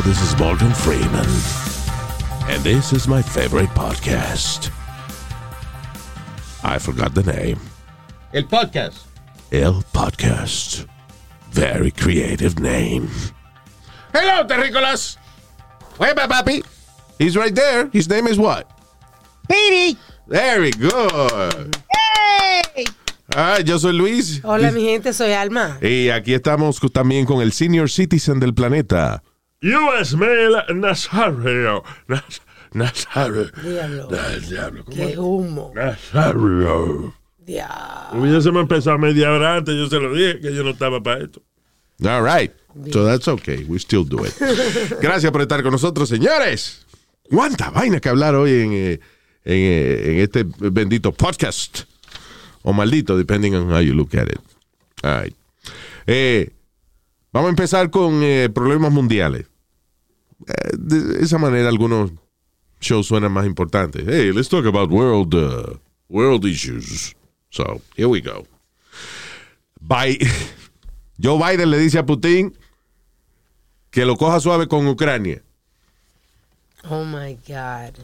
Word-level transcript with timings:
Hello, 0.00 0.14
this 0.14 0.32
is 0.32 0.38
Morgan 0.40 0.72
Freeman. 0.72 1.28
And 2.48 2.64
this 2.64 2.94
is 2.94 3.06
my 3.06 3.20
favorite 3.20 3.68
podcast. 3.70 4.70
I 6.64 6.78
forgot 6.78 7.12
the 7.12 7.22
name. 7.22 7.60
El 8.32 8.44
podcast. 8.44 9.04
El 9.52 9.82
Podcast. 9.92 10.86
Very 11.50 11.90
creative 11.90 12.58
name. 12.58 13.10
Hello, 14.14 14.46
Terricolas. 14.46 15.18
My 15.98 16.14
papi? 16.14 16.64
He's 17.18 17.36
right 17.36 17.54
there. 17.54 17.90
His 17.92 18.08
name 18.08 18.26
is 18.26 18.38
what? 18.38 18.70
Piri. 19.50 19.98
Very 20.26 20.70
good. 20.70 21.76
¡Hey! 21.92 22.86
Ah, 23.36 23.58
yo 23.58 23.76
soy 23.76 23.92
Luis. 23.92 24.40
Hola, 24.42 24.70
mi 24.72 24.82
gente, 24.82 25.12
soy 25.12 25.32
Alma. 25.32 25.76
Y 25.82 26.08
aquí 26.08 26.32
estamos 26.32 26.80
también 26.90 27.26
con 27.26 27.42
el 27.42 27.52
senior 27.52 27.90
citizen 27.90 28.40
del 28.40 28.54
planeta. 28.54 29.22
U.S. 29.62 30.16
Mail 30.16 30.56
Nazario. 30.74 31.82
Naz- 32.08 32.40
Nazario. 32.72 33.50
Diablo. 33.62 34.08
Diablo, 34.48 34.84
¿cómo 34.84 34.96
Qué 34.96 35.18
humo. 35.18 35.72
Nazario. 35.74 37.14
Diablo. 37.38 38.20
Hubiésemos 38.20 38.62
empezado 38.62 38.98
media 38.98 39.30
hora 39.32 39.56
antes, 39.56 39.74
yo 39.74 39.88
se 39.88 39.98
lo 39.98 40.14
dije, 40.14 40.40
que 40.40 40.54
yo 40.54 40.62
no 40.62 40.70
estaba 40.70 41.02
para 41.02 41.24
esto. 41.24 41.42
All 42.04 42.22
right. 42.24 42.52
So 42.92 43.04
that's 43.04 43.26
okay. 43.28 43.64
We 43.68 43.78
still 43.78 44.04
do 44.04 44.24
it. 44.24 44.32
Gracias 45.02 45.30
por 45.32 45.42
estar 45.42 45.62
con 45.62 45.72
nosotros, 45.72 46.08
señores. 46.08 46.86
¿Cuánta 47.28 47.70
vaina 47.70 48.00
que 48.00 48.08
hablar 48.08 48.34
hoy 48.36 48.52
en, 48.52 48.72
eh, 48.72 48.92
en, 48.92 49.00
eh, 49.44 50.02
en 50.12 50.18
este 50.20 50.44
bendito 50.70 51.12
podcast? 51.12 51.80
O 52.62 52.72
maldito, 52.72 53.16
depending 53.18 53.54
on 53.54 53.70
how 53.70 53.80
you 53.80 53.92
look 53.94 54.14
at 54.16 54.28
it. 54.28 54.38
All 55.02 55.22
right. 55.22 55.34
Eh, 56.06 56.50
vamos 57.32 57.48
a 57.48 57.50
empezar 57.50 57.90
con 57.90 58.22
eh, 58.22 58.48
problemas 58.52 58.92
mundiales. 58.92 59.46
Eh, 60.46 60.70
de 60.78 61.22
esa 61.24 61.38
manera 61.38 61.68
algunos 61.68 62.10
shows 62.80 63.06
suenan 63.06 63.32
más 63.32 63.46
importantes. 63.46 64.04
Hey, 64.06 64.32
let's 64.32 64.48
talk 64.48 64.66
about 64.66 64.90
world, 64.90 65.34
uh, 65.34 65.76
world 66.08 66.44
issues. 66.46 67.14
So, 67.50 67.80
here 67.96 68.06
we 68.08 68.20
go. 68.20 68.46
Bye. 69.80 70.18
Joe 71.22 71.38
Biden 71.38 71.70
le 71.70 71.78
dice 71.78 71.98
a 71.98 72.06
Putin 72.06 72.56
que 73.90 74.04
lo 74.06 74.16
coja 74.16 74.40
suave 74.40 74.66
con 74.68 74.86
Ucrania. 74.86 75.42
Oh 76.88 77.04
my 77.04 77.34
God. 77.46 77.94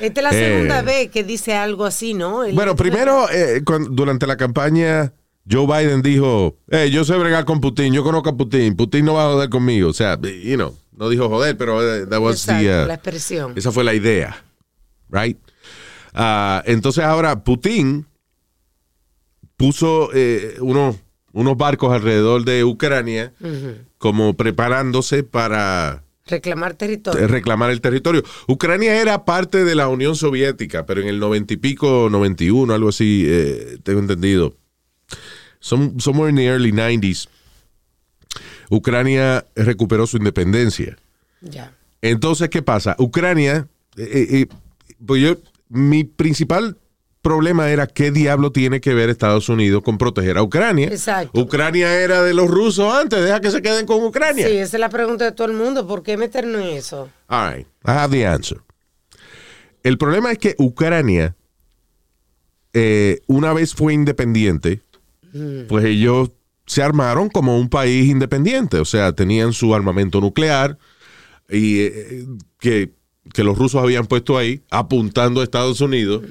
Esta 0.00 0.20
es 0.20 0.22
la 0.24 0.30
Eh. 0.30 0.34
segunda 0.52 0.82
vez 0.82 1.10
que 1.10 1.24
dice 1.24 1.54
algo 1.54 1.84
así, 1.84 2.14
¿no? 2.14 2.44
El- 2.44 2.54
Bueno, 2.54 2.76
primero, 2.76 3.28
eh, 3.30 3.62
cuan- 3.64 3.88
durante 3.96 4.26
la 4.26 4.36
campaña, 4.36 5.12
Joe 5.50 5.66
Biden 5.66 6.00
dijo, 6.02 6.56
hey, 6.70 6.90
yo 6.90 7.04
sé 7.04 7.16
bregar 7.18 7.44
con 7.44 7.60
Putin, 7.60 7.92
yo 7.92 8.02
conozco 8.02 8.30
a 8.30 8.36
Putin, 8.36 8.74
Putin 8.76 9.04
no 9.04 9.14
va 9.14 9.26
a 9.28 9.32
joder 9.32 9.50
conmigo. 9.50 9.90
O 9.90 9.92
sea, 9.92 10.18
you 10.20 10.54
know, 10.56 10.74
no 10.96 11.08
dijo 11.08 11.28
joder, 11.28 11.56
pero 11.56 11.82
eh, 11.82 12.06
that 12.06 12.20
was 12.20 12.36
Exacto, 12.48 12.62
the, 12.64 12.84
uh, 12.84 12.86
la 12.86 12.94
expresión. 12.94 13.52
esa 13.56 13.70
fue 13.70 13.84
la 13.84 13.92
idea, 13.94 14.42
right? 15.10 15.38
Ah, 16.14 16.62
entonces 16.66 17.04
ahora 17.04 17.44
Putin 17.44 18.06
puso 19.56 20.10
eh, 20.14 20.56
unos, 20.60 20.96
unos 21.32 21.56
barcos 21.56 21.92
alrededor 21.92 22.44
de 22.44 22.64
Ucrania 22.64 23.32
como 23.98 24.34
preparándose 24.34 25.22
para 25.24 26.04
Reclamar 26.26 26.74
territorio. 26.74 27.26
reclamar 27.28 27.70
el 27.70 27.80
territorio. 27.82 28.22
Ucrania 28.48 28.98
era 29.00 29.24
parte 29.26 29.62
de 29.64 29.74
la 29.74 29.88
Unión 29.88 30.16
Soviética, 30.16 30.86
pero 30.86 31.02
en 31.02 31.08
el 31.08 31.18
noventa 31.18 31.52
y 31.52 31.58
pico, 31.58 32.08
91, 32.10 32.72
algo 32.72 32.88
así, 32.88 33.24
eh, 33.26 33.76
tengo 33.82 34.00
entendido. 34.00 34.54
Some, 35.60 35.98
somewhere 35.98 36.28
in 36.28 36.36
the 36.36 36.48
early 36.48 36.72
90s, 36.72 37.28
Ucrania 38.70 39.46
recuperó 39.54 40.06
su 40.06 40.18
independencia. 40.18 40.96
Ya. 41.40 41.72
Entonces, 42.02 42.50
¿qué 42.50 42.62
pasa? 42.62 42.96
Ucrania, 42.98 43.66
eh, 43.96 44.02
eh, 44.02 44.26
eh, 44.40 44.46
pues 45.04 45.22
yo, 45.22 45.36
mi 45.68 46.04
principal 46.04 46.76
problema 47.24 47.70
era 47.70 47.86
qué 47.86 48.10
diablo 48.10 48.52
tiene 48.52 48.82
que 48.82 48.92
ver 48.92 49.08
Estados 49.08 49.48
Unidos 49.48 49.82
con 49.82 49.96
proteger 49.96 50.36
a 50.36 50.42
Ucrania. 50.42 50.88
Exacto. 50.88 51.40
Ucrania 51.40 51.94
era 51.94 52.22
de 52.22 52.34
los 52.34 52.48
rusos 52.50 52.94
antes, 52.94 53.24
deja 53.24 53.40
que 53.40 53.50
se 53.50 53.62
queden 53.62 53.86
con 53.86 54.04
Ucrania. 54.04 54.46
Sí, 54.46 54.58
esa 54.58 54.76
es 54.76 54.80
la 54.80 54.90
pregunta 54.90 55.24
de 55.24 55.32
todo 55.32 55.48
el 55.48 55.54
mundo. 55.54 55.86
¿Por 55.86 56.02
qué 56.02 56.18
meternos 56.18 56.60
en 56.60 56.68
eso? 56.68 57.08
All 57.28 57.54
right, 57.54 57.66
I 57.86 57.90
have 57.90 58.14
the 58.14 58.26
answer. 58.26 58.60
El 59.82 59.96
problema 59.96 60.32
es 60.32 60.38
que 60.38 60.54
Ucrania, 60.58 61.34
eh, 62.74 63.20
una 63.26 63.54
vez 63.54 63.74
fue 63.74 63.94
independiente, 63.94 64.82
pues 65.68 65.84
ellos 65.84 66.30
se 66.66 66.82
armaron 66.82 67.28
como 67.28 67.58
un 67.58 67.68
país 67.68 68.08
independiente. 68.08 68.78
O 68.78 68.84
sea, 68.84 69.12
tenían 69.12 69.52
su 69.52 69.74
armamento 69.74 70.20
nuclear 70.20 70.78
y 71.48 71.80
eh, 71.80 72.26
que, 72.58 72.94
que 73.32 73.44
los 73.44 73.58
rusos 73.58 73.82
habían 73.82 74.06
puesto 74.06 74.38
ahí 74.38 74.62
apuntando 74.70 75.40
a 75.40 75.44
Estados 75.44 75.80
Unidos, 75.80 76.22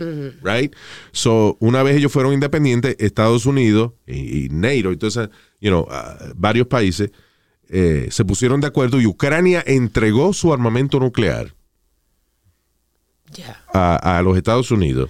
right? 0.44 0.74
So, 1.12 1.58
una 1.60 1.84
vez 1.84 1.98
ellos 1.98 2.12
fueron 2.12 2.34
independientes, 2.34 2.96
Estados 3.00 3.46
Unidos 3.46 3.94
y, 4.08 4.46
y 4.46 4.50
NATO, 4.50 4.92
entonces, 4.92 5.30
you 5.60 5.70
know, 5.70 5.88
ah, 5.90 6.18
varios 6.36 6.68
países 6.68 7.12
eh, 7.70 8.08
se 8.12 8.26
pusieron 8.26 8.62
de 8.62 8.68
acuerdo 8.68 9.00
y 9.00 9.06
Ucrania 9.06 9.64
entregó 9.66 10.34
su 10.34 10.54
armamento 10.54 11.00
nuclear 11.00 11.56
a 13.74 14.22
los 14.24 14.38
Estados 14.38 14.70
Unidos. 14.70 15.10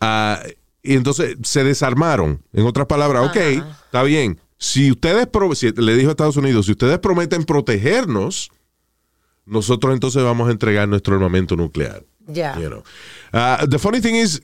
Ah, 0.00 0.42
y 0.82 0.94
entonces 0.94 1.36
se 1.42 1.64
desarmaron. 1.64 2.42
En 2.52 2.66
otras 2.66 2.86
palabras, 2.86 3.28
ok, 3.28 3.36
está 3.36 4.02
bien. 4.02 4.40
Si 4.58 4.90
ustedes, 4.90 5.28
si- 5.54 5.72
le 5.72 5.94
dijo 5.96 6.08
a 6.08 6.12
Estados 6.12 6.36
Unidos, 6.36 6.66
si 6.66 6.72
ustedes 6.72 6.98
prometen 6.98 7.44
protegernos, 7.44 8.50
nosotros 9.46 9.94
entonces 9.94 10.22
vamos 10.22 10.48
a 10.48 10.52
entregar 10.52 10.88
nuestro 10.88 11.14
armamento 11.14 11.56
nuclear. 11.56 12.04
Ya. 12.26 12.58
You 12.58 12.68
know. 12.68 12.82
Ah, 13.32 13.64
the 13.68 13.78
funny 13.78 14.00
thing 14.00 14.14
is, 14.14 14.42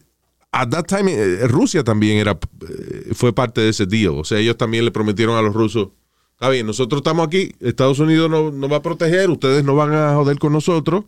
at 0.53 0.69
that 0.71 0.85
time, 0.87 1.13
eh, 1.13 1.47
Rusia 1.49 1.85
también 1.85 2.19
era, 2.19 2.33
eh, 2.69 3.13
fue 3.15 3.33
parte 3.35 3.61
de 3.61 3.69
ese 3.71 3.87
deal. 3.87 4.15
O 4.19 4.25
sea, 4.25 4.39
ellos 4.39 4.57
también 4.57 4.85
le 4.85 4.91
prometieron 4.91 5.37
a 5.37 5.43
los 5.43 5.53
rusos, 5.55 5.89
está 6.33 6.49
bien, 6.49 6.67
nosotros 6.67 7.01
estamos 7.01 7.27
aquí, 7.27 7.53
Estados 7.61 7.99
Unidos 7.99 8.31
nos 8.31 8.53
no 8.55 8.69
va 8.69 8.79
a 8.79 8.83
proteger, 8.83 9.29
ustedes 9.31 9.65
no 9.65 9.75
van 9.75 9.93
a 9.93 10.15
joder 10.15 10.39
con 10.39 10.53
nosotros, 10.53 11.05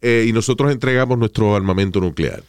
eh, 0.00 0.26
y 0.28 0.32
nosotros 0.32 0.70
entregamos 0.70 1.18
nuestro 1.18 1.56
armamento 1.56 2.00
nuclear. 2.00 2.44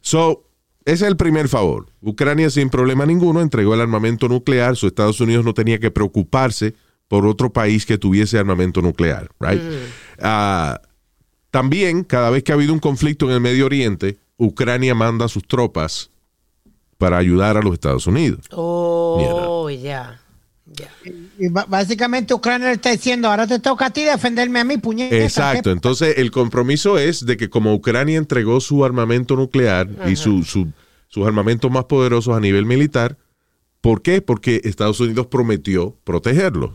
So, 0.00 0.44
ese 0.84 1.04
es 1.04 1.10
el 1.10 1.16
primer 1.16 1.48
favor. 1.48 1.86
Ucrania 2.02 2.50
sin 2.50 2.68
problema 2.68 3.06
ninguno 3.06 3.40
entregó 3.40 3.74
el 3.74 3.80
armamento 3.80 4.28
nuclear, 4.28 4.76
so 4.76 4.86
Estados 4.86 5.20
Unidos 5.20 5.44
no 5.44 5.54
tenía 5.54 5.78
que 5.78 5.90
preocuparse 5.90 6.74
por 7.08 7.26
otro 7.26 7.52
país 7.52 7.86
que 7.86 7.98
tuviese 7.98 8.38
armamento 8.38 8.82
nuclear, 8.82 9.30
right? 9.40 9.62
Ah, 10.20 10.80
también, 11.50 12.04
cada 12.04 12.30
vez 12.30 12.42
que 12.42 12.52
ha 12.52 12.56
habido 12.56 12.72
un 12.72 12.80
conflicto 12.80 13.26
en 13.26 13.32
el 13.32 13.40
Medio 13.40 13.66
Oriente, 13.66 14.18
Ucrania 14.36 14.94
manda 14.94 15.28
sus 15.28 15.46
tropas 15.46 16.10
para 16.98 17.16
ayudar 17.16 17.56
a 17.56 17.62
los 17.62 17.74
Estados 17.74 18.06
Unidos. 18.06 18.46
Oh, 18.50 19.70
ya. 19.70 20.20
Ya. 20.66 20.90
Y 21.38 21.48
básicamente 21.48 22.32
Ucrania 22.34 22.68
le 22.68 22.74
está 22.74 22.90
diciendo, 22.90 23.28
ahora 23.28 23.46
te 23.46 23.58
toca 23.58 23.86
a 23.86 23.90
ti 23.90 24.04
defenderme 24.04 24.60
a 24.60 24.64
mí, 24.64 24.76
puñeta. 24.78 25.16
Exacto. 25.16 25.70
Entonces, 25.72 26.18
el 26.18 26.30
compromiso 26.30 26.98
es 26.98 27.26
de 27.26 27.36
que 27.36 27.50
como 27.50 27.74
Ucrania 27.74 28.18
entregó 28.18 28.60
su 28.60 28.84
armamento 28.84 29.34
nuclear 29.36 29.88
y 30.06 30.16
su, 30.16 30.44
su- 30.44 30.72
sus 31.08 31.26
armamentos 31.26 31.70
más 31.70 31.84
poderosos 31.84 32.36
a 32.36 32.40
nivel 32.40 32.66
militar, 32.66 33.18
¿por 33.80 34.02
qué? 34.02 34.20
Porque 34.22 34.60
Estados 34.64 35.00
Unidos 35.00 35.26
prometió 35.26 35.96
protegerlos. 36.04 36.70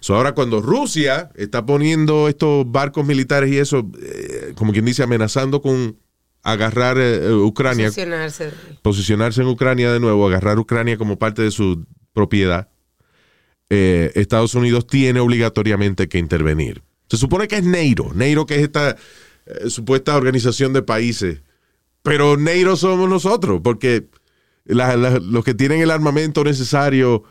So, 0.00 0.14
ahora 0.14 0.32
cuando 0.32 0.60
Rusia 0.60 1.30
está 1.34 1.64
poniendo 1.64 2.28
estos 2.28 2.70
barcos 2.70 3.06
militares 3.06 3.50
y 3.50 3.58
eso, 3.58 3.90
eh, 4.02 4.52
como 4.54 4.72
quien 4.72 4.84
dice, 4.84 5.02
amenazando 5.02 5.62
con 5.62 5.96
agarrar 6.42 6.98
eh, 6.98 7.28
eh, 7.28 7.32
Ucrania, 7.32 7.86
Posicionarse. 7.88 8.50
posicionarse 8.82 9.40
en 9.42 9.48
Ucrania 9.48 9.90
de 9.92 10.00
nuevo, 10.00 10.26
agarrar 10.28 10.58
Ucrania 10.58 10.96
como 10.98 11.18
parte 11.18 11.42
de 11.42 11.50
su 11.50 11.86
propiedad, 12.12 12.68
eh, 13.70 14.12
Estados 14.14 14.54
Unidos 14.54 14.86
tiene 14.86 15.20
obligatoriamente 15.20 16.08
que 16.08 16.18
intervenir. 16.18 16.82
Se 17.08 17.16
supone 17.16 17.48
que 17.48 17.56
es 17.56 17.64
NATO, 17.64 18.10
NATO 18.14 18.46
que 18.46 18.56
es 18.56 18.62
esta 18.62 18.96
eh, 19.46 19.70
supuesta 19.70 20.16
organización 20.16 20.72
de 20.72 20.82
países, 20.82 21.42
pero 22.02 22.36
NATO 22.36 22.76
somos 22.76 23.08
nosotros, 23.08 23.60
porque 23.62 24.06
los 24.64 25.44
que 25.44 25.54
tienen 25.54 25.80
el 25.80 25.90
armamento 25.90 26.44
necesario, 26.44 27.24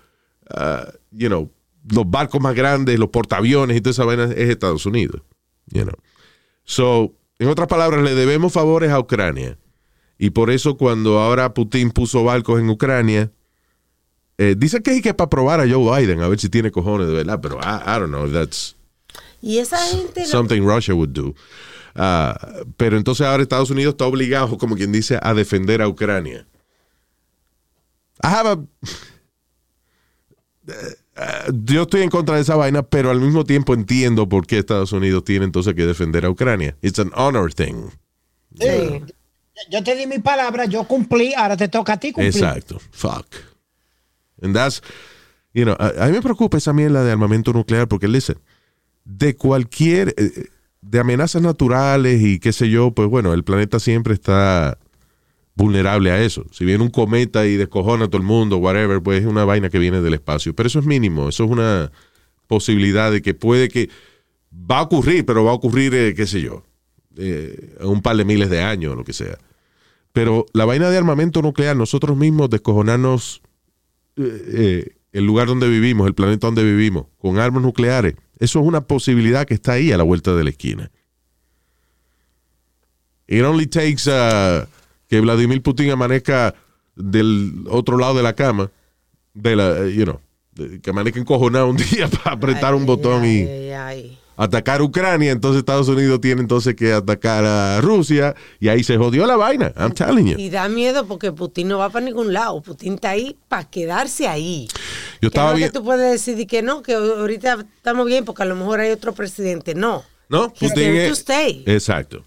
ah, 0.49 0.91
you 1.11 1.27
know, 1.27 1.51
los 1.89 2.09
barcos 2.09 2.41
más 2.41 2.55
grandes, 2.55 2.99
los 2.99 3.09
portaaviones 3.09 3.77
y 3.77 3.81
toda 3.81 3.91
esa 3.91 4.05
vaina 4.05 4.25
es 4.25 4.49
Estados 4.49 4.85
Unidos. 4.85 5.21
You 5.67 5.83
know. 5.83 5.95
So, 6.63 7.13
en 7.39 7.47
otras 7.47 7.67
palabras, 7.67 8.03
le 8.03 8.15
debemos 8.15 8.53
favores 8.53 8.91
a 8.91 8.99
Ucrania. 8.99 9.57
Y 10.17 10.31
por 10.31 10.49
eso 10.49 10.77
cuando 10.77 11.19
ahora 11.19 11.53
Putin 11.53 11.91
puso 11.91 12.23
barcos 12.23 12.59
en 12.59 12.69
Ucrania, 12.69 13.31
eh, 14.37 14.55
dice 14.57 14.81
que 14.81 14.95
es 14.95 15.01
que 15.01 15.13
para 15.13 15.29
probar 15.29 15.59
a 15.61 15.67
Joe 15.69 15.99
Biden, 16.01 16.21
a 16.21 16.27
ver 16.27 16.39
si 16.39 16.49
tiene 16.49 16.71
cojones 16.71 17.07
de 17.07 17.13
verdad, 17.13 17.39
pero 17.41 17.57
I, 17.59 17.81
I 17.85 17.99
don't 17.99 18.09
know 18.09 18.25
if 18.27 18.33
that's 18.33 18.75
Y 19.41 19.57
esa 19.59 19.77
gente. 19.77 20.21
no- 20.21 20.27
something 20.27 20.61
Russia 20.61 20.93
would 20.93 21.09
do. 21.09 21.33
Ah, 21.95 22.37
pero 22.77 22.97
entonces 22.97 23.25
ahora 23.25 23.41
Estados 23.43 23.69
Unidos 23.71 23.93
está 23.93 24.05
obligado, 24.05 24.57
como 24.57 24.75
quien 24.75 24.91
dice, 24.91 25.17
a 25.21 25.33
defender 25.33 25.81
a 25.81 25.87
Ucrania. 25.87 26.45
I 28.23 28.27
have 28.27 28.49
a- 28.49 28.59
Eh, 30.69 30.95
yo 31.63 31.83
estoy 31.83 32.01
en 32.03 32.09
contra 32.09 32.35
de 32.35 32.41
esa 32.41 32.55
vaina, 32.55 32.83
pero 32.83 33.09
al 33.09 33.19
mismo 33.21 33.43
tiempo 33.45 33.73
entiendo 33.73 34.27
por 34.29 34.45
qué 34.45 34.59
Estados 34.59 34.91
Unidos 34.91 35.23
tiene 35.23 35.45
entonces 35.45 35.73
que 35.73 35.85
defender 35.85 36.25
a 36.25 36.29
Ucrania. 36.29 36.75
It's 36.81 36.99
an 36.99 37.11
honor 37.15 37.53
thing. 37.53 37.89
Sí. 38.59 39.01
Yo 39.71 39.83
te 39.83 39.95
di 39.95 40.05
mi 40.05 40.19
palabra, 40.19 40.65
yo 40.65 40.83
cumplí, 40.83 41.33
ahora 41.33 41.57
te 41.57 41.67
toca 41.67 41.93
a 41.93 41.97
ti 41.99 42.11
cumplir. 42.11 42.35
Exacto. 42.35 42.79
Fuck. 42.91 43.25
And 44.41 44.55
that's, 44.55 44.81
you 45.53 45.63
know, 45.65 45.75
a, 45.79 46.05
mí 46.07 46.11
me 46.13 46.21
preocupa 46.21 46.57
esa 46.57 46.73
mierda 46.73 47.03
de 47.03 47.11
armamento 47.11 47.53
nuclear 47.53 47.87
porque, 47.87 48.07
listen, 48.07 48.37
de 49.05 49.35
cualquier, 49.35 50.13
eh, 50.17 50.49
de 50.81 50.99
amenazas 50.99 51.41
naturales 51.41 52.21
y 52.21 52.39
qué 52.39 52.53
sé 52.53 52.69
yo, 52.69 52.91
pues 52.91 53.09
bueno, 53.09 53.33
el 53.33 53.43
planeta 53.43 53.79
siempre 53.79 54.13
está 54.13 54.77
vulnerable 55.55 56.11
a 56.11 56.21
eso. 56.21 56.45
Si 56.51 56.63
viene 56.63 56.83
un 56.83 56.91
cometa 56.91 57.45
y 57.47 57.55
descojona 57.55 58.05
a 58.05 58.07
todo 58.07 58.17
el 58.17 58.27
mundo, 58.27 58.57
whatever, 58.57 59.01
pues 59.01 59.21
es 59.21 59.25
una 59.25 59.43
vaina 59.43 59.69
que 59.69 59.79
viene 59.79 60.01
del 60.01 60.13
espacio. 60.13 60.55
Pero 60.55 60.67
eso 60.67 60.79
es 60.79 60.85
mínimo, 60.85 61.29
eso 61.29 61.45
es 61.45 61.49
una 61.49 61.91
posibilidad 62.45 63.11
de 63.11 63.21
que 63.21 63.33
puede 63.33 63.67
que 63.67 63.89
va 64.53 64.79
a 64.79 64.83
ocurrir, 64.83 65.25
pero 65.25 65.43
va 65.43 65.51
a 65.51 65.55
ocurrir, 65.55 65.93
eh, 65.95 66.13
qué 66.15 66.27
sé 66.27 66.41
yo, 66.41 66.63
eh, 67.17 67.75
un 67.81 68.01
par 68.01 68.15
de 68.15 68.25
miles 68.25 68.49
de 68.49 68.61
años 68.61 68.93
o 68.93 68.95
lo 68.95 69.03
que 69.03 69.13
sea. 69.13 69.37
Pero 70.13 70.45
la 70.53 70.65
vaina 70.65 70.89
de 70.89 70.97
armamento 70.97 71.41
nuclear, 71.41 71.75
nosotros 71.75 72.15
mismos 72.15 72.49
descojonarnos 72.49 73.41
eh, 74.17 74.43
eh, 74.53 74.97
el 75.11 75.25
lugar 75.25 75.47
donde 75.47 75.69
vivimos, 75.69 76.07
el 76.07 76.13
planeta 76.13 76.47
donde 76.47 76.63
vivimos, 76.63 77.05
con 77.17 77.39
armas 77.39 77.63
nucleares, 77.63 78.15
eso 78.39 78.59
es 78.59 78.65
una 78.65 78.81
posibilidad 78.81 79.45
que 79.45 79.53
está 79.53 79.73
ahí 79.73 79.91
a 79.91 79.97
la 79.97 80.03
vuelta 80.03 80.35
de 80.35 80.43
la 80.43 80.49
esquina. 80.49 80.91
It 83.27 83.43
only 83.43 83.67
takes 83.67 84.07
uh, 84.07 84.65
que 85.07 85.19
Vladimir 85.19 85.61
Putin 85.61 85.91
amanezca 85.91 86.55
del 86.95 87.65
otro 87.69 87.97
lado 87.97 88.15
de 88.15 88.23
la 88.23 88.33
cama, 88.33 88.71
de 89.33 89.55
la, 89.55 89.85
eh, 89.85 89.93
you 89.93 90.05
know, 90.05 90.19
que 90.81 90.89
amanezca 90.89 91.19
encojonado 91.19 91.69
un 91.69 91.77
día 91.77 92.07
para 92.23 92.35
apretar 92.35 92.73
un 92.73 92.85
botón 92.85 93.23
ay, 93.23 93.29
y 93.29 93.71
ay. 93.71 94.17
Atacar 94.37 94.81
Ucrania, 94.81 95.31
entonces 95.31 95.59
Estados 95.59 95.87
Unidos 95.89 96.21
tiene 96.21 96.41
entonces 96.41 96.75
que 96.75 96.93
atacar 96.93 97.43
a 97.43 97.81
Rusia 97.81 98.35
y 98.59 98.69
ahí 98.69 98.83
se 98.83 98.95
jodió 98.97 99.25
la 99.25 99.35
vaina. 99.35 99.73
I'm 99.75 99.91
telling 99.93 100.27
you. 100.27 100.37
Y 100.39 100.49
da 100.49 100.69
miedo 100.69 101.05
porque 101.07 101.31
Putin 101.31 101.67
no 101.67 101.79
va 101.79 101.89
para 101.89 102.05
ningún 102.05 102.31
lado. 102.31 102.61
Putin 102.61 102.93
está 102.93 103.09
ahí 103.09 103.35
para 103.49 103.63
quedarse 103.69 104.27
ahí. 104.27 104.67
Yo 105.19 105.19
Que 105.21 105.27
estaba 105.27 105.47
no 105.49 105.53
es 105.53 105.57
bien. 105.57 105.69
que 105.71 105.79
tú 105.79 105.83
puedes 105.83 106.11
decidir 106.11 106.47
que 106.47 106.61
no, 106.61 106.81
que 106.83 106.93
ahorita 106.93 107.65
estamos 107.75 108.05
bien 108.05 108.23
porque 108.23 108.43
a 108.43 108.45
lo 108.45 108.55
mejor 108.55 108.79
hay 108.79 108.91
otro 108.91 109.13
presidente. 109.13 109.73
No. 109.75 110.03
No, 110.29 110.53
Putin 110.53 110.95
es- 110.95 111.07
to 111.09 111.13
stay. 111.15 111.63
Exacto. 111.65 112.23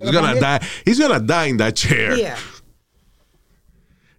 He's 0.00 0.10
gonna 0.12 0.34
die. 0.34 0.60
He's 0.84 0.98
gonna 1.00 1.20
die 1.20 1.48
in 1.50 1.56
that 1.58 1.72
chair. 1.74 2.16
Yeah. 2.16 2.36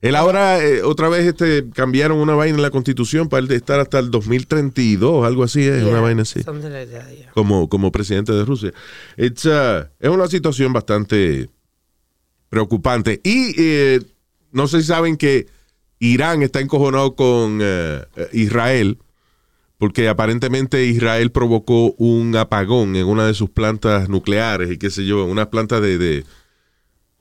Él 0.05 0.15
ahora, 0.15 0.63
eh, 0.63 0.83
otra 0.83 1.09
vez, 1.09 1.25
este, 1.25 1.67
cambiaron 1.71 2.19
una 2.19 2.35
vaina 2.35 2.57
en 2.57 2.61
la 2.61 2.69
constitución 2.69 3.27
para 3.27 3.43
él 3.43 3.51
estar 3.51 3.79
hasta 3.79 3.97
el 3.97 4.11
2032, 4.11 5.25
algo 5.25 5.43
así, 5.43 5.63
es 5.63 5.81
una 5.81 5.91
Yeah, 5.93 6.01
vaina 6.01 6.21
así. 6.21 6.43
something 6.43 6.69
like 6.69 6.91
that, 6.91 7.09
yeah. 7.09 7.31
Como, 7.33 7.67
como 7.69 7.91
presidente 7.91 8.31
de 8.31 8.45
Rusia. 8.45 8.71
It's, 9.17 9.45
uh, 9.45 9.85
es 9.99 10.09
una 10.09 10.27
situación 10.27 10.73
bastante 10.73 11.49
preocupante. 12.49 13.19
Y 13.23 13.53
eh, 13.57 14.01
no 14.51 14.67
sé 14.67 14.81
si 14.81 14.87
saben 14.87 15.17
que 15.17 15.47
Irán 15.99 16.43
está 16.43 16.59
encojonado 16.59 17.15
con 17.15 17.59
eh, 17.61 18.03
eh, 18.15 18.29
Israel 18.33 18.99
porque 19.77 20.07
aparentemente 20.07 20.85
Israel 20.85 21.31
provocó 21.31 21.91
un 21.97 22.35
apagón 22.35 22.95
en 22.95 23.07
una 23.07 23.27
de 23.27 23.33
sus 23.33 23.49
plantas 23.49 24.07
nucleares 24.07 24.71
y 24.71 24.77
qué 24.77 24.89
sé 24.89 25.05
yo, 25.05 25.25
unas 25.25 25.47
plantas 25.47 25.81
de, 25.81 25.97
de, 25.97 26.23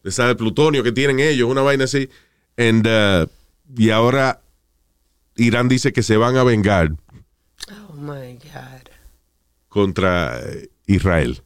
de 0.04 0.24
de 0.26 0.34
plutonio 0.36 0.82
que 0.84 0.92
tienen 0.92 1.18
ellos, 1.18 1.50
una 1.50 1.62
vaina 1.62 1.84
así. 1.84 2.08
And, 2.56 2.86
uh, 2.86 3.26
y 3.76 3.90
ahora 3.90 4.40
Irán 5.36 5.68
dice 5.68 5.92
que 5.92 6.02
se 6.02 6.16
van 6.16 6.36
a 6.36 6.44
vengar 6.44 6.90
Oh 7.70 7.92
my 7.94 8.34
God. 8.34 8.88
contra 9.68 10.38
eh, 10.40 10.70
Israel. 10.86 11.42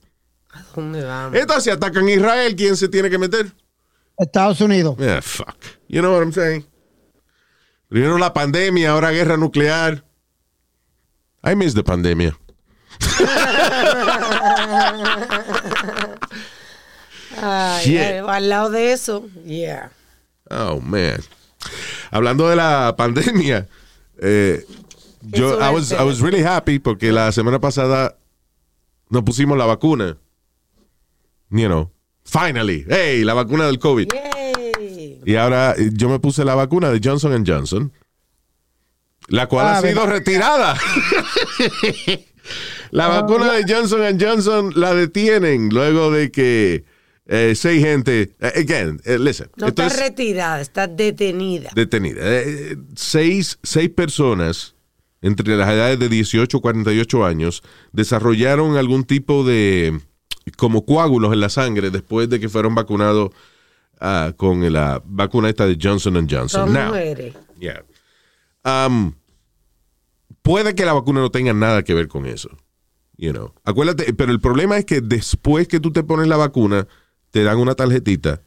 ¿A 0.52 0.62
dónde 0.75 1.02
vamos? 1.05 1.38
Entonces, 1.38 1.64
si 1.64 1.70
atacan 1.70 2.06
a 2.06 2.10
Israel, 2.10 2.56
¿quién 2.56 2.76
se 2.76 2.88
tiene 2.88 3.08
que 3.08 3.19
meter? 3.19 3.52
Estados 4.19 4.60
Unidos. 4.60 4.96
Yeah, 4.99 5.22
fuck. 5.22 5.56
You 5.88 6.00
know 6.00 6.12
what 6.12 6.22
I'm 6.22 6.32
saying? 6.32 6.66
Primero 7.88 8.19
la 8.19 8.32
pandemia, 8.34 8.90
ahora 8.90 9.12
guerra 9.12 9.37
nuclear. 9.37 10.04
I 11.44 11.54
miss 11.54 11.72
the 11.75 11.84
pandemia. 11.84 12.37
Ay, 17.40 17.96
ay, 17.99 18.19
al 18.26 18.49
lado 18.49 18.70
de 18.70 18.93
eso, 18.93 19.28
yeah. 19.46 19.90
Oh, 20.50 20.80
man. 20.80 21.20
Hablando 22.10 22.48
de 22.48 22.56
la 22.56 22.94
pandemia, 22.96 23.68
eh, 24.20 24.64
yo 25.22 25.60
I 25.60 25.70
was, 25.72 25.92
I 25.92 26.02
was 26.04 26.20
really 26.20 26.42
happy 26.42 26.78
porque 26.78 27.12
la 27.12 27.30
semana 27.32 27.60
pasada 27.60 28.16
nos 29.10 29.22
pusimos 29.24 29.58
la 29.58 29.66
vacuna. 29.66 30.16
You 31.50 31.66
know, 31.68 31.90
finally. 32.24 32.84
Hey, 32.88 33.24
la 33.24 33.34
vacuna 33.34 33.66
del 33.66 33.78
COVID. 33.78 34.08
Yay. 34.12 35.20
Y 35.24 35.36
ahora 35.36 35.74
eh, 35.76 35.90
yo 35.92 36.08
me 36.08 36.18
puse 36.18 36.44
la 36.44 36.54
vacuna 36.54 36.90
de 36.90 37.00
Johnson 37.02 37.44
Johnson, 37.46 37.92
la 39.28 39.46
cual 39.46 39.66
Ah, 39.66 39.78
ha 39.78 39.82
sido 39.82 40.06
retirada. 40.06 40.76
la 42.90 43.08
vacuna 43.08 43.52
de 43.52 43.64
Johnson 43.68 44.18
Johnson 44.18 44.72
la 44.76 44.94
detienen 44.94 45.68
luego 45.70 46.10
de 46.10 46.30
que 46.30 46.84
eh, 47.28 47.54
seis 47.54 47.84
gente, 47.84 48.34
eh, 48.40 48.52
again, 48.56 49.00
eh, 49.04 49.19
listen, 49.19 49.50
No 49.56 49.69
está 49.69 49.86
es 49.86 49.98
retirada, 49.98 50.60
está 50.60 50.86
detenida. 50.86 51.70
detenida. 51.75 52.20
Eh, 52.22 52.76
seis, 52.96 53.58
seis 53.62 53.90
personas 53.90 54.75
entre 55.20 55.56
las 55.56 55.69
edades 55.69 55.98
de 55.98 56.08
18 56.08 56.56
y 56.56 56.60
48 56.60 57.26
años 57.26 57.62
desarrollaron 57.92 58.76
algún 58.76 59.04
tipo 59.04 59.44
de 59.44 60.00
como 60.56 60.87
coágulos 60.87 61.32
en 61.35 61.40
la 61.40 61.50
sangre 61.50 61.90
después 61.90 62.30
de 62.30 62.40
que 62.40 62.49
fueron 62.49 62.75
vacunados 62.75 63.30
ah, 64.00 64.32
con 64.37 64.73
la 64.73 65.02
vacuna 65.04 65.50
esta 65.50 65.66
de 65.66 65.76
Johnson 65.80 66.14
Johnson. 66.28 66.49
Son 66.49 66.73
Now, 66.73 66.94
yeah. 67.61 67.85
Um, 68.64 69.12
puede 70.40 70.75
que 70.75 70.87
la 70.87 70.94
vacuna 70.94 71.20
no 71.20 71.30
tenga 71.30 71.52
nada 71.52 71.82
que 71.82 71.92
ver 71.92 72.08
con 72.08 72.25
eso. 72.25 72.49
You 73.18 73.32
know. 73.32 73.52
Acuérdate, 73.64 74.14
pero 74.14 74.32
el 74.32 74.40
problema 74.40 74.78
es 74.78 74.85
que 74.85 75.00
después 75.00 75.68
que 75.68 75.80
tú 75.80 75.92
te 75.92 76.04
pones 76.04 76.28
la 76.28 76.37
vacuna, 76.37 76.87
te 77.38 77.45
dan 77.45 77.59
una 77.59 77.76
tarjetita 77.76 78.42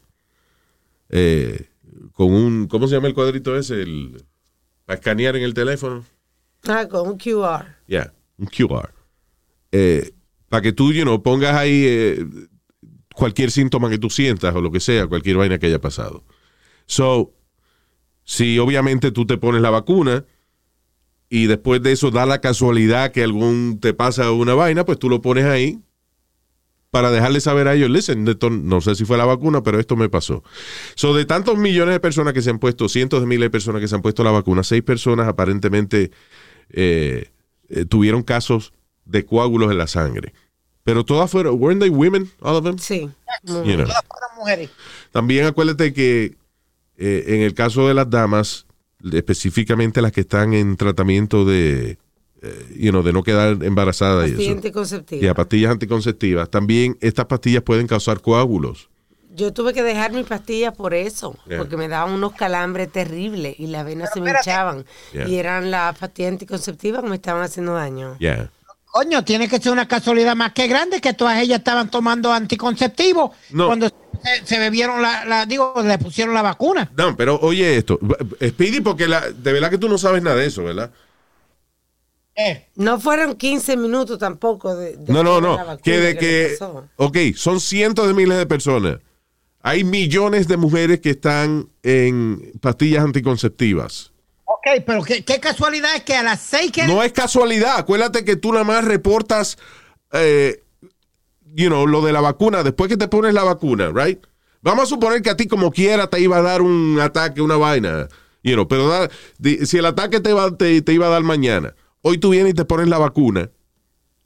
eh, 1.08 1.70
con 2.12 2.30
un, 2.30 2.66
¿cómo 2.66 2.86
se 2.86 2.94
llama 2.94 3.08
el 3.08 3.14
cuadrito 3.14 3.56
ese? 3.56 3.80
El, 3.80 4.22
para 4.84 4.98
escanear 4.98 5.34
en 5.34 5.44
el 5.44 5.54
teléfono. 5.54 6.04
Ah, 6.68 6.86
con 6.86 7.08
un 7.08 7.16
QR. 7.16 7.64
Ya, 7.88 8.12
un 8.36 8.48
QR. 8.48 8.92
Eh, 9.70 10.12
para 10.50 10.60
que 10.60 10.74
tú, 10.74 10.92
you 10.92 11.04
know, 11.04 11.22
pongas 11.22 11.54
ahí 11.56 11.86
eh, 11.86 12.26
cualquier 13.14 13.50
síntoma 13.50 13.88
que 13.88 13.96
tú 13.96 14.10
sientas 14.10 14.54
o 14.54 14.60
lo 14.60 14.70
que 14.70 14.80
sea, 14.80 15.06
cualquier 15.06 15.38
vaina 15.38 15.58
que 15.58 15.68
haya 15.68 15.80
pasado. 15.80 16.22
So, 16.84 17.32
si 18.24 18.58
obviamente 18.58 19.10
tú 19.10 19.24
te 19.24 19.38
pones 19.38 19.62
la 19.62 19.70
vacuna 19.70 20.26
y 21.30 21.46
después 21.46 21.82
de 21.82 21.92
eso 21.92 22.10
da 22.10 22.26
la 22.26 22.42
casualidad 22.42 23.10
que 23.10 23.22
algún 23.22 23.78
te 23.80 23.94
pasa 23.94 24.32
una 24.32 24.52
vaina, 24.52 24.84
pues 24.84 24.98
tú 24.98 25.08
lo 25.08 25.22
pones 25.22 25.46
ahí 25.46 25.80
para 26.92 27.10
dejarle 27.10 27.40
saber 27.40 27.68
a 27.68 27.74
ellos, 27.74 27.88
listen, 27.88 28.28
esto 28.28 28.50
no 28.50 28.82
sé 28.82 28.94
si 28.94 29.06
fue 29.06 29.16
la 29.16 29.24
vacuna, 29.24 29.62
pero 29.62 29.80
esto 29.80 29.96
me 29.96 30.10
pasó. 30.10 30.44
So, 30.94 31.14
de 31.14 31.24
tantos 31.24 31.56
millones 31.56 31.94
de 31.94 32.00
personas 32.00 32.34
que 32.34 32.42
se 32.42 32.50
han 32.50 32.58
puesto, 32.58 32.86
cientos 32.86 33.22
de 33.22 33.26
miles 33.26 33.46
de 33.46 33.50
personas 33.50 33.80
que 33.80 33.88
se 33.88 33.94
han 33.94 34.02
puesto 34.02 34.22
la 34.22 34.30
vacuna, 34.30 34.62
seis 34.62 34.82
personas 34.82 35.26
aparentemente 35.26 36.10
eh, 36.68 37.30
eh, 37.70 37.86
tuvieron 37.86 38.22
casos 38.22 38.74
de 39.06 39.24
coágulos 39.24 39.72
en 39.72 39.78
la 39.78 39.86
sangre. 39.86 40.34
Pero 40.84 41.02
todas 41.02 41.30
fueron, 41.30 41.58
weren't 41.58 41.80
they 41.80 41.88
women, 41.88 42.30
all 42.42 42.56
of 42.56 42.64
them? 42.64 42.76
Sí. 42.76 43.08
Muy 43.44 43.68
You 43.68 43.76
know. 43.76 43.86
Todas 43.86 44.04
fueron 44.06 44.36
mujeres. 44.36 44.70
También 45.12 45.46
acuérdate 45.46 45.94
que 45.94 46.36
eh, 46.98 47.24
en 47.28 47.40
el 47.40 47.54
caso 47.54 47.88
de 47.88 47.94
las 47.94 48.10
damas, 48.10 48.66
específicamente 49.10 50.02
las 50.02 50.12
que 50.12 50.20
están 50.20 50.52
en 50.52 50.76
tratamiento 50.76 51.46
de, 51.46 51.96
you 52.76 52.90
know, 52.90 53.02
de 53.02 53.12
no 53.12 53.22
quedar 53.22 53.58
embarazadas 53.62 54.26
y 54.28 54.30
Pastilla 54.32 54.48
eso. 54.50 54.56
anticonceptiva. 54.58 55.24
Y 55.24 55.28
a 55.28 55.34
pastillas 55.34 55.70
anticonceptivas. 55.72 56.50
También 56.50 56.96
estas 57.00 57.26
pastillas 57.26 57.62
pueden 57.62 57.86
causar 57.86 58.20
coágulos. 58.20 58.88
Yo 59.34 59.52
tuve 59.52 59.72
que 59.72 59.82
dejar 59.82 60.12
mis 60.12 60.26
pastillas 60.26 60.74
por 60.76 60.92
eso, 60.92 61.34
Yeah. 61.48 61.56
porque 61.58 61.76
me 61.78 61.88
daban 61.88 62.12
unos 62.12 62.32
calambres 62.34 62.92
terribles 62.92 63.58
y 63.58 63.66
las 63.68 63.84
venas 63.86 64.10
se 64.12 64.20
me 64.20 64.26
espérate. 64.30 64.50
hinchaban. 64.50 64.84
Yeah. 65.14 65.28
Y 65.28 65.36
eran 65.36 65.70
las 65.70 65.96
pastillas 65.96 66.32
anticonceptivas 66.32 67.02
que 67.02 67.08
me 67.08 67.16
estaban 67.16 67.42
haciendo 67.42 67.72
daño. 67.74 68.16
Yeah. 68.18 68.50
Coño, 68.90 69.24
tiene 69.24 69.48
que 69.48 69.58
ser 69.58 69.72
una 69.72 69.88
casualidad 69.88 70.36
más 70.36 70.52
que 70.52 70.66
grande 70.66 71.00
que 71.00 71.14
todas 71.14 71.38
ellas 71.40 71.60
estaban 71.60 71.90
tomando 71.90 72.30
anticonceptivos 72.30 73.30
No. 73.50 73.68
cuando 73.68 73.88
se, 73.88 74.44
se 74.44 74.58
bebieron 74.58 75.00
la, 75.00 75.24
la- 75.24 75.46
digo, 75.46 75.72
le 75.82 75.96
pusieron 75.96 76.34
la 76.34 76.42
vacuna. 76.42 76.90
No, 76.94 77.16
pero 77.16 77.38
oye 77.40 77.78
esto. 77.78 77.98
Speedy, 78.46 78.82
porque 78.82 79.08
la, 79.08 79.30
de 79.30 79.52
verdad 79.54 79.70
que 79.70 79.78
tú 79.78 79.88
no 79.88 79.96
sabes 79.96 80.22
nada 80.22 80.36
de 80.36 80.44
eso, 80.46 80.62
¿verdad? 80.62 80.90
Eh, 82.34 82.66
No 82.76 82.98
fueron 82.98 83.34
15 83.36 83.76
minutos 83.76 84.18
tampoco 84.18 84.74
de, 84.74 84.96
de 84.96 85.12
No, 85.12 85.22
no, 85.22 85.40
la 85.40 85.46
no. 85.48 85.56
vacuna 85.58 85.76
Que 85.82 85.98
de 85.98 86.16
que. 86.16 86.56
Ok, 86.96 87.16
son 87.36 87.60
cientos 87.60 88.06
de 88.06 88.14
miles 88.14 88.38
de 88.38 88.46
personas. 88.46 88.98
Hay 89.60 89.84
millones 89.84 90.48
de 90.48 90.56
mujeres 90.56 91.00
que 91.00 91.10
están 91.10 91.68
en 91.82 92.52
pastillas 92.60 93.04
anticonceptivas. 93.04 94.12
ok, 94.44 94.82
pero 94.86 95.02
qué, 95.04 95.24
qué 95.24 95.38
casualidad 95.40 95.94
es 95.94 96.02
que 96.02 96.14
a 96.16 96.22
las 96.22 96.40
seis 96.40 96.72
que... 96.72 96.86
No 96.86 97.02
es 97.02 97.12
casualidad. 97.12 97.76
Acuérdate 97.78 98.24
que 98.24 98.34
tú 98.36 98.52
nada 98.52 98.64
más 98.64 98.84
reportas, 98.84 99.56
eh, 100.12 100.62
you 101.54 101.68
know, 101.68 101.86
lo 101.86 102.00
de 102.00 102.12
la 102.12 102.20
vacuna 102.20 102.62
después 102.62 102.88
que 102.88 102.96
te 102.96 103.08
pones 103.08 103.34
la 103.34 103.44
vacuna, 103.44 103.92
right? 103.94 104.18
Vamos 104.62 104.84
a 104.84 104.86
suponer 104.86 105.22
que 105.22 105.30
a 105.30 105.36
ti 105.36 105.46
como 105.46 105.70
quiera 105.70 106.08
te 106.08 106.18
iba 106.20 106.38
a 106.38 106.42
dar 106.42 106.62
un 106.62 106.98
ataque, 107.00 107.40
una 107.42 107.56
vaina, 107.56 108.08
you 108.42 108.54
know, 108.54 108.66
pero 108.66 108.88
da- 108.88 109.10
di- 109.38 109.64
si 109.66 109.78
el 109.78 109.86
ataque 109.86 110.20
te, 110.20 110.32
va, 110.32 110.56
te, 110.56 110.82
te 110.82 110.92
iba 110.92 111.06
a 111.06 111.10
dar 111.10 111.22
mañana, 111.22 111.74
hoy 112.02 112.18
tú 112.18 112.30
vienes 112.30 112.52
y 112.52 112.54
te 112.54 112.64
pones 112.64 112.88
la 112.88 112.98
vacuna, 112.98 113.50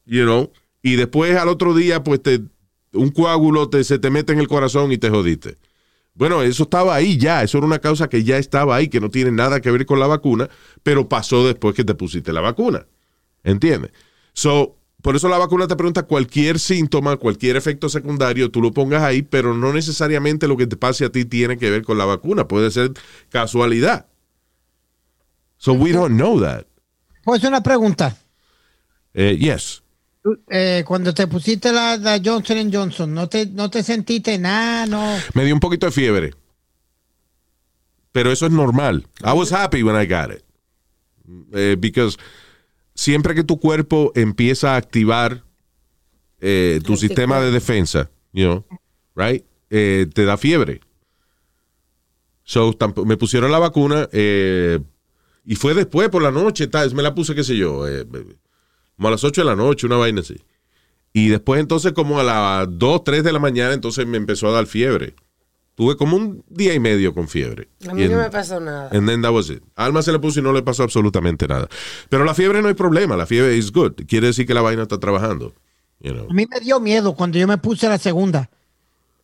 you 0.04 0.24
know, 0.24 0.50
y 0.82 0.96
después 0.96 1.36
al 1.36 1.48
otro 1.48 1.74
día, 1.74 2.02
pues 2.02 2.22
te, 2.22 2.42
un 2.92 3.10
coágulo 3.10 3.68
te, 3.68 3.84
se 3.84 3.98
te 3.98 4.10
mete 4.10 4.32
en 4.32 4.40
el 4.40 4.48
corazón 4.48 4.92
y 4.92 4.98
te 4.98 5.10
jodiste. 5.10 5.56
Bueno, 6.14 6.42
eso 6.42 6.62
estaba 6.62 6.94
ahí 6.94 7.18
ya, 7.18 7.42
eso 7.42 7.58
era 7.58 7.66
una 7.66 7.78
causa 7.78 8.08
que 8.08 8.24
ya 8.24 8.38
estaba 8.38 8.74
ahí, 8.74 8.88
que 8.88 9.00
no 9.00 9.10
tiene 9.10 9.30
nada 9.30 9.60
que 9.60 9.70
ver 9.70 9.84
con 9.84 10.00
la 10.00 10.06
vacuna, 10.06 10.48
pero 10.82 11.08
pasó 11.08 11.46
después 11.46 11.74
que 11.74 11.84
te 11.84 11.94
pusiste 11.94 12.32
la 12.32 12.40
vacuna. 12.40 12.86
¿Entiendes? 13.44 13.92
So, 14.32 14.76
por 15.02 15.14
eso 15.14 15.28
la 15.28 15.38
vacuna 15.38 15.68
te 15.68 15.76
pregunta 15.76 16.04
cualquier 16.04 16.58
síntoma, 16.58 17.16
cualquier 17.16 17.56
efecto 17.56 17.88
secundario, 17.88 18.50
tú 18.50 18.62
lo 18.62 18.72
pongas 18.72 19.02
ahí, 19.02 19.22
pero 19.22 19.54
no 19.54 19.72
necesariamente 19.72 20.48
lo 20.48 20.56
que 20.56 20.66
te 20.66 20.76
pase 20.76 21.04
a 21.04 21.12
ti 21.12 21.26
tiene 21.26 21.58
que 21.58 21.70
ver 21.70 21.84
con 21.84 21.98
la 21.98 22.06
vacuna, 22.06 22.48
puede 22.48 22.70
ser 22.70 22.92
casualidad. 23.28 24.06
So 25.58 25.74
we 25.74 25.92
don't 25.92 26.16
know 26.16 26.40
that. 26.40 26.66
Pues 27.26 27.42
una 27.42 27.60
pregunta. 27.60 28.16
Eh, 29.12 29.36
yes. 29.36 29.82
Eh, 30.48 30.84
cuando 30.86 31.12
te 31.12 31.26
pusiste 31.26 31.72
la, 31.72 31.96
la 31.96 32.20
Johnson 32.24 32.72
Johnson, 32.72 33.12
¿no 33.12 33.28
te, 33.28 33.46
¿no 33.46 33.68
te 33.68 33.82
sentiste 33.82 34.38
nada? 34.38 34.86
No. 34.86 35.18
Me 35.34 35.44
dio 35.44 35.52
un 35.52 35.58
poquito 35.58 35.86
de 35.86 35.92
fiebre. 35.92 36.34
Pero 38.12 38.30
eso 38.30 38.46
es 38.46 38.52
normal. 38.52 39.08
I 39.24 39.32
was 39.32 39.52
happy 39.52 39.82
when 39.82 40.00
I 40.00 40.06
got 40.06 40.30
it. 40.30 40.44
Eh, 41.52 41.74
because 41.76 42.16
siempre 42.94 43.34
que 43.34 43.42
tu 43.42 43.58
cuerpo 43.58 44.12
empieza 44.14 44.74
a 44.74 44.76
activar 44.76 45.42
eh, 46.40 46.78
tu 46.84 46.96
sistema 46.96 47.40
de 47.40 47.50
defensa, 47.50 48.08
you 48.32 48.44
know, 48.44 48.64
right? 49.16 49.44
Eh, 49.70 50.06
te 50.14 50.24
da 50.24 50.36
fiebre. 50.36 50.80
So, 52.44 52.72
me 53.04 53.16
pusieron 53.16 53.50
la 53.50 53.58
vacuna 53.58 54.08
eh, 54.12 54.78
y 55.46 55.54
fue 55.54 55.72
después 55.74 56.08
por 56.10 56.22
la 56.22 56.30
noche, 56.30 56.66
tal, 56.66 56.92
me 56.94 57.02
la 57.02 57.14
puse, 57.14 57.34
qué 57.34 57.44
sé 57.44 57.56
yo, 57.56 57.86
eh, 57.88 58.04
como 58.96 59.08
a 59.08 59.10
las 59.12 59.24
8 59.24 59.40
de 59.42 59.44
la 59.46 59.56
noche, 59.56 59.86
una 59.86 59.96
vaina 59.96 60.20
así. 60.20 60.36
Y 61.12 61.28
después 61.28 61.60
entonces 61.60 61.92
como 61.92 62.20
a 62.20 62.22
las 62.24 62.66
2, 62.70 63.04
3 63.04 63.24
de 63.24 63.32
la 63.32 63.38
mañana, 63.38 63.72
entonces 63.72 64.06
me 64.06 64.16
empezó 64.18 64.48
a 64.48 64.52
dar 64.52 64.66
fiebre. 64.66 65.14
Tuve 65.74 65.96
como 65.96 66.16
un 66.16 66.42
día 66.48 66.72
y 66.74 66.80
medio 66.80 67.12
con 67.14 67.28
fiebre. 67.28 67.68
A 67.88 67.92
mí 67.92 68.02
Y 68.04 68.08
no 68.08 68.12
en- 68.14 68.18
me 68.22 68.30
pasó 68.30 68.58
nada. 68.60 68.88
And 68.92 69.06
then 69.06 69.20
that 69.22 69.30
was 69.32 69.50
it. 69.50 69.62
Alma 69.74 70.00
se 70.02 70.10
le 70.10 70.18
puso 70.18 70.40
y 70.40 70.42
no 70.42 70.52
le 70.52 70.62
pasó 70.62 70.82
absolutamente 70.82 71.46
nada. 71.46 71.68
Pero 72.08 72.24
la 72.24 72.32
fiebre 72.34 72.62
no 72.62 72.68
hay 72.68 72.74
problema, 72.74 73.14
la 73.16 73.26
fiebre 73.26 73.56
is 73.56 73.70
good. 73.72 73.92
Quiere 74.08 74.28
decir 74.28 74.46
que 74.46 74.54
la 74.54 74.62
vaina 74.62 74.82
está 74.82 74.98
trabajando. 74.98 75.52
You 76.00 76.12
know. 76.12 76.30
A 76.30 76.32
mí 76.34 76.46
me 76.50 76.60
dio 76.60 76.80
miedo 76.80 77.14
cuando 77.14 77.38
yo 77.38 77.46
me 77.46 77.58
puse 77.58 77.88
la 77.88 77.98
segunda. 77.98 78.48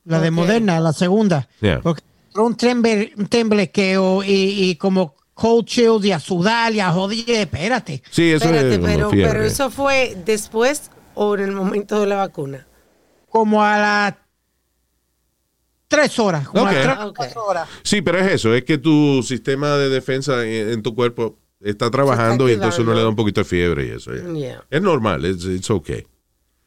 La 0.04 0.20
de. 0.20 0.30
Moderna, 0.30 0.78
la 0.80 0.92
segunda. 0.92 1.48
Yeah. 1.60 1.80
Porque 1.80 2.02
un, 2.34 2.54
temble, 2.56 3.12
un 3.16 3.26
temblequeo 3.28 4.22
y, 4.22 4.30
y 4.70 4.76
como 4.76 5.14
cold 5.42 5.66
chills 5.66 6.04
y 6.04 6.12
a 6.12 6.20
sudar 6.20 6.72
y 6.72 6.78
a 6.78 6.92
joder. 6.92 7.24
Espérate. 7.26 8.00
Sí, 8.10 8.30
eso 8.30 8.44
Espérate, 8.44 8.74
es 8.74 8.78
pero, 8.78 9.10
pero 9.10 9.42
eso 9.42 9.70
fue 9.70 10.16
después 10.24 10.88
o 11.14 11.34
en 11.34 11.40
el 11.40 11.50
momento 11.50 12.00
de 12.00 12.06
la 12.06 12.14
vacuna. 12.14 12.64
Como 13.28 13.60
a 13.60 13.76
las 13.76 14.14
tres 15.88 16.16
horas. 16.20 16.46
Como 16.46 16.62
Ok. 16.62 16.68
a 16.68 16.72
las 16.74 16.82
tres, 16.84 17.06
ok. 17.06 17.16
cuatro 17.16 17.44
horas. 17.44 17.68
Sí, 17.82 18.02
pero 18.02 18.20
es 18.20 18.30
eso, 18.34 18.54
es 18.54 18.62
que 18.62 18.78
tu 18.78 19.20
sistema 19.24 19.76
de 19.78 19.88
defensa 19.88 20.46
en, 20.46 20.68
en 20.74 20.82
tu 20.82 20.94
cuerpo 20.94 21.40
está 21.60 21.90
trabajando 21.90 22.48
y 22.48 22.52
entonces 22.52 22.78
uno 22.78 22.94
le 22.94 23.00
da 23.00 23.08
un 23.08 23.16
poquito 23.16 23.40
de 23.40 23.44
fiebre 23.44 23.86
y 23.86 23.90
eso. 23.90 24.12
yeah. 24.14 24.32
Yeah. 24.32 24.64
Es 24.70 24.80
normal, 24.80 25.24
it's, 25.24 25.44
it's 25.44 25.70
okay. 25.70 26.06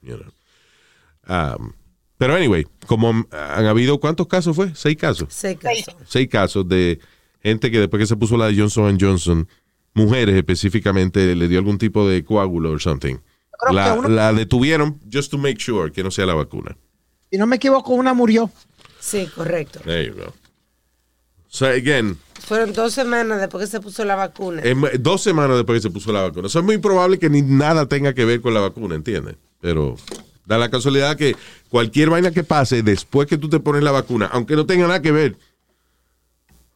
You 0.01 0.17
know. 0.17 0.31
Um, 1.29 1.71
pero 2.17 2.35
anyway, 2.35 2.67
como 2.87 3.09
han 3.31 3.65
habido, 3.65 4.01
¿cuántos 4.01 4.27
casos 4.27 4.53
fue? 4.53 4.75
Seis 4.75 4.97
casos. 4.97 5.29
Seis 5.29 5.57
casos. 5.57 5.95
seis 6.07 6.27
casos 6.27 6.67
de 6.67 6.99
gente 7.45 7.71
que 7.71 7.79
después 7.79 7.99
que 8.01 8.07
se 8.07 8.15
puso 8.15 8.35
la 8.37 8.47
de 8.47 8.57
Johnson 8.59 8.97
Johnson, 8.99 9.47
mujeres 9.93 10.35
específicamente, 10.35 11.35
le 11.35 11.47
dio 11.47 11.59
algún 11.59 11.77
tipo 11.77 12.07
de 12.07 12.23
coágulo 12.25 12.71
or 12.71 12.81
something. 12.81 13.15
creo 13.59 13.73
La, 13.73 13.93
que 13.93 13.99
uno- 13.99 14.09
la 14.09 14.33
detuvieron 14.33 14.99
just 15.11 15.31
to 15.31 15.37
make 15.37 15.57
sure 15.59 15.91
que 15.91 16.03
no 16.03 16.11
sea 16.11 16.25
la 16.25 16.33
vacuna. 16.33 16.75
Si 17.31 17.37
no 17.37 17.47
me 17.47 17.55
equivoco, 17.57 17.93
una 17.93 18.13
murió. 18.13 18.49
Sí, 18.99 19.27
correcto. 19.35 19.79
There 19.85 20.05
you 20.07 20.13
go. 20.15 20.33
So 21.47 21.67
again, 21.67 22.17
Fueron 22.45 22.73
dos 22.73 22.93
semanas 22.93 23.39
después 23.39 23.65
que 23.65 23.71
se 23.71 23.79
puso 23.79 24.03
la 24.05 24.15
vacuna. 24.15 24.61
dos 24.99 25.21
semanas 25.23 25.55
después 25.57 25.77
que 25.77 25.87
se 25.87 25.89
puso 25.93 26.11
la 26.11 26.21
vacuna. 26.23 26.47
Eso 26.47 26.59
es 26.59 26.65
muy 26.65 26.77
probable 26.77 27.17
que 27.17 27.29
ni 27.29 27.41
nada 27.41 27.87
tenga 27.87 28.13
que 28.13 28.25
ver 28.25 28.41
con 28.41 28.53
la 28.53 28.59
vacuna, 28.59 28.93
¿entiendes? 28.95 29.35
Pero 29.61 29.95
da 30.45 30.57
la 30.57 30.69
casualidad 30.69 31.15
que 31.15 31.35
cualquier 31.69 32.09
vaina 32.09 32.31
que 32.31 32.43
pase 32.43 32.83
después 32.83 33.27
que 33.27 33.37
tú 33.37 33.49
te 33.49 33.59
pones 33.59 33.81
la 33.83 33.91
vacuna, 33.91 34.25
aunque 34.31 34.55
no 34.55 34.65
tenga 34.65 34.85
nada 34.85 35.01
que 35.01 35.11
ver, 35.11 35.37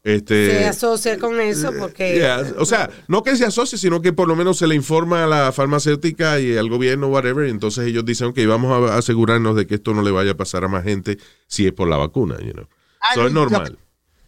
este, 0.03 0.51
se 0.59 0.65
asocia 0.65 1.19
con 1.19 1.39
eso 1.41 1.71
porque 1.77 2.15
Yeah, 2.15 2.53
O 2.57 2.65
sea, 2.65 2.89
no 3.07 3.21
que 3.21 3.35
se 3.35 3.45
asocie, 3.45 3.77
sino 3.77 4.01
que 4.01 4.13
por 4.13 4.27
lo 4.27 4.35
menos 4.35 4.57
se 4.57 4.65
le 4.67 4.75
informa 4.75 5.25
a 5.25 5.27
la 5.27 5.51
farmacéutica 5.51 6.39
y 6.39 6.55
al 6.57 6.69
gobierno, 6.69 7.07
whatever, 7.07 7.47
y 7.47 7.51
entonces 7.51 7.85
ellos 7.87 8.05
dicen, 8.05 8.27
ok, 8.27 8.39
vamos 8.47 8.89
a 8.89 8.97
asegurarnos 8.97 9.55
de 9.57 9.67
que 9.67 9.75
esto 9.75 9.93
no 9.93 10.01
le 10.01 10.11
vaya 10.11 10.31
a 10.31 10.37
pasar 10.37 10.63
a 10.63 10.67
más 10.69 10.83
gente 10.85 11.17
si 11.47 11.67
es 11.67 11.73
por 11.73 11.87
la 11.89 11.97
vacuna, 11.97 12.37
you 12.39 12.53
know. 12.53 12.65
Ah, 13.01 13.07
Eso 13.13 13.27
es 13.27 13.33
lo- 13.33 13.41
normal. 13.41 13.77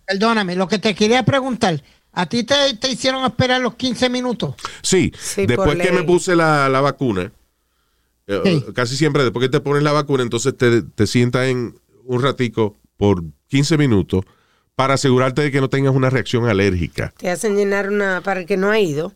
Perdóname, 0.06 0.56
lo 0.56 0.68
que 0.68 0.78
te 0.80 0.94
quería 0.94 1.24
preguntar. 1.24 1.82
¿A 2.14 2.26
ti 2.26 2.44
te, 2.44 2.74
te 2.78 2.90
hicieron 2.90 3.24
esperar 3.24 3.62
los 3.62 3.76
15 3.76 4.10
minutos? 4.10 4.56
Sí, 4.82 5.14
Sí, 5.18 5.46
después 5.46 5.78
que 5.78 5.94
me 5.94 6.04
puse 6.04 6.36
la, 6.36 6.68
la 6.68 6.82
vacuna, 6.82 7.32
eh, 8.28 8.42
Sí. 8.44 8.66
casi 8.74 8.98
siempre 8.98 9.24
después 9.24 9.46
que 9.46 9.50
te 9.50 9.62
pones 9.62 9.84
la 9.84 9.94
vacuna, 9.94 10.22
entonces 10.24 10.58
te, 10.58 10.82
te 10.82 11.08
sientas 11.08 11.48
en 11.48 11.80
un 12.04 12.22
ratico 12.22 12.76
por 12.98 13.24
15 13.48 13.78
minutos 13.78 14.26
para 14.82 14.96
asegurarte 14.96 15.44
de 15.44 15.52
que 15.52 15.62
no 15.62 15.70
tengas 15.70 15.94
una 15.94 16.10
reacción 16.10 16.48
alérgica. 16.48 17.14
te 17.18 17.30
hacen 17.30 17.56
llenar 17.56 17.90
una, 17.90 18.22
para 18.22 18.40
el 18.40 18.48
que 18.48 18.58
no 18.58 18.72
ha 18.72 18.80
ido, 18.80 19.14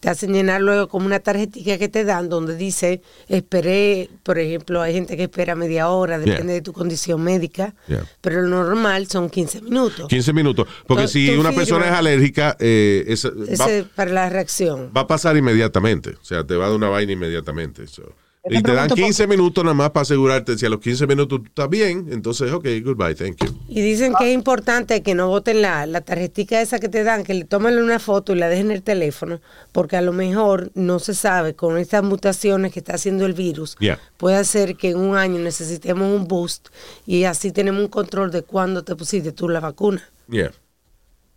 te 0.00 0.08
hacen 0.10 0.32
llenar 0.32 0.60
luego 0.60 0.88
como 0.88 1.06
una 1.06 1.20
tarjetita 1.20 1.78
que 1.78 1.88
te 1.88 2.02
dan 2.04 2.28
donde 2.28 2.56
dice, 2.56 3.00
esperé, 3.28 4.10
por 4.24 4.40
ejemplo, 4.40 4.82
hay 4.82 4.94
gente 4.94 5.16
que 5.16 5.24
espera 5.24 5.54
media 5.54 5.88
hora, 5.88 6.18
depende 6.18 6.46
Yeah. 6.46 6.54
de 6.54 6.62
tu 6.62 6.72
condición 6.72 7.22
médica, 7.22 7.74
Yeah. 7.86 8.04
pero 8.20 8.42
lo 8.42 8.48
normal 8.64 9.06
son 9.06 9.30
15 9.30 9.60
minutos. 9.62 10.08
15 10.08 10.32
minutos. 10.32 10.66
Porque 10.86 11.04
Tú- 11.04 11.08
si 11.10 11.32
tú 11.32 11.40
una 11.40 11.52
persona 11.52 11.86
es 11.86 11.92
alérgica, 11.92 12.56
eh, 12.58 13.04
es- 13.06 13.24
va- 13.24 13.88
para 13.94 14.10
la 14.10 14.28
reacción. 14.28 14.90
va 14.96 15.02
a 15.02 15.06
pasar 15.06 15.36
inmediatamente. 15.36 16.10
O 16.20 16.24
sea, 16.24 16.44
te 16.44 16.56
va 16.56 16.64
a 16.66 16.68
dar 16.70 16.76
una 16.76 16.88
vaina 16.88 17.12
inmediatamente. 17.12 17.86
So. 17.86 18.02
Y 18.44 18.50
te 18.50 18.54
dan 18.54 18.62
pregunto 18.62 18.94
por- 18.94 19.04
15 19.04 19.26
minutos 19.26 19.64
nada 19.64 19.74
más 19.74 19.90
para 19.90 20.02
asegurarte. 20.02 20.56
Si 20.56 20.64
a 20.64 20.70
los 20.70 20.80
15 20.80 21.06
minutos 21.06 21.40
tú 21.40 21.46
estás 21.46 21.68
bien, 21.68 22.06
entonces, 22.10 22.50
ok, 22.52 22.66
goodbye, 22.82 23.14
thank 23.14 23.36
you. 23.44 23.54
Y 23.68 23.82
dicen 23.82 24.14
que 24.18 24.28
es 24.30 24.34
importante 24.34 25.02
que 25.02 25.14
no 25.14 25.28
voten 25.28 25.60
la, 25.60 25.84
la 25.86 26.00
tarjetita 26.00 26.60
esa 26.62 26.78
que 26.78 26.88
te 26.88 27.02
dan, 27.04 27.24
que 27.24 27.34
le 27.34 27.44
tomen 27.44 27.76
una 27.78 27.98
foto 27.98 28.32
y 28.34 28.38
la 28.38 28.48
dejen 28.48 28.66
en 28.66 28.76
el 28.76 28.82
teléfono, 28.82 29.40
porque 29.72 29.96
a 29.96 30.02
lo 30.02 30.12
mejor 30.12 30.70
no 30.74 30.98
se 30.98 31.14
sabe 31.14 31.54
con 31.54 31.76
estas 31.78 32.02
mutaciones 32.04 32.72
que 32.72 32.78
está 32.78 32.94
haciendo 32.94 33.26
el 33.26 33.34
virus, 33.34 33.76
Yeah. 33.80 33.98
puede 34.16 34.36
hacer 34.36 34.76
que 34.76 34.90
en 34.90 34.98
un 34.98 35.16
año 35.16 35.38
necesitemos 35.40 36.08
un 36.14 36.26
boost 36.28 36.68
y 37.06 37.24
así 37.24 37.52
tenemos 37.52 37.82
un 37.82 37.88
control 37.88 38.30
de 38.30 38.42
cuándo 38.42 38.82
te 38.84 38.94
pusiste 38.96 39.32
tú 39.32 39.48
la 39.48 39.60
vacuna. 39.60 40.02
Yeah. 40.30 40.52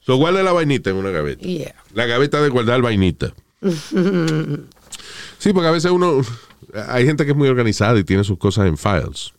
So, 0.01 0.15
guarda 0.15 0.41
la 0.43 0.51
vainita 0.53 0.89
en 0.91 0.95
una 0.95 1.09
gaveta. 1.09 1.41
Yeah. 1.45 1.75
La 1.93 2.05
gaveta 2.05 2.41
de 2.41 2.49
guardar 2.49 2.81
vainita. 2.81 3.33
sí, 5.39 5.53
porque 5.53 5.67
a 5.67 5.71
veces 5.71 5.91
uno. 5.91 6.21
Hay 6.87 7.05
gente 7.05 7.25
que 7.25 7.31
es 7.31 7.37
muy 7.37 7.49
organizada 7.49 7.99
y 7.99 8.03
tiene 8.03 8.23
sus 8.23 8.37
cosas 8.37 8.67
en 8.67 8.77
files. 8.77 9.33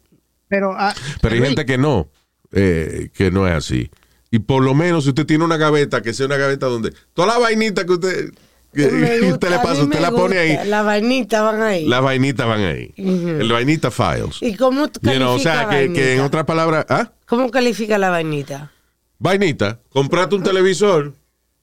Pero, 0.48 0.74
ah, 0.76 0.94
Pero 1.20 1.34
hay 1.34 1.40
gente 1.40 1.64
que 1.64 1.78
no, 1.78 2.08
eh, 2.52 3.10
que 3.14 3.30
no 3.30 3.48
es 3.48 3.54
así. 3.54 3.90
Y 4.30 4.38
por 4.38 4.62
lo 4.62 4.74
menos 4.74 5.04
si 5.04 5.10
usted 5.10 5.26
tiene 5.26 5.44
una 5.44 5.56
gaveta, 5.56 6.02
que 6.02 6.12
sea 6.12 6.26
una 6.26 6.36
gaveta 6.36 6.66
donde 6.66 6.92
toda 7.14 7.28
la 7.28 7.38
vainita 7.38 7.84
que 7.84 7.92
usted 7.92 8.32
¿Qué 8.72 8.88
Me 8.90 9.20
gusta, 9.20 9.26
usted 9.34 9.50
le 9.50 9.58
pasa? 9.58 9.82
Usted 9.82 10.00
la 10.00 10.10
pone 10.10 10.38
ahí. 10.38 10.58
Las 10.66 10.84
vainitas 10.84 11.42
van 11.42 11.62
ahí. 11.62 11.86
Las 11.86 12.02
vainitas 12.02 12.46
van 12.46 12.60
ahí. 12.60 12.94
El 12.96 13.52
vainita 13.52 13.90
files. 13.90 14.38
¿Y 14.40 14.56
cómo 14.56 14.86
You 15.02 15.16
know, 15.16 15.34
o 15.34 15.38
sea, 15.38 15.68
que, 15.68 15.92
que 15.92 16.14
en 16.14 16.20
otras 16.20 16.44
palabras, 16.44 16.86
¿ah? 16.88 17.12
¿Cómo 17.26 17.50
califica 17.50 17.98
la 17.98 18.10
vainita? 18.10 18.72
Vainita, 19.18 19.78
comprate 19.90 20.34
un 20.34 20.42
televisor. 20.42 21.12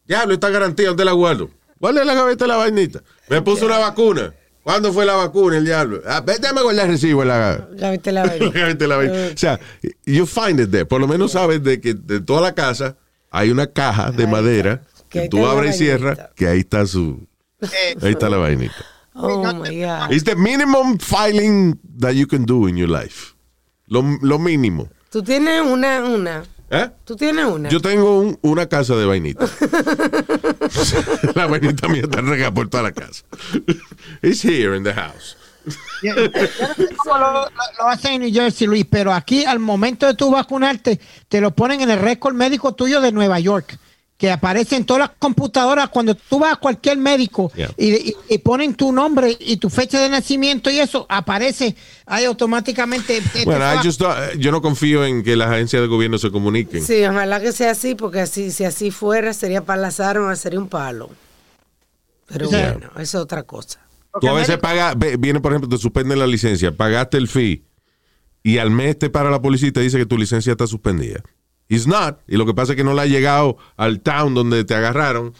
Diablo, 0.06 0.34
esta 0.34 0.50
garantía, 0.50 0.88
¿dónde 0.90 1.06
la 1.06 1.12
guardo? 1.12 1.50
Guarda 1.80 2.02
en 2.02 2.08
la 2.08 2.14
gaveta 2.14 2.48
la 2.48 2.58
vainita. 2.58 3.02
Me 3.28 3.42
puso 3.42 3.66
una 3.66 3.80
vacuna. 3.80 4.34
¿Cuándo 4.64 4.94
fue 4.94 5.06
la 5.06 5.16
vacuna, 5.16 5.58
el 5.58 5.66
diablo? 5.66 6.02
Ah, 6.06 6.22
vete 6.22 6.48
a 6.48 6.52
guardar 6.52 6.86
el 6.86 6.92
recibo 6.92 7.24
la 7.24 7.68
Ya 7.76 7.92
viste 7.92 8.12
la 8.12 8.26
la 8.88 8.98
vainita. 8.98 9.34
O 9.34 9.38
sea, 9.38 9.60
you 10.06 10.26
find 10.26 10.60
it 10.60 10.70
there. 10.70 10.86
Por 10.86 11.00
lo 11.02 11.08
menos 11.08 11.32
sabes 11.32 11.64
de 11.64 11.80
que 11.80 11.94
de 11.94 12.20
toda 12.20 12.42
la 12.42 12.54
casa 12.54 12.98
hay 13.32 13.52
una 13.52 13.68
caja 13.68 14.12
de 14.12 14.24
Ahí 14.24 14.32
madera. 14.32 14.82
Que 15.10 15.28
tú 15.28 15.46
abres 15.48 15.76
y 15.76 15.78
cierras, 15.80 16.20
que 16.36 16.48
ahí 16.48 16.60
está 16.60 16.86
su... 16.86 17.28
Ahí 18.02 18.12
está 18.12 18.30
la 18.30 18.38
vainita. 18.38 18.76
Oh 19.16 19.44
my 19.54 19.82
God. 19.82 20.12
It's 20.12 20.24
the 20.24 20.36
minimum 20.36 21.00
filing 21.00 21.80
that 22.00 22.14
you 22.14 22.28
can 22.28 22.46
do 22.46 22.68
in 22.68 22.78
your 22.78 22.90
life. 22.90 23.34
Lo, 23.88 24.04
lo 24.22 24.38
mínimo. 24.38 24.88
Tú 25.10 25.24
tienes 25.24 25.62
una, 25.62 26.04
una. 26.06 26.44
¿Eh? 26.72 26.90
Tú 27.06 27.16
tienes 27.16 27.46
una. 27.46 27.70
Yo 27.70 27.82
tengo 27.82 28.20
un- 28.20 28.38
una 28.42 28.68
casa 28.68 28.96
de 28.96 29.06
vainita. 29.06 29.46
la 31.36 31.48
vainita 31.48 31.88
mía 31.88 32.04
está 32.04 32.22
regada 32.22 32.54
por 32.54 32.70
toda 32.70 32.84
la 32.84 32.92
casa. 32.92 33.24
It's 34.22 34.44
here 34.44 34.76
in 34.78 34.84
the 34.84 34.94
house. 34.94 35.36
Yo 36.02 36.14
no 36.16 36.22
sé 36.32 36.50
cómo 36.96 37.18
lo, 37.18 37.32
lo- 37.34 37.48
lo 37.80 37.88
hacen 37.88 38.14
en 38.14 38.22
New 38.22 38.34
Jersey, 38.34 38.66
Luis, 38.68 38.86
pero 38.90 39.14
aquí 39.14 39.46
al 39.46 39.60
momento 39.60 40.06
de 40.08 40.14
tú 40.14 40.32
vacunarte, 40.32 41.00
te 41.28 41.42
lo 41.42 41.52
ponen 41.52 41.82
en 41.82 41.90
el 41.92 42.00
récord 42.00 42.34
médico 42.34 42.74
tuyo 42.74 43.02
de 43.02 43.12
Nueva 43.12 43.40
York, 43.40 43.78
que 44.20 44.30
aparece 44.30 44.76
en 44.76 44.84
todas 44.86 45.00
las 45.00 45.12
computadoras 45.18 45.88
cuando 45.88 46.14
tú 46.14 46.40
vas 46.40 46.52
a 46.52 46.56
cualquier 46.58 46.98
médico 46.98 47.50
Yeah. 47.56 47.72
y, 47.78 48.10
y- 48.10 48.16
y 48.28 48.38
ponen 48.40 48.76
tu 48.76 48.92
nombre 48.92 49.36
y 49.40 49.56
tu 49.58 49.70
fecha 49.70 49.98
de 50.02 50.10
nacimiento 50.10 50.70
y 50.70 50.78
eso 50.78 51.06
aparece 51.08 51.74
ahí 52.06 52.26
automáticamente. 52.26 53.22
Te- 53.22 53.30
te 53.40 53.46
Bueno, 53.46 53.62
I 53.62 53.78
va- 53.78 53.82
just 53.82 54.02
don't- 54.02 54.36
yo 54.38 54.52
no 54.52 54.62
confío 54.62 55.06
en 55.06 55.24
que 55.24 55.38
las 55.38 55.50
agencias 55.50 55.82
de 55.82 55.88
gobierno 55.88 56.18
se 56.18 56.32
comuniquen. 56.32 56.84
Sí, 56.84 57.02
ojalá 57.06 57.40
que 57.40 57.54
sea 57.54 57.72
así, 57.72 57.96
porque 57.96 58.20
así, 58.20 58.52
si 58.52 58.66
así 58.66 58.92
fuera, 58.92 59.32
sería 59.34 59.64
para 59.64 59.82
las 59.82 60.02
armas, 60.02 60.38
sería 60.40 60.60
un 60.60 60.68
palo. 60.68 61.10
Pero 62.28 62.48
O 62.48 62.50
sea, 62.50 62.74
bueno, 62.74 62.88
eso 62.96 63.02
es 63.02 63.16
otra 63.16 63.44
cosa. 63.44 63.80
Tú 64.20 64.28
a 64.28 64.34
veces 64.34 64.58
pagas, 64.58 64.96
viene 65.18 65.40
por 65.40 65.54
ejemplo, 65.54 65.70
te 65.70 65.78
suspenden 65.78 66.20
la 66.20 66.28
licencia, 66.28 66.76
pagaste 66.76 67.16
el 67.18 67.30
fee 67.30 67.64
y 68.44 68.58
al 68.58 68.70
mes 68.70 69.00
te 69.00 69.10
para 69.10 69.30
la 69.32 69.42
policía 69.42 69.70
y 69.70 69.72
te 69.72 69.80
dice 69.80 69.98
que 69.98 70.06
tu 70.06 70.18
licencia 70.18 70.52
está 70.52 70.68
suspendida. 70.68 71.22
It's 71.70 71.86
not. 71.88 72.20
Y 72.28 72.36
lo 72.36 72.46
que 72.46 72.54
pasa 72.54 72.74
es 72.74 72.76
que 72.78 72.84
no 72.84 72.94
le 72.94 73.02
ha 73.02 73.06
llegado 73.06 73.58
al 73.78 74.02
town 74.02 74.34
donde 74.34 74.64
te 74.66 74.74
agarraron 74.76 75.34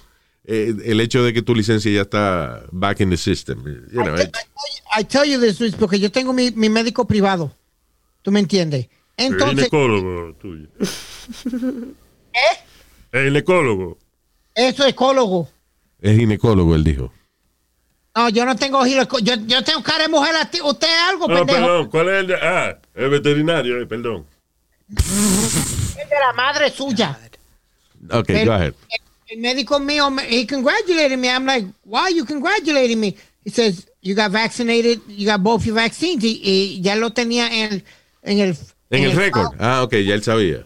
eh, 0.46 0.74
el 0.86 1.02
hecho 1.02 1.24
de 1.24 1.34
que 1.34 1.42
tu 1.42 1.54
licencia 1.56 1.92
ya 1.92 2.02
está 2.02 2.64
back 2.72 3.00
in 3.02 3.10
the 3.10 3.18
system. 3.18 3.64
You 3.92 4.04
know, 4.04 4.16
I, 4.16 4.22
it- 4.22 4.32
you- 4.36 5.00
I 5.02 5.04
tell 5.04 5.26
you 5.30 5.40
this, 5.40 5.60
Luis, 5.60 5.76
porque 5.76 6.00
yo 6.00 6.12
tengo 6.12 6.32
mi, 6.32 6.52
mi 6.52 6.70
médico 6.70 7.06
privado. 7.08 7.52
¿Tú 8.22 8.32
me 8.32 8.40
entiendes? 8.40 8.88
El 9.18 9.34
Entonces, 9.34 9.56
ginecólogo 9.70 10.34
tuyo. 10.36 10.68
¿Eh? 12.34 12.58
El 13.12 13.26
ginecólogo. 13.26 13.98
eso 14.56 14.84
es 14.84 14.90
ecólogo. 14.90 15.50
es 16.00 16.18
ginecólogo, 16.18 16.76
él 16.76 16.84
dijo. 16.84 17.12
No, 18.16 18.30
yo 18.30 18.46
no 18.46 18.56
tengo 18.56 18.84
gineco- 18.86 19.20
yo, 19.20 19.34
yo 19.48 19.64
tengo 19.64 19.82
cara 19.84 20.04
de 20.04 20.10
mujer. 20.10 20.36
a 20.36 20.50
ti- 20.50 20.62
¿Usted 20.64 20.88
es 20.88 21.10
algo, 21.10 21.28
No, 21.28 21.36
pendejo? 21.38 21.60
perdón. 21.60 21.90
¿Cuál 21.90 22.10
es 22.10 22.14
el 22.20 22.28
de.? 22.28 22.36
Ah, 22.36 22.78
el 22.96 23.10
veterinario, 23.10 23.82
eh, 23.82 23.86
perdón. 23.86 24.26
Es 24.98 25.96
de 26.10 26.16
la 26.20 26.34
madre 26.36 26.70
suya. 26.72 27.18
Ok, 28.12 28.30
El, 28.30 28.46
go 28.48 28.54
ahead. 28.54 28.74
el- 28.90 29.02
el 29.36 29.40
médico 29.40 29.80
mío, 29.80 30.10
me- 30.10 30.24
he 30.28 30.48
congratulated 30.48 31.18
me. 31.18 31.28
I'm 31.30 31.46
like, 31.46 31.68
why 31.86 32.00
are 32.06 32.12
you 32.14 32.26
congratulating 32.26 33.00
me? 33.00 33.16
He 33.46 33.52
says, 33.52 33.88
you 34.02 34.16
got 34.16 34.32
vaccinated, 34.32 35.00
you 35.08 35.28
got 35.28 35.42
both 35.44 35.66
your 35.66 35.76
vaccines. 35.76 36.24
Y, 36.24 36.42
y 36.44 36.82
ya 36.82 36.96
lo 36.96 37.12
tenía 37.12 37.48
en, 37.48 37.84
en 38.24 38.40
el... 38.40 38.58
En 38.90 39.04
el 39.04 39.12
récord. 39.16 39.52
file. 39.52 39.58
Ah, 39.64 39.84
ok, 39.84 39.94
ya 39.98 40.16
él 40.16 40.24
sabía. 40.24 40.64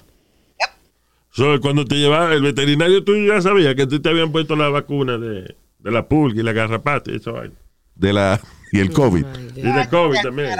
So, 1.36 1.60
cuando 1.62 1.84
te 1.84 1.96
llevaba 1.96 2.32
el 2.34 2.44
veterinario 2.44 3.03
tuyo 3.03 3.34
ya 3.34 3.42
sabía 3.42 3.74
que 3.74 3.88
ti 3.88 4.00
te 4.00 4.08
habían 4.10 4.32
puesto 4.32 4.56
la 4.56 4.70
vacuna 4.70 5.18
de, 5.18 5.56
de 5.80 5.92
la 5.92 6.08
pulga 6.08 6.39
y 6.39 6.44
la 6.44 6.53
garrapata 6.53 7.12
y 7.12 7.15
eso. 7.15 7.34
vaina. 7.34 7.56
De 7.96 8.13
la, 8.13 8.39
y 8.72 8.80
el 8.80 8.92
COVID. 8.94 9.25
Y 9.56 9.62
de 9.62 9.88
COVID 9.89 10.22
también. 10.22 10.51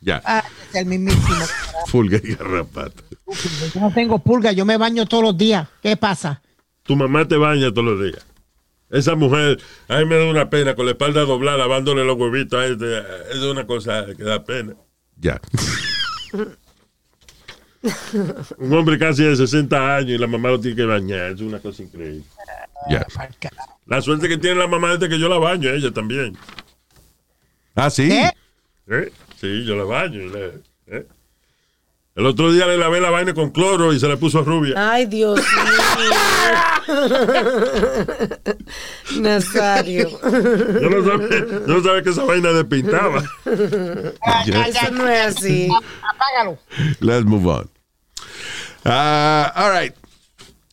Ya. 0.00 0.22
Ah, 0.24 0.44
es 0.70 0.76
el 0.76 0.86
mismísimo. 0.86 1.44
Pulga 1.90 2.20
y 2.22 2.34
garrapata. 2.34 3.02
yo 3.74 3.80
no 3.80 3.92
tengo 3.92 4.18
pulga, 4.18 4.52
yo 4.52 4.64
me 4.64 4.76
baño 4.76 5.06
todos 5.06 5.22
los 5.24 5.38
días. 5.38 5.68
¿Qué 5.82 5.96
pasa? 5.96 6.42
Tu 6.84 6.96
mamá 6.96 7.26
te 7.26 7.36
baña 7.36 7.70
todos 7.70 7.84
los 7.84 8.02
días. 8.02 8.24
Esa 8.90 9.14
mujer, 9.16 9.60
a 9.88 9.98
mí 9.98 10.06
me 10.06 10.16
da 10.16 10.30
una 10.30 10.48
pena 10.48 10.74
con 10.74 10.86
la 10.86 10.92
espalda 10.92 11.22
doblada, 11.22 11.58
lavándole 11.58 12.04
los 12.04 12.16
huevitos 12.16 12.62
este. 12.64 12.98
Es 13.30 13.38
una 13.38 13.66
cosa 13.66 14.06
que 14.16 14.22
da 14.22 14.44
pena. 14.44 14.74
Ya. 15.16 15.40
Un 18.58 18.72
hombre 18.72 18.98
casi 18.98 19.22
de 19.22 19.36
60 19.36 19.96
años 19.96 20.10
y 20.10 20.18
la 20.18 20.26
mamá 20.26 20.48
lo 20.50 20.60
tiene 20.60 20.76
que 20.76 20.84
bañar. 20.84 21.32
Es 21.32 21.40
una 21.40 21.60
cosa 21.60 21.82
increíble. 21.82 22.24
Ya. 22.90 23.06
La 23.86 24.02
suerte 24.02 24.28
que 24.28 24.36
tiene 24.36 24.56
la 24.56 24.66
mamá 24.66 24.94
es 24.94 25.00
de 25.00 25.08
que 25.08 25.18
yo 25.18 25.28
la 25.28 25.38
baño, 25.38 25.70
ella 25.70 25.92
también. 25.92 26.36
Ah, 27.74 27.90
sí. 27.90 28.08
¿Qué? 28.08 28.32
¿Eh? 28.88 29.12
Sí, 29.40 29.64
yo 29.64 29.76
la 29.76 29.84
baño. 29.84 30.20
y 30.20 30.32
¿eh? 30.88 31.06
El 32.16 32.26
otro 32.26 32.52
día 32.52 32.66
le 32.66 32.76
lavé 32.76 33.00
la 33.00 33.10
vaina 33.10 33.32
con 33.32 33.50
cloro 33.50 33.92
y 33.92 34.00
se 34.00 34.08
le 34.08 34.16
puso 34.16 34.42
rubia. 34.42 34.74
Ay, 34.76 35.06
Dios 35.06 35.38
mío. 35.38 36.16
Nazario. 39.20 40.08
Yo 40.10 40.90
no 40.90 41.04
sabía, 41.04 41.28
yo 41.38 41.60
no 41.66 41.82
sabía 41.82 42.02
que 42.02 42.10
esa 42.10 42.24
vaina 42.24 42.50
despintaba. 42.50 43.22
Ya. 44.46 44.66
Eso 44.66 44.90
no 44.90 45.08
es 45.08 45.36
así. 45.36 45.68
Apágalo. 46.02 46.58
Let's 46.98 47.24
move 47.24 47.46
on. 47.46 47.70
Ah, 48.84 49.52
all 49.54 49.80
right. 49.80 49.94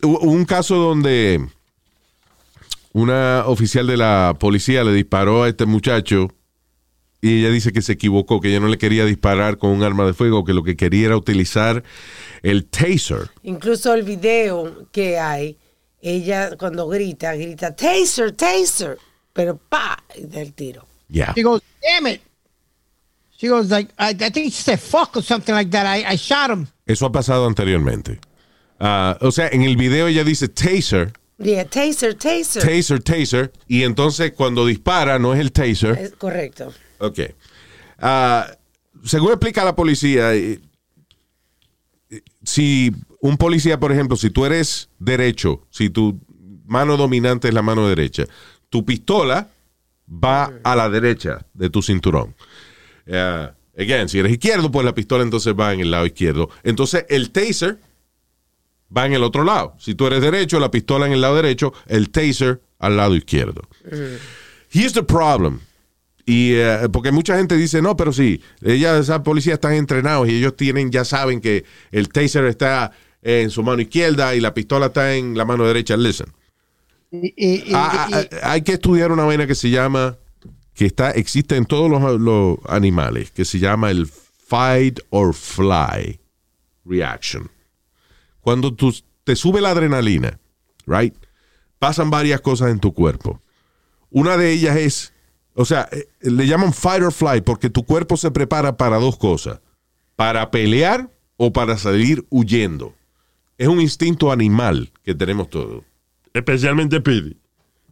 Hubo 0.01 0.17
Un 0.21 0.45
caso 0.45 0.77
donde 0.77 1.45
una 2.93 3.43
oficial 3.45 3.85
de 3.85 3.97
la 3.97 4.35
policía 4.39 4.83
le 4.83 4.93
disparó 4.93 5.43
a 5.43 5.49
este 5.49 5.67
muchacho 5.67 6.31
y 7.21 7.39
ella 7.39 7.49
dice 7.49 7.71
que 7.71 7.81
se 7.81 7.93
equivocó, 7.93 8.39
que 8.39 8.49
ella 8.49 8.59
no 8.59 8.67
le 8.67 8.77
quería 8.77 9.05
disparar 9.05 9.57
con 9.57 9.71
un 9.71 9.83
arma 9.83 10.05
de 10.05 10.13
fuego, 10.13 10.45
que 10.45 10.53
lo 10.53 10.63
que 10.63 10.75
quería 10.75 11.07
era 11.07 11.17
utilizar 11.17 11.83
el 12.43 12.65
taser. 12.65 13.29
Incluso 13.43 13.93
el 13.93 14.03
video 14.03 14.87
que 14.91 15.17
hay, 15.17 15.57
ella 16.01 16.55
cuando 16.57 16.87
grita, 16.87 17.33
grita, 17.35 17.75
taser, 17.75 18.31
taser. 18.33 18.97
Pero 19.33 19.57
pa, 19.57 20.01
y 20.15 20.25
da 20.27 20.39
el 20.41 20.53
tiro. 20.53 20.87
Yeah. 21.09 21.33
She 21.35 21.43
goes, 21.43 21.61
damn 21.81 22.07
it. 22.07 22.21
She 23.37 23.49
goes 23.49 23.69
like, 23.69 23.91
I, 23.99 24.11
I 24.11 24.29
think 24.29 24.53
she 24.53 24.61
said 24.61 24.79
fuck 24.79 25.17
or 25.17 25.21
something 25.23 25.53
like 25.53 25.69
that. 25.71 25.85
I, 25.85 26.13
I 26.13 26.15
shot 26.15 26.49
him. 26.51 26.67
Eso 26.85 27.05
ha 27.07 27.11
pasado 27.11 27.45
anteriormente. 27.47 28.19
Ah, 28.79 29.17
o 29.21 29.31
sea, 29.31 29.49
en 29.51 29.63
el 29.63 29.75
video 29.75 30.07
ella 30.07 30.23
dice 30.23 30.47
taser, 30.47 31.11
Yeah, 31.37 31.65
taser, 31.65 32.13
taser. 32.15 32.61
taser, 32.63 33.03
taser, 33.03 33.51
y 33.67 33.83
entonces 33.83 34.31
cuando 34.31 34.65
dispara 34.65 35.19
no 35.19 35.33
es 35.33 35.39
el 35.41 35.51
taser. 35.51 35.97
Es 35.97 36.11
correcto. 36.15 36.71
Ok. 36.99 37.19
Ah, 37.99 38.47
según 39.03 39.31
explica 39.31 39.63
la 39.63 39.75
policía, 39.75 40.33
eh, 40.33 40.59
eh, 42.09 42.21
si 42.43 42.91
un 43.19 43.37
policía, 43.37 43.79
por 43.79 43.91
ejemplo, 43.91 44.17
si 44.17 44.29
tú 44.29 44.45
eres 44.45 44.89
derecho, 44.99 45.65
si 45.69 45.89
tu 45.89 46.19
mano 46.65 46.97
dominante 46.97 47.47
es 47.47 47.53
la 47.53 47.61
mano 47.61 47.87
derecha, 47.87 48.25
tu 48.69 48.85
pistola 48.85 49.49
va 50.09 50.51
a 50.63 50.75
la 50.75 50.89
derecha 50.89 51.45
de 51.53 51.69
tu 51.69 51.81
cinturón. 51.81 52.35
Eh, 53.05 53.49
again, 53.77 54.09
si 54.09 54.19
eres 54.19 54.31
izquierdo, 54.31 54.71
pues 54.71 54.85
la 54.85 54.93
pistola 54.95 55.23
entonces 55.23 55.53
va 55.57 55.73
en 55.73 55.79
el 55.79 55.91
lado 55.91 56.05
izquierdo. 56.05 56.49
Entonces 56.63 57.05
el 57.09 57.31
taser 57.31 57.79
va 58.95 59.05
en 59.05 59.13
el 59.13 59.23
otro 59.23 59.43
lado. 59.43 59.75
Si 59.79 59.95
tú 59.95 60.07
eres 60.07 60.21
derecho, 60.21 60.59
la 60.59 60.71
pistola 60.71 61.05
en 61.05 61.13
el 61.13 61.21
lado 61.21 61.35
derecho, 61.35 61.73
el 61.87 62.09
taser 62.09 62.61
al 62.79 62.97
lado 62.97 63.15
izquierdo. 63.15 63.61
Here's 64.69 64.93
the 64.93 65.03
problem. 65.03 65.61
Y 66.25 66.53
eh, 66.55 66.89
porque 66.91 67.11
mucha 67.11 67.37
gente 67.37 67.55
dice, 67.55 67.81
no, 67.81 67.95
pero 67.95 68.11
sí, 68.11 68.41
ellas, 68.61 68.99
esas 68.99 69.19
policías 69.21 69.55
están 69.55 69.73
entrenados 69.73 70.27
y 70.27 70.35
ellos 70.37 70.55
tienen, 70.55 70.91
ya 70.91 71.05
saben 71.05 71.39
que 71.39 71.65
el 71.91 72.09
taser 72.09 72.45
está 72.45 72.91
en 73.21 73.49
su 73.51 73.61
mano 73.63 73.81
izquierda 73.81 74.33
y 74.35 74.39
la 74.39 74.53
pistola 74.53 74.87
está 74.87 75.15
en 75.15 75.37
la 75.37 75.45
mano 75.45 75.65
derecha. 75.65 75.95
Listen. 75.97 76.27
Y, 77.11 77.27
y- 77.37 77.55
y- 77.67 77.73
Ah, 77.73 78.07
ah, 78.11 78.21
ah, 78.41 78.51
hay 78.51 78.61
que 78.63 78.73
estudiar 78.73 79.11
una 79.11 79.23
vaina 79.23 79.45
que 79.45 79.53
se 79.55 79.69
llama, 79.69 80.17
que 80.73 80.85
está, 80.87 81.11
existe 81.11 81.55
en 81.57 81.65
todos 81.65 81.89
los, 81.91 82.19
los 82.19 82.57
animales, 82.67 83.29
que 83.31 83.45
se 83.45 83.59
llama 83.59 83.91
el 83.91 84.07
fight 84.07 84.99
or 85.11 85.33
fly 85.33 86.19
reaction. 86.85 87.49
Cuando 88.41 88.73
tú, 88.73 88.93
te 89.23 89.35
sube 89.35 89.61
la 89.61 89.71
adrenalina, 89.71 90.39
right, 90.87 91.15
pasan 91.79 92.09
varias 92.09 92.41
cosas 92.41 92.71
en 92.71 92.79
tu 92.79 92.93
cuerpo. 92.93 93.41
Una 94.09 94.37
de 94.37 94.51
ellas 94.51 94.77
es, 94.77 95.13
o 95.55 95.65
sea, 95.65 95.87
eh, 95.91 96.07
le 96.21 96.45
llaman 96.45 96.73
fight 96.73 97.01
or 97.01 97.11
fly 97.11 97.41
porque 97.41 97.69
tu 97.69 97.83
cuerpo 97.83 98.17
se 98.17 98.29
prepara 98.29 98.77
para 98.77 98.97
dos 98.97 99.17
cosas, 99.17 99.61
para 100.15 100.51
pelear 100.51 101.09
o 101.37 101.51
para 101.51 101.77
salir 101.77 102.25
huyendo. 102.29 102.93
Es 103.57 103.69
un 103.69 103.79
instinto 103.79 104.31
animal 104.31 104.91
que 105.03 105.15
tenemos 105.15 105.49
todos. 105.49 105.83
Especialmente 106.33 106.99
Pidi. 106.99 107.37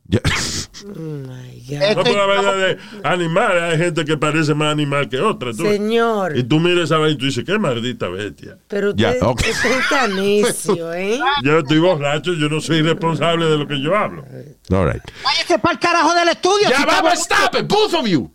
God. 1.68 1.96
No, 1.98 2.04
pero 2.04 2.18
la 2.18 2.26
verdad 2.26 2.58
de 2.58 2.78
animales, 3.04 3.64
hay 3.64 3.78
gente 3.78 4.06
que 4.06 4.18
parece 4.18 4.54
más 4.54 4.72
animal 4.72 5.10
que 5.10 5.20
otra. 5.20 5.52
tú- 5.52 5.64
Señor, 5.64 6.38
Y 6.38 6.44
tú 6.44 6.60
miras 6.60 6.86
esa 6.86 6.98
vaina 6.98 7.16
y 7.16 7.18
tú 7.18 7.26
dices, 7.26 7.44
qué 7.46 7.58
maldita 7.60 8.08
bestia. 8.10 8.58
pero 8.68 8.94
Ya, 8.96 9.10
usted, 9.12 9.24
ok. 9.24 9.40
usted 9.50 9.72
es 9.80 9.90
tan 9.90 10.16
necio, 10.16 10.94
¿eh? 10.94 11.20
Yo 11.44 11.60
estoy 11.60 11.80
borracho, 11.80 12.34
yo 12.34 12.50
no 12.50 12.60
soy 12.62 12.82
responsable 12.82 13.46
de 13.46 13.58
lo 13.58 13.68
que 13.68 13.82
yo 13.82 13.96
hablo. 13.96 14.24
All 14.72 14.92
right. 14.92 15.02
Váyase 15.24 15.60
para 15.60 15.74
el 15.74 15.80
carajo 15.80 16.14
del 16.16 16.30
estudio. 16.30 16.70
Ya 16.70 16.78
si 16.78 16.86
vamos, 16.86 17.14
stop 17.14 17.56
it, 17.60 17.68
both 17.68 17.94
of 17.94 18.06
you. 18.08 18.32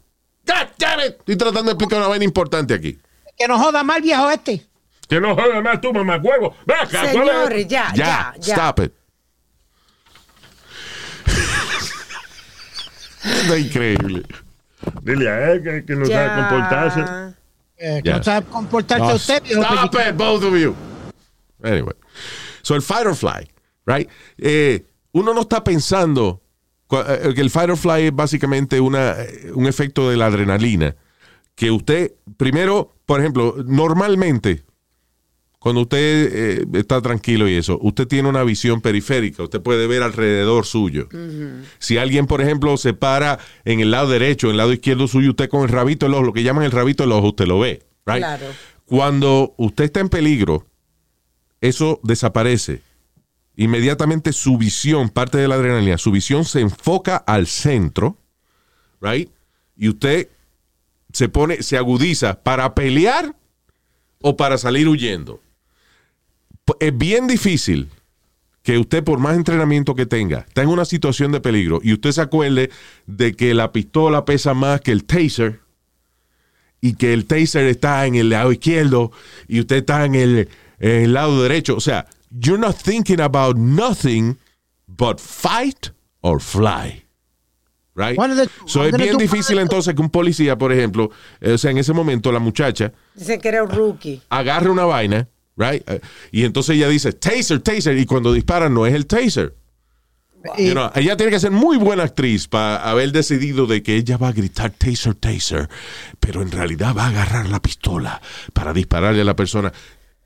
God 0.47 0.69
damn 0.79 1.01
it. 1.01 1.17
Estoy 1.21 1.37
tratando 1.37 1.65
de 1.65 1.71
explicar 1.73 1.99
una 1.99 2.09
vaina 2.09 2.25
importante 2.25 2.75
aquí. 2.75 2.99
Que 3.37 3.47
nos 3.47 3.61
joda 3.61 3.83
mal 3.85 4.01
viejo 4.03 4.31
este. 4.31 4.65
Que 5.09 5.21
no 5.21 5.35
jodas 5.35 5.63
más 5.63 5.81
tú, 5.81 5.93
mamá 5.93 6.17
huevo. 6.23 6.55
Señores, 6.91 7.67
ya, 7.69 7.93
Ya, 7.95 8.05
ya, 8.05 8.35
ya. 8.41 8.55
stop 8.55 8.81
it. 8.85 8.93
Está 13.43 13.59
increíble. 13.59 14.23
Dile 15.03 15.29
a 15.29 15.53
él 15.53 15.63
que, 15.63 15.85
que 15.85 15.97
no 15.97 16.07
sabe 16.07 16.41
comportarse. 16.43 17.01
Eh, 17.77 18.01
Ya. 18.05 18.17
No 18.19 18.23
sabe 18.25 18.47
comportarse 18.47 19.05
No, 19.05 19.15
usted, 19.15 19.43
stop 19.47 19.95
it, 19.95 20.17
both 20.17 20.43
of 20.45 20.55
you. 20.57 20.75
Anyway. 21.63 21.95
So 22.63 22.75
el 22.75 22.83
fight 22.83 23.07
or 23.07 23.15
fly, 23.15 23.49
right? 23.87 24.09
Eh, 24.37 24.85
uno 25.13 25.33
no 25.33 25.43
está 25.43 25.63
pensando 25.63 26.43
eh, 26.91 27.33
que 27.35 27.41
el 27.41 27.51
fight 27.51 27.71
or 27.71 27.77
fly 27.77 28.07
es 28.07 28.15
básicamente 28.15 28.81
una, 28.81 29.15
eh, 29.23 29.53
un 29.55 29.67
efecto 29.67 30.11
de 30.11 30.17
la 30.17 30.27
adrenalina. 30.27 30.97
Que 31.55 31.71
usted, 31.71 32.13
primero, 32.37 32.95
por 33.07 33.21
ejemplo, 33.21 33.55
normalmente, 33.67 34.65
cuando 35.59 35.83
usted 35.83 36.31
eh, 36.33 36.67
está 36.75 37.03
tranquilo 37.03 37.49
y 37.49 37.55
eso, 37.55 37.79
usted 37.83 38.07
tiene 38.07 38.29
una 38.29 38.45
visión 38.45 38.81
periférica, 38.81 39.43
usted 39.43 39.61
puede 39.61 39.89
ver 39.89 40.03
alrededor 40.03 40.67
suyo. 40.67 41.09
Si 41.79 41.99
alguien, 41.99 42.27
por 42.27 42.41
ejemplo, 42.41 42.77
se 42.77 42.95
para 42.95 43.41
en 43.65 43.81
el 43.81 43.91
lado 43.91 44.09
derecho, 44.09 44.47
en 44.47 44.53
el 44.53 44.59
lado 44.59 44.73
izquierdo 44.73 45.09
suyo, 45.09 45.31
usted 45.31 45.49
con 45.49 45.63
el 45.63 45.69
rabito 45.69 46.07
del 46.07 46.15
ojo, 46.15 46.25
lo 46.25 46.33
que 46.33 46.45
llaman 46.45 46.65
el 46.65 46.71
rabito 46.71 47.03
del 47.03 47.13
ojo, 47.13 47.29
usted 47.29 47.47
lo 47.47 47.59
ve. 47.59 47.83
Right? 48.07 48.19
Claro. 48.19 48.47
Cuando 48.85 49.55
usted 49.59 49.85
está 49.85 50.01
en 50.01 50.09
peligro, 50.09 50.67
eso 51.61 51.99
desaparece. 52.05 52.83
Inmediatamente 53.57 54.33
su 54.33 54.57
visión, 54.57 55.09
parte 55.09 55.39
de 55.39 55.49
la 55.49 55.57
adrenalina, 55.57 55.99
su 55.99 56.13
visión 56.13 56.45
se 56.45 56.61
enfoca 56.61 57.17
al 57.17 57.49
centro, 57.49 58.17
right? 59.01 59.29
Y 59.77 59.89
usted 59.89 60.29
se 61.13 61.29
pone, 61.29 61.65
se 61.65 61.77
agudiza 61.77 62.41
para 62.45 62.75
pelear 62.77 63.35
o 64.23 64.37
para 64.37 64.57
salir 64.57 64.89
huyendo. 64.89 65.41
Es 66.81 66.97
bien 66.97 67.27
difícil 67.27 67.89
que 68.63 68.79
usted, 68.79 69.03
por 69.05 69.19
más 69.19 69.37
entrenamiento 69.37 69.95
que 69.95 70.05
tenga, 70.07 70.41
está 70.49 70.63
en 70.63 70.69
una 70.69 70.85
situación 70.85 71.33
de 71.33 71.41
peligro 71.41 71.81
y 71.83 71.93
usted 71.95 72.13
se 72.13 72.21
acuerde 72.21 72.71
de 73.07 73.35
que 73.35 73.55
la 73.55 73.73
pistola 73.73 74.25
pesa 74.25 74.53
más 74.55 74.81
que 74.81 74.93
el 74.93 75.05
taser 75.05 75.61
y 76.81 76.95
que 76.95 77.13
el 77.15 77.25
taser 77.27 77.67
está 77.67 78.05
en 78.07 78.15
el 78.15 78.29
lado 78.31 78.53
izquierdo 78.53 79.11
y 79.49 79.61
usted 79.61 79.77
está 79.77 80.05
en 80.05 80.15
el, 80.15 80.49
en 80.81 81.03
el 81.05 81.13
lado 81.15 81.43
derecho. 81.43 81.77
O 81.77 81.81
sea, 81.81 82.07
you're 82.31 82.61
not 82.61 82.77
thinking 82.77 83.21
about 83.21 83.57
nothing 83.57 84.37
but 84.87 85.19
fight 85.19 85.89
or 86.21 86.41
fly. 86.41 87.05
Right? 87.95 88.17
The- 88.17 88.49
so 88.67 88.85
es 88.85 88.93
bien 88.97 89.17
difícil 89.17 89.59
entonces 89.59 89.93
que 89.95 90.01
un 90.03 90.11
policía, 90.11 90.57
por 90.57 90.73
ejemplo, 90.73 91.11
eh, 91.41 91.53
o 91.55 91.59
sea, 91.59 91.71
en 91.73 91.79
ese 91.79 91.93
momento 91.93 92.31
la 92.31 92.39
muchacha 92.39 92.93
Dice 93.15 93.39
que 93.41 93.49
era 93.49 93.65
un 93.65 93.71
rookie. 93.71 94.23
agarre 94.29 94.71
una 94.71 94.85
vaina, 94.85 95.27
right? 95.59 95.83
Eh, 95.89 96.01
y 96.33 96.45
entonces 96.45 96.77
ella 96.77 96.89
dice, 96.89 97.13
taser, 97.13 97.61
taser, 97.61 97.99
y 97.99 98.07
cuando 98.07 98.33
dispara 98.33 98.69
no 98.71 98.87
es 98.87 98.95
el 98.95 99.07
taser. 99.07 99.55
Y- 100.57 100.69
You 100.69 100.73
know, 100.73 100.91
ella 100.95 101.17
tiene 101.17 101.33
que 101.33 101.41
ser 101.41 101.51
muy 101.51 101.77
buena 101.77 102.05
actriz 102.05 102.47
para 102.47 102.77
haber 102.89 103.11
decidido 103.13 103.67
de 103.67 103.83
que 103.83 103.97
ella 103.97 104.17
va 104.17 104.29
a 104.29 104.33
gritar 104.33 104.71
taser, 104.71 105.15
taser, 105.17 105.69
pero 106.21 106.41
en 106.43 106.51
realidad 106.53 106.95
va 106.97 107.07
a 107.07 107.09
agarrar 107.09 107.49
la 107.49 107.61
pistola 107.61 108.23
para 108.53 108.73
dispararle 108.73 109.21
a 109.21 109.25
la 109.25 109.35
persona. 109.37 109.73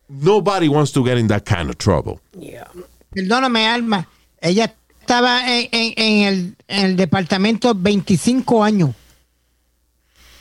Nobody 0.09 0.69
wants 0.69 0.93
to 0.93 1.03
get 1.03 1.17
in 1.19 1.27
that 1.29 1.45
kind 1.45 1.71
of 1.71 1.77
trouble. 1.79 2.21
Yeah. 2.39 2.69
Perdóname, 3.11 3.67
Alma. 3.67 4.07
Ella 4.41 4.75
estaba 5.01 5.49
en, 5.51 5.69
en- 5.73 5.95
en 5.97 6.27
el, 6.29 6.57
en 6.69 6.85
el 6.87 6.97
departamento 6.97 7.75
25 7.75 8.63
años. 8.63 8.91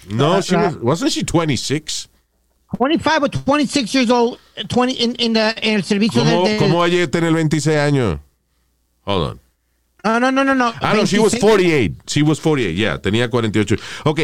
No, 0.09 0.41
she 0.41 0.55
la- 0.55 0.63
was, 0.63 0.75
wasn't 0.81 1.11
she 1.11 1.23
26? 1.23 2.09
25 2.77 3.23
or 3.23 3.29
26 3.29 3.93
years 3.93 4.09
old, 4.09 4.37
20 4.69 4.93
in, 4.93 5.15
in 5.19 5.33
the, 5.33 5.53
en 5.61 5.75
el 5.75 5.83
servicio 5.83 6.23
¿Cómo, 6.23 6.43
de, 6.45 6.51
de- 6.53 6.57
cómo 6.57 6.81
ayer 6.83 7.07
tener 7.09 7.33
26 7.33 7.77
años? 7.77 8.19
Hold 9.05 9.23
on. 9.31 9.39
No, 10.03 10.19
no, 10.19 10.31
no, 10.31 10.43
no. 10.43 10.55
no. 10.55 10.73
Ah, 10.81 10.93
no, 10.95 11.05
she 11.05 11.19
was 11.19 11.31
26. 11.33 11.41
48. 11.41 11.93
She 12.07 12.23
was 12.23 12.39
48, 12.39 12.75
yeah, 12.75 12.97
tenía 12.99 13.29
48. 13.29 13.75
Ok, 14.05 14.19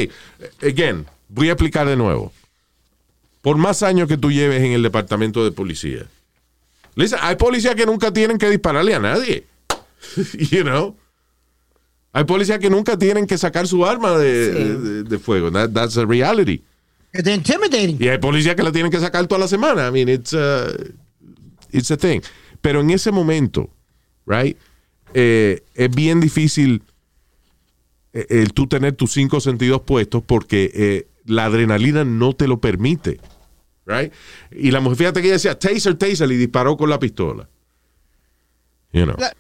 again, 0.64 1.06
voy 1.30 1.50
a 1.50 1.54
explicar 1.54 1.88
de 1.88 1.96
nuevo. 1.96 2.32
Por 3.42 3.58
más 3.58 3.84
años 3.84 4.08
que 4.08 4.18
tú 4.18 4.32
lleves 4.32 4.64
en 4.64 4.72
el 4.72 4.82
departamento 4.82 5.44
de 5.44 5.52
policía, 5.52 6.08
listen, 6.96 7.20
hay 7.22 7.36
policías 7.36 7.76
que 7.76 7.86
nunca 7.86 8.12
tienen 8.12 8.38
que 8.38 8.50
dispararle 8.50 8.96
a 8.96 9.00
nadie. 9.00 9.46
you 10.52 10.64
know? 10.64 10.96
Hay 12.14 12.24
policías 12.24 12.58
que 12.60 12.70
nunca 12.70 12.98
tienen 12.98 13.28
que 13.28 13.38
sacar 13.38 13.68
su 13.68 13.86
arma 13.86 14.18
de, 14.18 14.54
Sí. 14.54 14.64
de- 14.88 15.04
de 15.04 15.20
fuego. 15.20 15.52
That- 15.52 15.74
that's 15.74 15.98
a 15.98 16.06
reality. 16.06 16.64
It's 17.18 17.28
intimidating. 17.28 17.98
Y 18.00 18.08
hay 18.10 18.18
policías 18.20 18.56
que 18.56 18.64
la 18.64 18.72
tienen 18.72 18.92
que 18.92 19.00
sacar 19.00 19.26
toda 19.28 19.40
la 19.40 19.48
semana. 19.48 19.88
I 19.88 19.92
mean, 19.92 20.08
it's 20.10 20.34
a, 20.34 20.68
it's 21.72 21.90
a 21.92 21.98
thing. 21.98 22.22
Pero 22.62 22.82
en 22.82 22.90
ese 22.92 23.12
momento, 23.12 23.70
right, 24.26 24.58
eh, 25.14 25.64
es 25.74 25.90
bien 25.90 26.20
difícil 26.20 26.84
eh, 28.14 28.26
el 28.30 28.54
tú 28.54 28.68
tener 28.68 28.94
tus 28.94 29.12
cinco 29.14 29.40
sentidos 29.40 29.82
puestos 29.82 30.22
porque 30.24 30.72
eh, 30.74 31.08
la 31.26 31.46
adrenalina 31.46 32.04
no 32.04 32.34
te 32.34 32.48
lo 32.48 32.60
permite, 32.62 33.20
right? 33.86 34.12
Y 34.52 34.72
la 34.72 34.80
mujer, 34.80 34.98
fíjate 34.98 35.22
que 35.22 35.28
ella 35.28 35.34
decía 35.36 35.58
taser, 35.58 35.96
taser 35.96 36.32
y 36.32 36.36
disparó 36.38 36.78
con 36.78 36.90
la 36.90 37.00
pistola. 37.00 37.50
You 38.94 39.04
know. 39.06 39.16
La- 39.18 39.34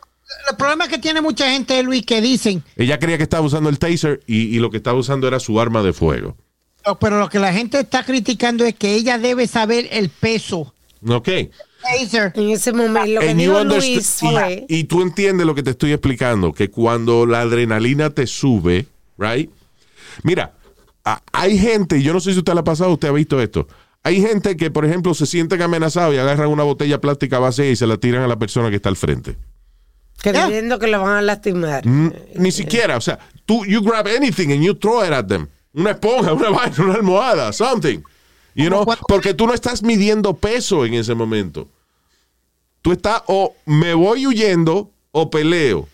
El 0.49 0.57
problema 0.57 0.87
que 0.89 0.97
tiene 0.97 1.21
mucha 1.21 1.49
gente, 1.51 1.81
Luis, 1.83 2.05
que 2.05 2.21
dicen, 2.21 2.61
Ella 2.75 2.99
creía 2.99 3.17
que 3.17 3.23
estaba 3.23 3.45
usando 3.45 3.69
el 3.69 3.79
taser 3.79 4.21
y, 4.27 4.55
y 4.55 4.59
lo 4.59 4.69
que 4.69 4.77
estaba 4.77 4.97
usando 4.99 5.27
era 5.27 5.39
su 5.39 5.59
arma 5.61 5.81
de 5.83 5.93
fuego. 5.93 6.35
Pero 6.95 7.19
lo 7.19 7.29
que 7.29 7.39
la 7.39 7.51
gente 7.53 7.79
está 7.79 8.03
criticando 8.03 8.65
es 8.65 8.73
que 8.75 8.93
ella 8.95 9.17
debe 9.17 9.47
saber 9.47 9.87
el 9.91 10.09
peso. 10.09 10.73
Ok. 11.07 11.27
En 12.33 12.49
ese 12.49 12.73
momento, 12.73 13.05
lo 13.11 13.21
que 13.21 13.29
And 13.29 13.39
you 13.39 13.51
dijo 13.51 13.61
understand- 13.61 13.93
Luis 13.93 14.17
y- 14.23 14.25
fue... 14.25 14.65
y, 14.67 14.83
tú 14.85 15.01
entiendes 15.01 15.45
lo 15.47 15.55
que 15.55 15.63
te 15.63 15.69
estoy 15.71 15.91
explicando, 15.93 16.51
que 16.51 16.69
cuando 16.69 17.25
la 17.25 17.41
adrenalina 17.41 18.09
te 18.09 18.27
sube, 18.27 18.87
right? 19.17 19.49
Mira, 20.23 20.53
a- 21.05 21.21
hay 21.31 21.57
gente, 21.57 22.01
yo 22.01 22.11
no 22.13 22.19
sé 22.19 22.33
si 22.33 22.39
usted 22.39 22.53
le 22.53 22.59
ha 22.59 22.63
pasado, 22.63 22.91
usted 22.91 23.07
ha 23.07 23.11
visto 23.13 23.41
esto. 23.41 23.67
Hay 24.03 24.21
gente 24.21 24.57
que, 24.57 24.69
por 24.71 24.85
ejemplo, 24.85 25.13
se 25.13 25.25
sienten 25.25 25.61
amenazados 25.61 26.13
y 26.15 26.17
agarran 26.17 26.49
una 26.49 26.63
botella 26.63 26.99
plástica 26.99 27.39
vacía 27.39 27.69
y 27.69 27.75
se 27.75 27.87
la 27.87 27.97
tiran 27.97 28.23
a 28.23 28.27
la 28.27 28.37
persona 28.39 28.69
que 28.69 28.77
está 28.77 28.89
al 28.89 28.95
frente. 28.97 29.37
Creyendo 30.21 30.79
que 30.79 30.87
lo 30.87 31.01
van 31.01 31.17
a 31.17 31.21
lastimar. 31.21 31.85
Mm, 31.85 32.11
Ni 32.35 32.51
siquiera, 32.51 32.97
o 32.97 33.01
sea, 33.01 33.19
tú, 33.45 33.65
you 33.65 33.81
grab 33.81 34.07
anything 34.07 34.51
and 34.51 34.63
you 34.63 34.73
throw 34.73 35.05
it 35.05 35.11
at 35.11 35.25
them. 35.27 35.47
Una 35.77 35.91
esponja, 35.91 36.33
una 36.33 36.49
vaina, 36.57 36.75
una 36.83 36.93
almohada, 36.95 37.53
something. 37.53 37.99
You 38.55 38.67
know, 38.69 38.83
porque 39.07 39.33
tú 39.33 39.45
no 39.47 39.53
estás 39.53 39.83
midiendo 39.83 40.33
peso 40.35 40.83
en 40.85 40.95
ese 40.95 41.13
momento. 41.15 41.67
Tú 42.81 42.91
estás 42.91 43.21
o 43.27 43.55
me 43.65 43.93
voy 43.93 44.25
huyendo 44.27 44.89
o 45.11 45.29
peleo. 45.29 45.87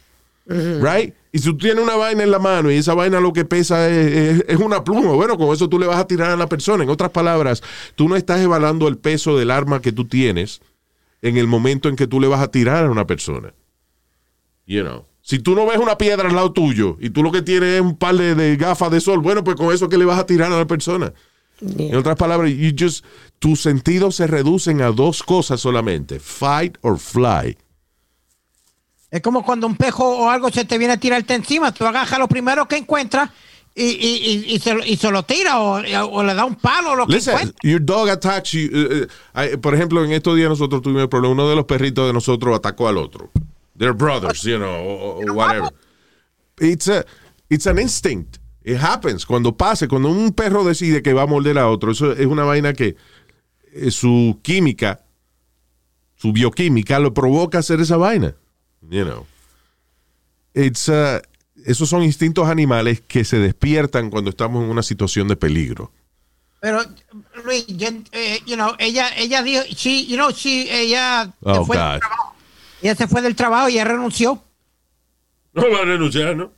Right? 0.46 1.14
Y 1.32 1.40
si 1.40 1.46
tú 1.46 1.58
tienes 1.58 1.84
una 1.84 1.96
vaina 1.96 2.24
en 2.24 2.32
la 2.32 2.40
mano 2.40 2.70
y 2.72 2.76
esa 2.76 2.94
vaina 2.94 3.20
lo 3.20 3.34
que 3.34 3.44
pesa 3.46 3.90
es, 3.90 4.08
es- 4.40 4.46
es 4.48 4.58
una 4.60 4.84
pluma, 4.84 5.12
bueno, 5.14 5.38
con 5.38 5.54
eso 5.54 5.68
tú 5.68 5.80
le 5.80 5.88
vas 5.88 5.98
a 5.98 6.06
tirar 6.08 6.30
a 6.32 6.36
la 6.36 6.48
persona. 6.48 6.84
En 6.84 6.90
otras 6.90 7.10
palabras, 7.12 7.62
tú 7.96 8.08
no 8.08 8.16
estás 8.16 8.40
evaluando 8.42 8.88
el 8.88 8.98
peso 8.98 9.38
del 9.38 9.50
arma 9.52 9.82
que 9.82 9.92
tú 9.92 10.06
tienes 10.06 10.62
en 11.22 11.38
el 11.38 11.48
momento 11.48 11.90
en 11.90 11.96
que 11.96 12.08
tú 12.08 12.20
le 12.20 12.28
vas 12.28 12.42
a 12.42 12.50
tirar 12.52 12.86
a 12.86 12.90
una 12.92 13.08
persona. 13.08 13.54
You 14.66 14.84
know. 14.84 15.06
Si 15.26 15.40
tú 15.40 15.56
no 15.56 15.66
ves 15.66 15.78
una 15.78 15.98
piedra 15.98 16.28
al 16.28 16.36
lado 16.36 16.52
tuyo 16.52 16.98
y 17.00 17.10
tú 17.10 17.24
lo 17.24 17.32
que 17.32 17.42
tienes 17.42 17.76
es 17.76 17.82
un 17.82 17.96
par 17.98 18.14
de, 18.16 18.36
de 18.36 18.58
gafas 18.58 18.92
de 18.92 19.00
sol, 19.00 19.20
bueno, 19.22 19.42
pues 19.44 19.56
con 19.56 19.74
eso 19.74 19.88
que 19.88 19.98
le 19.98 20.04
vas 20.04 20.20
a 20.20 20.26
tirar 20.26 20.52
a 20.52 20.58
la 20.58 20.68
persona. 20.68 21.14
En 21.62 21.96
otras 21.96 22.18
palabras, 22.18 22.52
you 22.52 22.72
just, 22.78 23.06
tus 23.40 23.62
sentidos 23.62 24.16
se 24.18 24.28
reducen 24.28 24.82
a 24.82 24.92
dos 24.92 25.24
cosas 25.24 25.62
solamente, 25.62 26.20
fight 26.20 26.78
or 26.82 27.00
fly. 27.00 27.58
Es 29.10 29.22
como 29.22 29.46
cuando 29.46 29.66
un 29.68 29.78
pejo 29.78 30.04
o 30.26 30.30
algo 30.30 30.50
se 30.52 30.66
te 30.66 30.78
viene 30.78 30.96
a 30.96 30.98
tirarte 31.00 31.36
encima. 31.36 31.72
Tú 31.72 31.86
agarras 31.86 32.20
lo 32.20 32.28
primero 32.28 32.68
que 32.68 32.76
encuentras 32.78 33.30
y, 33.76 33.84
y, 33.84 34.44
y, 34.50 34.56
y 34.56 34.60
se, 34.60 34.74
lo- 34.74 34.84
y 34.86 34.98
se 34.98 35.10
lo 35.10 35.24
tira 35.24 35.60
o, 35.62 35.76
o 36.12 36.24
le 36.24 36.34
da 36.34 36.44
un 36.44 36.56
palo 36.56 36.92
o 36.92 36.96
lo 36.96 37.08
que 37.08 37.14
Listen, 37.14 37.36
encuentra. 37.36 37.60
your 37.64 37.80
dog 37.86 38.10
attacks 38.10 38.52
you. 38.52 38.70
I- 39.36 39.56
por 39.58 39.74
ejemplo, 39.76 40.04
en 40.04 40.12
estos 40.12 40.36
días 40.36 40.50
nosotros 40.50 40.82
tuvimos 40.82 41.04
el 41.04 41.10
problema. 41.10 41.32
Uno 41.34 41.48
de 41.50 41.56
los 41.56 41.66
perritos 41.66 42.08
de 42.08 42.12
nosotros 42.14 42.56
atacó 42.58 42.88
al 42.90 42.98
otro. 42.98 43.32
They're 43.84 43.94
brothers, 43.94 44.44
you 44.44 44.58
know, 44.58 44.74
o, 44.74 45.22
o 45.28 45.34
whatever. 45.34 45.70
It's, 46.60 46.88
a, 46.88 47.04
it's 47.50 47.66
an 47.68 47.78
instinct. 47.80 48.40
It 48.64 48.78
happens. 48.78 49.26
Cuando 49.26 49.52
pase, 49.52 49.90
cuando 49.90 50.10
un 50.10 50.32
perro 50.32 50.64
decide 50.64 51.02
que 51.02 51.12
va 51.14 51.24
a 51.24 51.28
morder 51.28 51.58
a 51.58 51.68
otro, 51.68 51.92
eso 51.92 52.14
es 52.14 52.26
una 52.26 52.46
vaina 52.46 52.72
que 52.74 52.96
eh, 53.74 53.92
su 53.92 54.40
química, 54.42 55.02
su 56.16 56.32
bioquímica 56.32 56.98
lo 57.00 57.14
provoca 57.14 57.58
a 57.58 57.60
hacer 57.60 57.82
esa 57.82 57.98
vaina. 57.98 58.36
You 58.90 59.04
know. 59.04 59.26
It's, 60.54 60.88
uh, 60.88 61.20
esos 61.66 61.90
son 61.90 62.04
instintos 62.04 62.48
animales 62.48 63.02
que 63.06 63.26
se 63.26 63.38
despiertan 63.40 64.10
cuando 64.10 64.30
estamos 64.30 64.64
en 64.64 64.70
una 64.70 64.84
situación 64.84 65.28
de 65.28 65.36
peligro. 65.36 65.92
Pero, 66.62 66.82
Luis, 67.44 67.68
yo, 67.68 67.90
eh, 68.14 68.40
you 68.46 68.56
know, 68.56 68.74
ella, 68.80 69.10
ella 69.18 69.44
dijo, 69.44 69.64
she, 69.76 70.06
you 70.06 70.16
know, 70.16 70.32
she, 70.32 70.70
ella, 70.72 71.34
Oh, 71.42 71.66
fue 71.66 71.76
God. 71.76 72.00
trabajo. 72.00 72.33
Ella 72.84 72.96
se 72.96 73.08
fue 73.08 73.22
del 73.22 73.36
trabajo 73.36 73.70
y 73.70 73.74
ella 73.74 73.86
renunció. 73.86 74.44
No 75.54 75.64
va 75.72 75.80
a 75.80 75.86
renunciar, 75.86 76.36
¿no? 76.36 76.52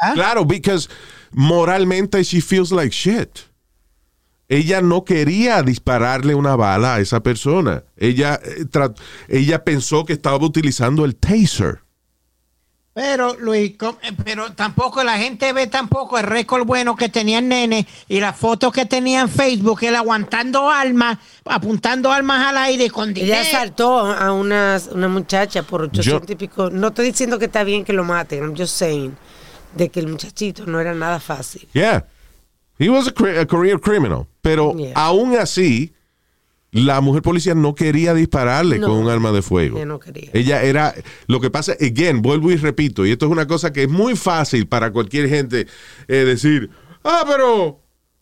¿Ah? 0.00 0.12
Claro, 0.14 0.44
because 0.44 0.88
moralmente 1.32 2.22
she 2.22 2.40
feels 2.40 2.70
like 2.70 2.94
shit. 2.94 3.40
Ella 4.48 4.80
no 4.80 5.04
quería 5.04 5.62
dispararle 5.62 6.34
una 6.34 6.56
bala 6.56 6.94
a 6.94 7.00
esa 7.00 7.22
persona. 7.22 7.84
Ella, 7.96 8.40
eh, 8.42 8.64
ella 9.28 9.62
pensó 9.62 10.06
que 10.06 10.14
estaba 10.14 10.38
utilizando 10.38 11.04
el 11.04 11.16
taser. 11.16 11.82
Pero, 13.00 13.36
Luis, 13.38 13.74
eh, 14.02 14.12
pero 14.24 14.50
tampoco 14.54 15.04
la 15.04 15.16
gente 15.18 15.52
ve 15.52 15.68
tampoco 15.68 16.18
el 16.18 16.24
récord 16.24 16.66
bueno 16.66 16.96
que 16.96 17.08
tenía 17.08 17.38
el 17.38 17.46
nene 17.46 17.86
y 18.08 18.18
las 18.18 18.36
fotos 18.36 18.72
que 18.72 18.86
tenía 18.86 19.20
en 19.20 19.28
Facebook, 19.28 19.78
él 19.82 19.94
aguantando 19.94 20.68
armas, 20.68 21.16
apuntando 21.44 22.10
armas 22.10 22.44
al 22.48 22.58
aire 22.58 22.90
con 22.90 23.10
Ella 23.10 23.22
dinero. 23.22 23.40
asaltó 23.42 23.98
a 24.00 24.32
una, 24.32 24.80
una 24.90 25.06
muchacha 25.06 25.62
por 25.62 25.82
800 25.82 26.28
y 26.28 26.34
pico. 26.34 26.70
No 26.70 26.88
estoy 26.88 27.06
diciendo 27.06 27.38
que 27.38 27.44
está 27.44 27.62
bien 27.62 27.84
que 27.84 27.92
lo 27.92 28.02
maten, 28.02 28.40
I'm 28.42 28.56
just 28.56 28.74
saying 28.76 29.16
de 29.76 29.90
que 29.90 30.00
el 30.00 30.08
muchachito 30.08 30.66
no 30.66 30.80
era 30.80 30.92
nada 30.92 31.20
fácil. 31.20 31.68
Yeah. 31.74 32.04
He 32.80 32.88
was 32.88 33.06
a, 33.06 33.40
a 33.40 33.46
career 33.46 33.78
criminal. 33.78 34.26
Pero 34.42 34.74
Yeah. 34.76 34.92
aún 34.96 35.36
así, 35.36 35.92
la 36.70 37.00
mujer 37.00 37.22
policía 37.22 37.54
no 37.54 37.74
quería 37.74 38.12
dispararle 38.14 38.78
No. 38.78 38.88
con 38.88 38.96
un 38.98 39.08
arma 39.08 39.32
de 39.32 39.42
fuego. 39.42 39.78
Ella 39.78 39.86
no 39.86 39.98
quería. 39.98 40.30
Ella 40.34 40.62
era, 40.62 40.94
lo 41.26 41.40
que 41.40 41.50
pasa, 41.50 41.72
again, 41.80 42.20
vuelvo 42.22 42.50
y 42.50 42.56
repito, 42.56 43.06
y 43.06 43.12
esto 43.12 43.26
es 43.26 43.32
una 43.32 43.46
cosa 43.46 43.72
que 43.72 43.84
es 43.84 43.88
muy 43.88 44.16
fácil 44.16 44.66
para 44.66 44.90
cualquier 44.92 45.28
gente 45.28 45.66
eh, 46.08 46.14
decir, 46.24 46.68
ah, 47.04 47.24
pero, 47.26 47.80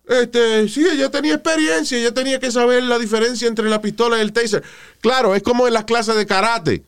este, 0.09 0.69
sí, 0.69 0.87
ella 0.91 1.11
tenía 1.11 1.35
experiencia, 1.35 1.99
ella 1.99 2.15
tenía 2.15 2.39
que 2.39 2.53
saber 2.53 2.85
la 2.85 2.99
diferencia 2.99 3.49
entre 3.49 3.69
la 3.69 3.81
pistola 3.81 4.19
y 4.19 4.21
el 4.21 4.33
taser. 4.33 4.63
Claro, 5.01 5.35
es 5.35 5.43
como 5.43 5.67
en 5.67 5.75
las 5.75 5.85
clases 5.85 6.15
de 6.17 6.27
karate. 6.27 6.85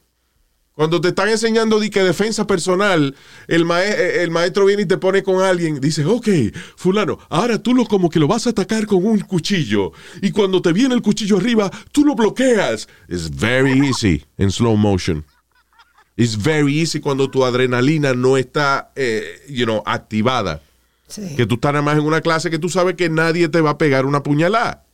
Cuando 0.78 1.00
te 1.00 1.08
están 1.08 1.28
enseñando 1.28 1.80
de 1.80 1.90
que 1.90 2.04
defensa 2.04 2.46
personal, 2.46 3.16
el, 3.48 3.64
mae- 3.64 3.90
eh, 3.90 4.22
el 4.22 4.30
maestro 4.30 4.64
viene 4.64 4.82
y 4.82 4.86
te 4.86 4.96
pone 4.96 5.24
con 5.24 5.42
alguien, 5.42 5.80
dice, 5.80 6.04
ok, 6.04 6.28
fulano, 6.76 7.18
ahora 7.28 7.60
tú 7.60 7.74
lo 7.74 7.84
como 7.84 8.08
que 8.08 8.20
lo 8.20 8.28
vas 8.28 8.46
a 8.46 8.50
atacar 8.50 8.86
con 8.86 9.04
un 9.04 9.18
cuchillo. 9.18 9.90
Y 10.22 10.30
cuando 10.30 10.62
te 10.62 10.72
viene 10.72 10.94
el 10.94 11.02
cuchillo 11.02 11.38
arriba, 11.38 11.68
tú 11.90 12.04
lo 12.04 12.14
bloqueas. 12.14 12.86
It's 13.08 13.28
very 13.28 13.88
easy 13.88 14.24
en 14.36 14.52
slow 14.52 14.76
motion. 14.76 15.24
It's 16.16 16.40
very 16.40 16.80
easy 16.80 17.00
cuando 17.00 17.28
tu 17.28 17.44
adrenalina 17.44 18.14
no 18.14 18.36
está, 18.36 18.92
eh, 18.94 19.24
you 19.48 19.64
know, 19.64 19.82
activada. 19.84 20.62
Sí. 21.08 21.34
Que 21.36 21.44
tú 21.44 21.56
estás 21.56 21.72
nada 21.72 21.82
más 21.82 21.98
en 21.98 22.04
una 22.04 22.20
clase 22.20 22.50
que 22.50 22.58
tú 22.60 22.68
sabes 22.68 22.94
que 22.94 23.08
nadie 23.10 23.48
te 23.48 23.60
va 23.60 23.70
a 23.70 23.78
pegar 23.78 24.06
una 24.06 24.22
puñalada. 24.22 24.84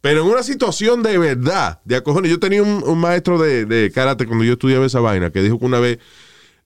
Pero 0.00 0.22
en 0.22 0.28
una 0.28 0.42
situación 0.42 1.02
de 1.02 1.18
verdad, 1.18 1.80
de 1.84 1.96
acojones. 1.96 2.30
Yo 2.30 2.38
tenía 2.38 2.62
un, 2.62 2.82
un 2.84 2.98
maestro 2.98 3.38
de, 3.38 3.64
de 3.64 3.90
karate 3.90 4.26
cuando 4.26 4.44
yo 4.44 4.52
estudiaba 4.52 4.86
esa 4.86 5.00
vaina 5.00 5.30
que 5.30 5.42
dijo 5.42 5.58
que 5.58 5.64
una 5.64 5.80
vez 5.80 5.98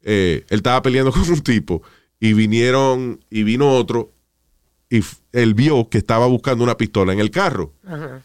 eh, 0.02 0.44
él 0.48 0.56
estaba 0.58 0.82
peleando 0.82 1.12
con 1.12 1.28
un 1.28 1.40
tipo 1.40 1.82
y 2.18 2.32
vinieron 2.32 3.24
y 3.30 3.42
vino 3.42 3.72
otro 3.72 4.12
y 4.90 5.04
él 5.32 5.54
vio 5.54 5.88
que 5.88 5.98
estaba 5.98 6.26
buscando 6.26 6.64
una 6.64 6.76
pistola 6.76 7.12
en 7.12 7.20
el 7.20 7.30
carro. 7.30 7.72
Ajá. 7.86 8.22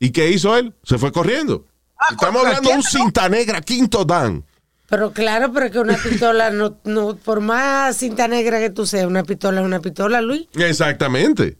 ¿Y 0.00 0.10
qué 0.10 0.30
hizo 0.30 0.56
él? 0.56 0.74
Se 0.82 0.98
fue 0.98 1.12
corriendo. 1.12 1.64
Estamos 2.10 2.40
con 2.42 2.46
hablando 2.46 2.70
de 2.70 2.76
un 2.76 2.82
cinta 2.82 3.28
negra, 3.28 3.60
quinto 3.60 4.04
dan. 4.04 4.44
Pero 4.88 5.12
claro, 5.12 5.52
pero 5.52 5.66
es 5.66 5.72
que 5.72 5.80
una 5.80 5.96
pistola, 5.96 6.50
no, 6.50 6.78
no, 6.84 7.16
por 7.16 7.40
más 7.40 7.96
cinta 7.96 8.26
negra 8.26 8.58
que 8.58 8.70
tú 8.70 8.86
seas, 8.86 9.06
una 9.06 9.22
pistola 9.22 9.60
es 9.60 9.66
una 9.66 9.80
pistola, 9.80 10.20
Luis. 10.20 10.46
Exactamente. 10.54 11.58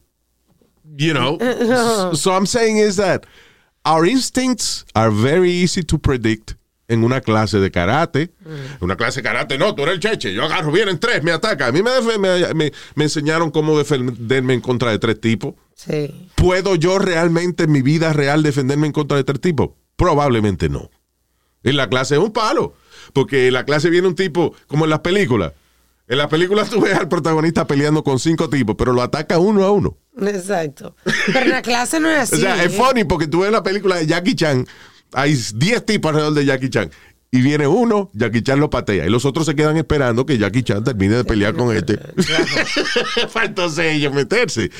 You 0.96 1.12
know. 1.14 1.38
so, 2.14 2.32
I'm 2.32 2.46
saying 2.46 2.78
is 2.78 2.96
that 2.96 3.26
our 3.84 4.06
instincts 4.06 4.84
are 4.94 5.10
very 5.10 5.50
easy 5.50 5.82
to 5.84 5.98
predict 5.98 6.54
en 6.88 7.04
una 7.04 7.20
clase 7.20 7.58
de 7.60 7.70
karate. 7.70 8.30
Una 8.80 8.96
clase 8.96 9.20
de 9.20 9.22
karate, 9.28 9.58
no, 9.58 9.74
tú 9.74 9.82
eres 9.82 9.94
el 9.96 10.00
cheche. 10.00 10.32
Yo 10.34 10.42
agarro, 10.44 10.72
vienen 10.72 10.98
tres, 10.98 11.22
me 11.22 11.32
ataca. 11.32 11.66
A 11.66 11.72
mí 11.72 11.82
me, 11.82 11.90
me- 12.54 12.72
me 12.94 13.04
enseñaron 13.04 13.50
cómo 13.50 13.76
defenderme 13.78 14.54
en 14.54 14.60
contra 14.60 14.90
de 14.90 14.98
tres 14.98 15.20
tipos. 15.20 15.54
Sí. 15.74 16.30
¿Puedo 16.34 16.74
yo 16.76 16.98
realmente 16.98 17.64
en 17.64 17.72
mi 17.72 17.82
vida 17.82 18.12
real 18.12 18.42
defenderme 18.42 18.86
en 18.86 18.92
contra 18.92 19.16
de 19.18 19.24
tres 19.24 19.40
tipos? 19.40 19.70
Probablemente 19.96 20.68
no. 20.68 20.90
En 21.62 21.76
la 21.76 21.88
clase 21.88 22.14
es 22.14 22.20
un 22.20 22.32
palo. 22.32 22.74
Porque 23.12 23.48
en 23.48 23.54
la 23.54 23.64
clase 23.64 23.90
viene 23.90 24.08
un 24.08 24.14
tipo, 24.14 24.54
como 24.66 24.84
en 24.84 24.90
las 24.90 25.00
películas. 25.00 25.52
En 26.08 26.16
las 26.18 26.28
películas 26.28 26.70
tú 26.70 26.80
ves 26.80 26.94
al 26.96 27.08
protagonista 27.08 27.66
peleando 27.66 28.02
con 28.02 28.18
cinco 28.18 28.48
tipos, 28.48 28.76
pero 28.78 28.92
lo 28.92 29.02
ataca 29.02 29.38
uno 29.38 29.62
a 29.64 29.70
uno. 29.70 29.96
Exacto. 30.20 30.96
Pero 31.26 31.40
en 31.40 31.50
la 31.50 31.62
clase 31.62 32.00
no 32.00 32.10
es 32.10 32.18
así. 32.18 32.34
o 32.36 32.38
sea, 32.38 32.62
es 32.62 32.74
funny 32.74 33.04
porque 33.04 33.26
tú 33.26 33.40
ves 33.40 33.52
la 33.52 33.62
película 33.62 33.96
de 33.96 34.06
Jackie 34.06 34.34
Chan, 34.34 34.66
hay 35.12 35.34
10 35.54 35.86
tipos 35.86 36.10
alrededor 36.10 36.34
de 36.34 36.44
Jackie 36.44 36.70
Chan. 36.70 36.90
Y 37.30 37.42
viene 37.42 37.66
uno, 37.66 38.10
Jackie 38.14 38.42
Chan 38.42 38.58
lo 38.58 38.70
patea. 38.70 39.04
Y 39.06 39.10
los 39.10 39.26
otros 39.26 39.44
se 39.44 39.54
quedan 39.54 39.76
esperando 39.76 40.24
que 40.24 40.38
Jackie 40.38 40.62
Chan 40.62 40.82
termine 40.82 41.16
de 41.16 41.24
pelear 41.24 41.54
con 41.54 41.76
este. 41.76 41.98
Falta 43.28 43.66
ellos 43.84 44.14
meterse. 44.14 44.70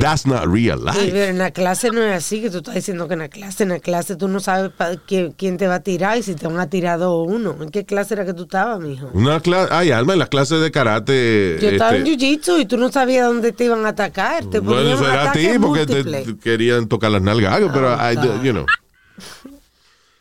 That's 0.00 0.24
not 0.26 0.46
real 0.46 0.78
Sí, 0.78 0.84
life. 0.86 1.10
pero 1.12 1.24
en 1.26 1.36
la 1.36 1.50
clase 1.50 1.90
no 1.90 2.02
es 2.02 2.16
así, 2.16 2.40
que 2.40 2.48
tú 2.48 2.58
estás 2.58 2.74
diciendo 2.76 3.08
que 3.08 3.12
en 3.14 3.20
la 3.20 3.28
clase, 3.28 3.64
en 3.64 3.68
la 3.68 3.78
clase 3.80 4.16
tú 4.16 4.26
no 4.26 4.40
sabes 4.40 4.70
quién 5.06 5.56
te 5.58 5.66
va 5.66 5.74
a 5.76 5.80
tirar 5.80 6.16
y 6.16 6.22
si 6.22 6.34
te 6.34 6.46
van 6.46 6.58
a 6.58 6.70
tirar 6.70 6.98
dos 6.98 7.10
o 7.10 7.22
uno. 7.24 7.54
¿En 7.60 7.68
qué 7.68 7.84
clase 7.84 8.14
era 8.14 8.24
que 8.24 8.32
tú 8.32 8.44
estabas, 8.44 8.80
mijo? 8.80 9.10
Una 9.12 9.40
clase, 9.40 9.68
ay, 9.70 9.90
Alma, 9.90 10.14
en 10.14 10.18
las 10.20 10.30
clases 10.30 10.62
de 10.62 10.70
karate. 10.70 11.58
Yo 11.60 11.68
estaba 11.68 11.94
en 11.94 12.06
este, 12.06 12.10
jiu-jitsu 12.26 12.60
y 12.60 12.64
tú 12.64 12.78
no 12.78 12.90
sabías 12.90 13.26
dónde 13.26 13.52
te 13.52 13.64
iban 13.66 13.84
a 13.84 13.90
atacar. 13.90 14.46
Te 14.46 14.60
bueno, 14.60 14.94
eso 14.94 15.06
era 15.06 15.30
a 15.30 15.32
ti 15.32 15.46
porque 15.60 15.84
te, 15.84 16.36
querían 16.38 16.88
tocar 16.88 17.10
las 17.10 17.20
nalgas, 17.20 17.60
pero, 17.70 17.94
I- 17.94 18.14
God. 18.16 18.42
you 18.42 18.52
know. 18.52 18.66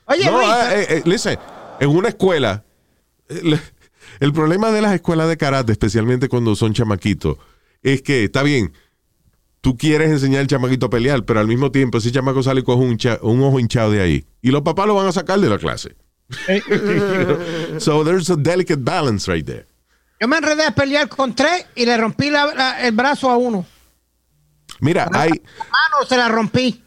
Oye, 0.05 0.25
No, 0.25 0.37
Luis, 0.37 0.49
eh, 0.71 0.85
eh, 0.89 1.01
listen, 1.05 1.37
en 1.79 1.89
una 1.89 2.09
escuela, 2.09 2.63
el, 3.29 3.59
el 4.19 4.33
problema 4.33 4.71
de 4.71 4.81
las 4.81 4.93
escuelas 4.93 5.27
de 5.27 5.37
karate, 5.37 5.71
especialmente 5.71 6.29
cuando 6.29 6.55
son 6.55 6.73
chamaquitos, 6.73 7.37
es 7.83 8.01
que 8.01 8.23
está 8.25 8.43
bien, 8.43 8.73
tú 9.61 9.77
quieres 9.77 10.09
enseñar 10.11 10.41
al 10.41 10.47
chamaquito 10.47 10.87
a 10.87 10.89
pelear, 10.89 11.23
pero 11.25 11.39
al 11.39 11.47
mismo 11.47 11.71
tiempo 11.71 11.97
ese 11.99 12.11
chamaco 12.11 12.41
sale 12.43 12.63
con 12.63 12.79
un, 12.79 12.97
un 13.21 13.43
ojo 13.43 13.59
hinchado 13.59 13.91
de 13.91 14.01
ahí. 14.01 14.25
Y 14.41 14.51
los 14.51 14.61
papás 14.61 14.87
lo 14.87 14.95
van 14.95 15.07
a 15.07 15.11
sacar 15.11 15.39
de 15.39 15.49
la 15.49 15.57
clase. 15.57 15.95
so 17.79 18.03
there's 18.03 18.29
a 18.29 18.35
delicate 18.35 18.83
balance 18.83 19.27
right 19.31 19.45
there. 19.45 19.65
yo 20.19 20.27
me 20.27 20.37
enredé 20.37 20.63
a 20.65 20.71
pelear 20.71 21.07
con 21.07 21.33
tres 21.35 21.65
y 21.75 21.85
le 21.85 21.95
rompí 21.97 22.29
la- 22.29 22.53
la- 22.53 22.85
el 22.87 22.91
brazo 22.93 23.29
a 23.29 23.37
uno. 23.37 23.65
Mira, 24.79 25.09
hay... 25.13 25.29
La 25.29 25.63
mano 25.65 26.05
se 26.07 26.17
la 26.17 26.27
rompí. 26.27 26.83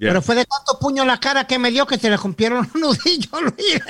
Yeah. 0.00 0.08
Pero 0.08 0.22
fue 0.22 0.34
de 0.34 0.46
tanto 0.46 0.78
puño 0.78 1.02
en 1.02 1.08
la 1.08 1.20
cara 1.20 1.46
que 1.46 1.58
me 1.58 1.70
dio 1.70 1.86
que 1.86 1.98
se 1.98 2.08
le 2.08 2.16
rompieron 2.16 2.66
los 2.72 2.74
nudillos, 2.98 3.42
Luis. 3.42 3.82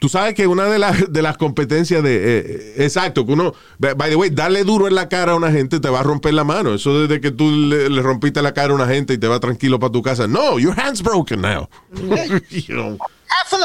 Tú 0.00 0.08
sabes 0.08 0.34
que 0.34 0.46
una 0.46 0.66
de 0.66 0.78
las, 0.78 1.12
de 1.12 1.20
las 1.20 1.36
competencias 1.36 2.00
de... 2.02 2.14
eh, 2.14 2.44
eh, 2.46 2.74
exacto, 2.84 3.26
que 3.26 3.32
uno... 3.32 3.52
By 3.78 4.08
the 4.08 4.14
way, 4.14 4.30
darle 4.30 4.62
duro 4.62 4.86
en 4.86 4.94
la 4.94 5.08
cara 5.08 5.32
a 5.32 5.34
una 5.34 5.50
gente 5.50 5.80
te 5.80 5.90
va 5.90 6.00
a 6.00 6.02
romper 6.04 6.32
la 6.32 6.44
mano. 6.44 6.74
Eso 6.74 7.00
desde 7.00 7.20
que 7.20 7.32
tú 7.32 7.50
le, 7.50 7.90
le 7.90 8.02
rompiste 8.02 8.40
la 8.40 8.54
cara 8.54 8.72
a 8.72 8.76
una 8.76 8.86
gente 8.86 9.12
y 9.12 9.18
te 9.18 9.26
va 9.26 9.40
tranquilo 9.40 9.80
para 9.80 9.90
tu 9.90 10.00
casa. 10.00 10.28
No, 10.28 10.60
your 10.60 10.78
hand's 10.78 11.02
broken 11.02 11.40
now. 11.40 11.68
You 12.50 12.74
know. 12.74 12.98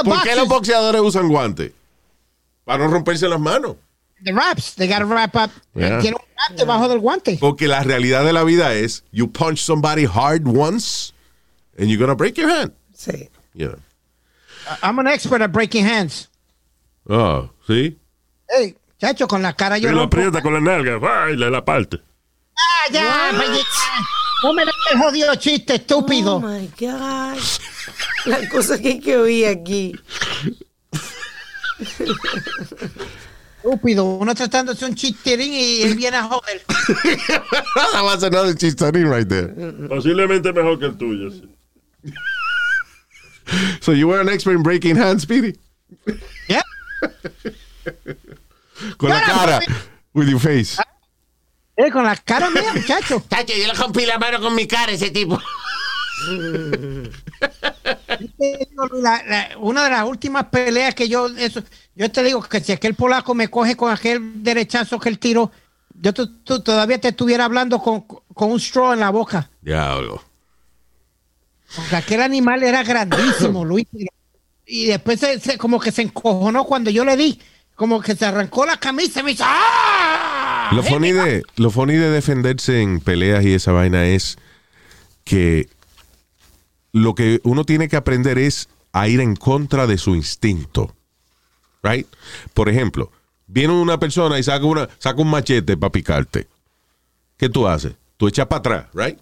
¿Por 0.03 0.23
qué 0.23 0.35
los 0.35 0.47
boxeadores 0.47 0.99
usan 1.01 1.29
guantes? 1.29 1.73
Para 2.63 2.83
no 2.83 2.91
romperse 2.91 3.29
las 3.29 3.39
manos. 3.39 3.75
the 4.23 4.33
wraps, 4.33 4.73
they 4.75 4.87
gotta 4.87 5.05
wrap 5.05 5.35
up. 5.35 5.51
Yeah. 5.75 5.99
Tiene 5.99 6.17
un 6.17 6.25
wrap 6.35 6.57
debajo 6.57 6.87
del 6.89 6.99
guante. 6.99 7.37
Porque 7.39 7.67
la 7.67 7.83
realidad 7.83 8.25
de 8.25 8.33
la 8.33 8.43
vida 8.43 8.73
es, 8.73 9.03
you 9.11 9.31
punch 9.31 9.59
somebody 9.59 10.05
hard 10.05 10.47
once 10.47 11.13
and 11.77 11.89
you're 11.89 11.99
gonna 11.99 12.15
break 12.15 12.37
your 12.37 12.49
hand. 12.49 12.71
Sí. 12.95 13.29
Know. 13.53 13.75
I'm 14.81 14.97
an 14.99 15.07
expert 15.07 15.41
at 15.41 15.51
breaking 15.51 15.85
hands. 15.85 16.29
Oh, 17.07 17.49
¿sí? 17.67 17.97
Hey, 18.49 18.75
chacho, 18.99 19.27
con 19.27 19.41
la 19.41 19.53
cara 19.53 19.77
Y 19.77 19.81
yo 19.81 19.91
lo 19.91 19.99
rompo. 20.01 20.17
aprieta 20.17 20.41
con 20.41 20.53
la 20.53 20.59
nalga, 20.59 20.99
¡ay! 21.25 21.35
le 21.37 21.49
la 21.49 21.63
parte. 21.63 22.01
Ah, 22.57 22.91
ya, 22.91 23.31
no 24.43 24.53
me 24.53 24.65
des 24.65 24.73
el 24.91 24.99
jodido 24.99 25.35
chiste, 25.35 25.75
estúpido. 25.75 26.35
Oh 26.37 26.39
my 26.41 26.69
God. 26.79 27.37
La 28.25 28.49
cosa 28.49 28.77
que 28.79 28.87
hay 28.89 28.99
que 28.99 29.17
oír 29.17 29.47
aquí. 29.47 29.93
Estúpido. 33.63 34.05
Uno 34.05 34.35
tratando 34.35 34.71
de 34.71 34.77
hacer 34.77 34.89
un 34.89 34.95
chisterín 34.95 35.51
y 35.53 35.81
él 35.83 35.95
viene 35.95 36.17
a 36.17 36.23
joder. 36.23 36.61
That 36.67 38.03
was 38.03 38.23
another 38.23 38.55
chistorín 38.55 39.09
right 39.09 39.27
there. 39.27 39.47
Posiblemente 39.87 40.53
mejor 40.53 40.79
que 40.79 40.85
el 40.85 40.97
tuyo. 40.97 41.31
sí. 41.31 41.49
So 43.81 43.91
you 43.93 44.07
were 44.07 44.19
an 44.21 44.29
expert 44.29 44.53
in 44.55 44.63
breaking 44.63 44.95
hands, 44.95 45.23
Speedy? 45.23 45.55
Yeah. 46.49 46.61
Con 48.97 49.09
la 49.09 49.21
Cara, 49.21 49.59
papi. 49.59 49.73
With 50.13 50.27
your 50.29 50.39
face. 50.39 50.77
Eh, 51.77 51.91
con 51.91 52.05
la 52.05 52.15
cara 52.15 52.49
mía, 52.49 52.71
muchacho. 52.73 53.21
Tacho, 53.29 53.53
yo 53.53 53.67
le 53.67 53.73
rompí 53.73 54.05
la 54.05 54.17
mano 54.17 54.39
con 54.39 54.55
mi 54.55 54.65
cara 54.65 54.93
ese 54.93 55.11
tipo. 55.11 55.37
la- 59.01 59.23
la- 59.27 59.49
una 59.59 59.83
de 59.83 59.89
las 59.89 60.05
últimas 60.05 60.45
peleas 60.45 60.95
que 60.95 61.09
yo, 61.09 61.27
eso, 61.37 61.61
yo 61.95 62.09
te 62.11 62.23
digo 62.23 62.41
que 62.41 62.61
si 62.61 62.71
aquel 62.71 62.95
polaco 62.95 63.35
me 63.35 63.49
coge 63.49 63.75
con 63.75 63.91
aquel 63.91 64.41
derechazo 64.43 64.99
que 64.99 65.09
él 65.09 65.19
tiró, 65.19 65.51
yo 65.93 66.13
todavía 66.13 66.99
te 66.99 67.09
estuviera 67.09 67.45
hablando 67.45 67.79
con, 67.79 68.01
con 68.01 68.51
un 68.51 68.59
straw 68.59 68.93
en 68.93 68.99
la 69.01 69.09
boca. 69.09 69.49
Diablo. 69.61 70.21
Porque 71.75 71.95
aquel 71.95 72.21
animal 72.21 72.63
era 72.63 72.83
grandísimo, 72.83 73.65
Luis. 73.65 73.85
Y 74.65 74.85
después 74.87 75.19
se, 75.19 75.39
se- 75.39 75.57
como 75.57 75.79
que 75.79 75.91
se 75.91 76.01
encojonó 76.01 76.63
cuando 76.65 76.89
yo 76.89 77.05
le 77.05 77.15
di, 77.17 77.39
como 77.75 78.01
que 78.01 78.15
se 78.15 78.25
arrancó 78.25 78.65
la 78.65 78.77
camisa 78.77 79.19
y 79.19 79.23
me 79.23 79.31
dice 79.31 79.43
¡Ah! 79.45 80.69
Lo 80.73 80.81
funny, 80.81 81.11
de, 81.11 81.43
lo 81.57 81.69
funny 81.69 81.93
de 81.93 82.09
defenderse 82.09 82.81
en 82.81 82.99
peleas 82.99 83.43
y 83.45 83.53
esa 83.53 83.71
vaina 83.71 84.05
es 84.07 84.37
que 85.23 85.69
lo 86.91 87.13
que 87.13 87.41
uno 87.43 87.63
tiene 87.65 87.87
que 87.89 87.95
aprender 87.97 88.37
es 88.39 88.69
a 88.93 89.07
ir 89.07 89.19
en 89.19 89.35
contra 89.35 89.85
de 89.85 89.97
su 89.97 90.15
instinto. 90.15 90.95
Right? 91.83 92.07
Por 92.55 92.69
ejemplo, 92.69 93.11
viene 93.45 93.73
una 93.73 93.99
persona 93.99 94.39
y 94.39 94.43
saca, 94.43 94.65
una, 94.65 94.89
saca 94.97 95.21
un 95.21 95.29
machete 95.29 95.77
para 95.77 95.91
picarte. 95.91 96.47
¿Qué 97.37 97.49
tú 97.49 97.67
haces? 97.67 97.93
Tú 98.17 98.27
echas 98.27 98.47
para 98.47 98.59
atrás, 98.59 98.85
right? 98.93 99.19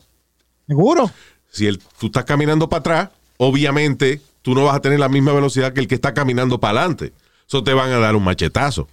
Seguro. 0.68 1.12
Si 1.54 1.68
el, 1.68 1.80
tú 2.00 2.08
estás 2.08 2.26
caminando 2.26 2.68
para 2.68 2.80
atrás, 2.80 3.10
obviamente 3.38 4.20
tú 4.42 4.56
no 4.56 4.66
vas 4.66 4.76
a 4.76 4.82
tener 4.82 5.00
la 5.00 5.08
misma 5.08 5.32
velocidad 5.34 5.72
que 5.72 5.80
el 5.80 5.88
que 5.88 5.96
está 5.96 6.14
caminando 6.14 6.60
para 6.60 6.80
adelante. 6.80 7.14
Eso 7.48 7.64
te 7.64 7.74
van 7.74 7.92
a 7.92 8.00
dar 8.00 8.16
un 8.16 8.24
machetazo. 8.24 8.88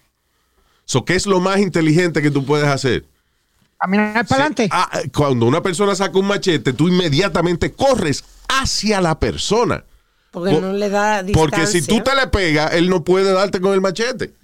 So, 0.85 1.05
¿Qué 1.07 1.14
es 1.14 1.27
lo 1.27 1.40
más 1.40 1.59
inteligente 1.59 2.20
que 2.20 2.31
tú 2.31 2.44
puedes 2.44 2.66
hacer? 2.68 3.05
Caminar 3.79 4.27
para 4.27 4.42
adelante. 4.42 4.68
Ah, 4.70 5.01
cuando 5.16 5.46
una 5.46 5.62
persona 5.62 5.94
saca 5.94 6.18
un 6.18 6.27
machete, 6.27 6.75
tú 6.75 6.88
inmediatamente 6.88 7.73
corres 7.73 8.25
hacia 8.49 9.01
la 9.01 9.18
persona. 9.18 9.83
Porque 10.31 10.53
Por- 10.53 10.62
no 10.62 10.73
le 10.75 10.90
da 10.90 11.23
distancia. 11.23 11.33
Porque 11.59 11.66
si 11.66 11.83
tú 11.87 12.01
te 12.03 12.14
le 12.14 12.27
pegas, 12.27 12.75
él 12.75 12.90
no 12.90 13.03
puede 13.03 13.33
darte 13.33 13.61
con 13.61 13.73
el 13.73 13.81
machete. 13.81 14.35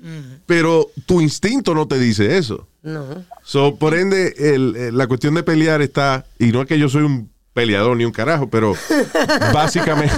Pero 0.47 0.89
tu 1.05 1.21
instinto 1.21 1.75
no 1.75 1.87
te 1.87 1.99
dice 1.99 2.39
eso. 2.39 2.67
No. 2.83 3.05
So, 3.45 3.77
por 3.77 3.95
ende, 3.95 4.35
el- 4.39 4.75
eh, 4.75 4.91
la 4.93 5.07
cuestión 5.07 5.35
de 5.35 5.43
pelear 5.43 5.83
está, 5.83 6.25
y 6.39 6.47
no 6.47 6.63
es 6.63 6.67
que 6.67 6.79
yo 6.79 6.89
soy 6.89 7.03
un 7.03 7.31
peleador 7.57 7.97
ni 7.97 8.05
un 8.05 8.13
carajo, 8.13 8.49
pero 8.51 8.75
básicamente, 9.55 10.15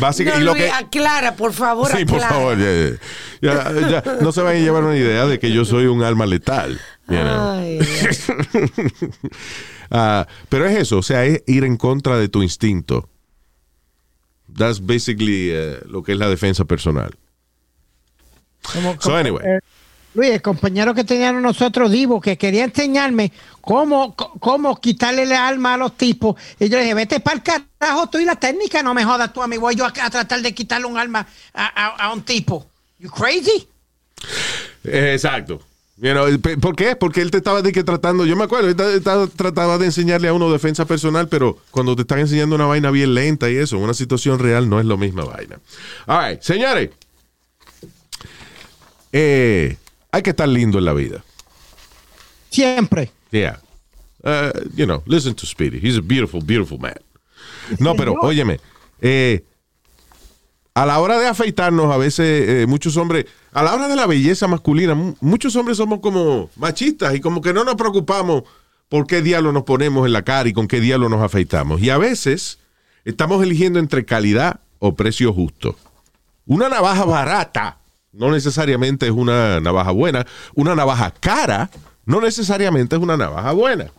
básicamente, 0.00 0.38
No, 0.38 0.40
y 0.42 0.44
lo 0.46 0.52
Luis, 0.54 0.64
que, 0.64 0.70
aclara, 0.72 1.36
por 1.36 1.52
favor, 1.52 1.94
sí, 1.94 2.06
por 2.06 2.20
favor, 2.20 2.56
ya, 2.58 2.98
ya, 3.42 3.70
ya, 3.72 3.88
ya, 4.02 4.02
no 4.22 4.32
se 4.32 4.40
vayan 4.40 4.62
a 4.62 4.64
llevar 4.64 4.82
una 4.84 4.96
idea 4.96 5.26
de 5.26 5.38
que 5.38 5.52
yo 5.52 5.66
soy 5.66 5.84
un 5.86 6.02
alma 6.02 6.24
letal. 6.24 6.80
you 7.08 7.16
know. 7.18 7.50
Ay. 7.52 7.78
Ah, 9.90 10.26
pero 10.48 10.66
es 10.66 10.76
eso, 10.76 10.98
o 10.98 11.02
sea, 11.02 11.24
es 11.26 11.42
ir 11.46 11.62
en 11.62 11.76
contra 11.76 12.16
de 12.18 12.28
tu 12.28 12.42
instinto. 12.42 13.08
That's 14.56 14.84
basically 14.84 15.50
eh, 15.52 15.78
lo 15.86 16.02
que 16.02 16.12
es 16.12 16.18
la 16.18 16.28
defensa 16.28 16.64
personal. 16.64 17.14
Como- 18.72 18.96
So, 19.00 19.14
anyway. 19.14 19.44
Luis, 20.14 20.30
el 20.30 20.42
compañero 20.42 20.94
que 20.94 21.02
teníamos 21.04 21.42
nosotros, 21.42 21.90
Divo, 21.90 22.20
que 22.20 22.38
quería 22.38 22.64
enseñarme 22.64 23.32
cómo, 23.60 24.14
cómo 24.14 24.80
quitarle 24.80 25.26
la 25.26 25.46
alma 25.48 25.74
a 25.74 25.76
los 25.76 25.96
tipos. 25.96 26.36
Y 26.60 26.68
yo 26.68 26.76
le 26.76 26.82
dije, 26.84 26.94
vete 26.94 27.20
para 27.20 27.36
el 27.36 27.42
carajo 27.42 28.08
tú 28.08 28.18
y 28.18 28.24
la 28.24 28.36
técnica, 28.36 28.82
no 28.82 28.94
me 28.94 29.04
jodas 29.04 29.32
tú 29.32 29.42
a 29.42 29.48
mí. 29.48 29.56
Voy 29.56 29.74
yo 29.74 29.84
a, 29.84 29.92
tratar 29.92 30.40
de 30.40 30.54
quitarle 30.54 30.86
un 30.86 30.96
alma 30.98 31.26
a, 31.52 31.86
a- 32.06 32.12
un 32.12 32.22
tipo. 32.22 32.64
You 33.00 33.10
crazy? 33.10 33.66
Eh, 34.84 35.12
Exacto. 35.14 35.60
You 35.96 36.10
¿Por 36.60 36.74
qué? 36.74 36.96
Porque 36.96 37.20
él 37.20 37.30
te 37.30 37.38
estaba 37.38 37.62
de 37.62 37.70
que 37.72 37.84
tratando, 37.84 38.26
yo 38.26 38.34
me 38.36 38.44
acuerdo, 38.44 38.68
él 38.68 38.76
ta- 38.76 39.00
ta- 39.00 39.26
trataba 39.28 39.78
de 39.78 39.86
enseñarle 39.86 40.26
a 40.28 40.32
uno 40.32 40.50
defensa 40.52 40.84
personal, 40.86 41.28
pero 41.28 41.58
cuando 41.70 41.94
te 41.94 42.02
están 42.02 42.18
enseñando 42.18 42.56
una 42.56 42.66
vaina 42.66 42.90
bien 42.90 43.14
lenta 43.14 43.48
y 43.50 43.56
eso, 43.56 43.78
una 43.78 43.94
situación 43.94 44.38
real 44.40 44.68
no 44.68 44.80
es 44.80 44.86
la 44.86 44.96
misma 44.96 45.24
vaina. 45.24 45.58
All 46.06 46.30
right, 46.30 46.42
señores, 46.42 46.90
eh, 49.12 49.76
hay 50.14 50.22
que 50.22 50.30
estar 50.30 50.48
lindo 50.48 50.78
en 50.78 50.84
la 50.84 50.92
vida. 50.92 51.24
Siempre. 52.50 53.10
Yeah. 53.30 53.58
Uh, 54.22 54.50
you 54.74 54.86
know, 54.86 55.02
listen 55.06 55.34
to 55.34 55.46
Speedy. 55.46 55.78
He's 55.80 55.98
a 55.98 56.02
beautiful, 56.02 56.40
beautiful 56.40 56.78
man. 56.78 56.94
No, 57.78 57.94
pero 57.94 58.14
óyeme, 58.20 58.60
eh, 59.00 59.44
a 60.74 60.86
la 60.86 60.98
hora 61.00 61.18
de 61.18 61.26
afeitarnos, 61.26 61.92
a 61.92 61.96
veces 61.96 62.48
eh, 62.48 62.66
muchos 62.66 62.96
hombres, 62.96 63.26
a 63.52 63.62
la 63.62 63.74
hora 63.74 63.88
de 63.88 63.96
la 63.96 64.06
belleza 64.06 64.46
masculina, 64.48 64.94
mu- 64.94 65.14
muchos 65.20 65.54
hombres 65.56 65.76
somos 65.78 66.00
como 66.00 66.50
machistas 66.56 67.14
y 67.14 67.20
como 67.20 67.40
que 67.40 67.52
no 67.52 67.64
nos 67.64 67.74
preocupamos 67.74 68.44
por 68.88 69.06
qué 69.06 69.20
diablo 69.22 69.52
nos 69.52 69.64
ponemos 69.64 70.06
en 70.06 70.12
la 70.12 70.22
cara 70.22 70.48
y 70.48 70.52
con 70.52 70.68
qué 70.68 70.80
diablo 70.80 71.08
nos 71.08 71.22
afeitamos. 71.22 71.80
Y 71.80 71.90
a 71.90 71.98
veces 71.98 72.58
estamos 73.04 73.42
eligiendo 73.42 73.78
entre 73.78 74.04
calidad 74.04 74.60
o 74.78 74.94
precio 74.94 75.32
justo. 75.32 75.76
Una 76.46 76.68
navaja 76.68 77.04
barata 77.04 77.78
no 78.14 78.30
necesariamente 78.30 79.06
es 79.06 79.12
una 79.12 79.60
navaja 79.60 79.90
buena. 79.90 80.26
Una 80.54 80.74
navaja 80.74 81.12
cara 81.20 81.70
no 82.06 82.20
necesariamente 82.20 82.96
es 82.96 83.02
una 83.02 83.16
navaja 83.16 83.52
buena. 83.52 83.90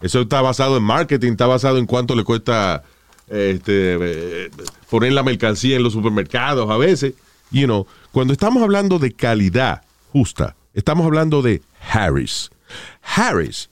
Eso 0.00 0.20
está 0.20 0.40
basado 0.40 0.76
en 0.76 0.82
marketing, 0.82 1.32
está 1.32 1.46
basado 1.46 1.78
en 1.78 1.86
cuánto 1.86 2.14
le 2.14 2.24
cuesta 2.24 2.84
este, 3.28 3.96
eh, 4.00 4.50
poner 4.90 5.12
la 5.12 5.22
mercancía 5.22 5.76
en 5.76 5.82
los 5.82 5.92
supermercados 5.92 6.70
a 6.70 6.76
veces. 6.76 7.14
You 7.50 7.64
know, 7.64 7.86
cuando 8.12 8.32
estamos 8.32 8.62
hablando 8.62 8.98
de 8.98 9.12
calidad 9.12 9.82
justa, 10.12 10.54
estamos 10.74 11.06
hablando 11.06 11.42
de 11.42 11.62
Harris. 11.92 12.50
Harris 13.02 13.70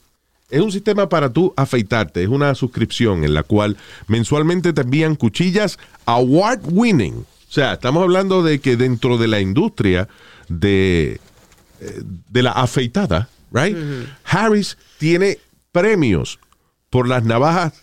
es 0.49 0.61
un 0.61 0.71
sistema 0.71 1.09
para 1.09 1.31
tú 1.31 1.53
afeitarte, 1.55 2.23
es 2.23 2.29
una 2.29 2.55
suscripción 2.55 3.23
en 3.23 3.33
la 3.33 3.43
cual 3.43 3.77
mensualmente 4.07 4.73
te 4.73 4.81
envían 4.81 5.15
cuchillas 5.15 5.77
award 6.05 6.61
winning. 6.71 7.25
O 7.49 7.51
sea, 7.51 7.73
estamos 7.73 8.03
hablando 8.03 8.43
de 8.43 8.59
que 8.59 8.75
dentro 8.77 9.17
de 9.17 9.27
la 9.27 9.39
industria 9.39 10.07
de, 10.49 11.19
eh, 11.81 12.01
de 12.29 12.43
la 12.43 12.51
afeitada, 12.51 13.29
right? 13.51 13.75
Harris 14.25 14.77
tiene 14.97 15.37
premios 15.71 16.39
por 16.89 17.07
las 17.07 17.23
navajas 17.23 17.73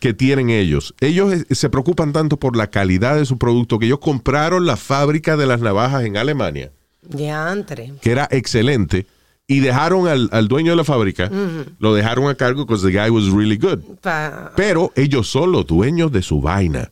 que 0.00 0.12
tienen 0.14 0.50
ellos. 0.50 0.94
Ellos 1.00 1.32
eh, 1.32 1.54
se 1.54 1.70
preocupan 1.70 2.12
tanto 2.12 2.36
por 2.36 2.56
la 2.56 2.66
calidad 2.68 3.16
de 3.16 3.24
su 3.26 3.38
producto 3.38 3.78
que 3.78 3.86
ellos 3.86 4.00
compraron 4.00 4.66
la 4.66 4.76
fábrica 4.76 5.36
de 5.36 5.46
las 5.46 5.60
navajas 5.60 6.04
en 6.04 6.16
Alemania 6.16 6.72
Diantre. 7.02 7.92
que 8.00 8.10
era 8.10 8.26
excelente 8.30 9.06
y 9.46 9.60
dejaron 9.60 10.08
al, 10.08 10.28
al 10.32 10.48
dueño 10.48 10.70
de 10.72 10.76
la 10.76 10.84
fábrica, 10.84 11.30
lo 11.78 11.94
dejaron 11.94 12.28
a 12.28 12.34
cargo 12.36 12.64
because 12.64 12.84
the 12.86 12.92
guy 12.96 13.10
was 13.10 13.28
really 13.28 13.56
good. 13.58 13.80
Pa- 14.00 14.52
Pero 14.56 14.92
ellos 14.96 15.28
son 15.28 15.52
los 15.52 15.66
dueños 15.66 16.10
de 16.10 16.22
su 16.22 16.40
vaina. 16.40 16.90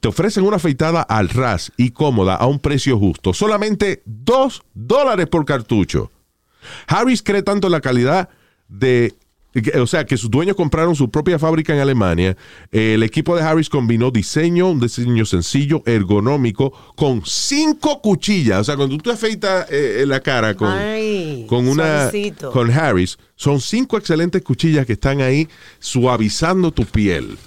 Te 0.00 0.08
ofrecen 0.08 0.44
una 0.44 0.56
afeitada 0.56 1.02
al 1.02 1.28
ras 1.28 1.72
y 1.76 1.90
cómoda 1.90 2.34
a 2.34 2.46
un 2.46 2.58
precio 2.58 2.98
justo, 2.98 3.32
solamente 3.32 4.02
dos 4.04 4.62
dólares 4.74 5.26
por 5.26 5.44
cartucho. 5.44 6.10
Harris 6.86 7.22
cree 7.22 7.42
tanto 7.42 7.68
en 7.68 7.72
la 7.72 7.80
calidad 7.80 8.28
de, 8.68 9.14
o 9.80 9.86
sea, 9.86 10.04
que 10.04 10.16
sus 10.16 10.30
dueños 10.30 10.56
compraron 10.56 10.94
su 10.94 11.10
propia 11.10 11.38
fábrica 11.38 11.72
en 11.72 11.80
Alemania. 11.80 12.36
El 12.70 13.02
equipo 13.02 13.34
de 13.36 13.42
Harris 13.42 13.68
combinó 13.70 14.10
diseño, 14.10 14.70
un 14.70 14.80
diseño 14.80 15.24
sencillo, 15.24 15.82
ergonómico, 15.86 16.72
con 16.96 17.22
cinco 17.24 18.02
cuchillas. 18.02 18.60
O 18.60 18.64
sea, 18.64 18.76
cuando 18.76 18.96
tú 18.96 19.04
te 19.04 19.12
afeitas 19.12 19.66
eh, 19.70 20.04
la 20.06 20.20
cara 20.20 20.54
con, 20.54 20.68
Ay, 20.68 21.46
con 21.48 21.66
una 21.66 22.10
suavecito. 22.10 22.50
con 22.50 22.70
Harris, 22.70 23.18
son 23.36 23.60
cinco 23.60 23.96
excelentes 23.96 24.42
cuchillas 24.42 24.84
que 24.84 24.94
están 24.94 25.20
ahí 25.20 25.48
suavizando 25.78 26.70
tu 26.72 26.84
piel, 26.84 27.38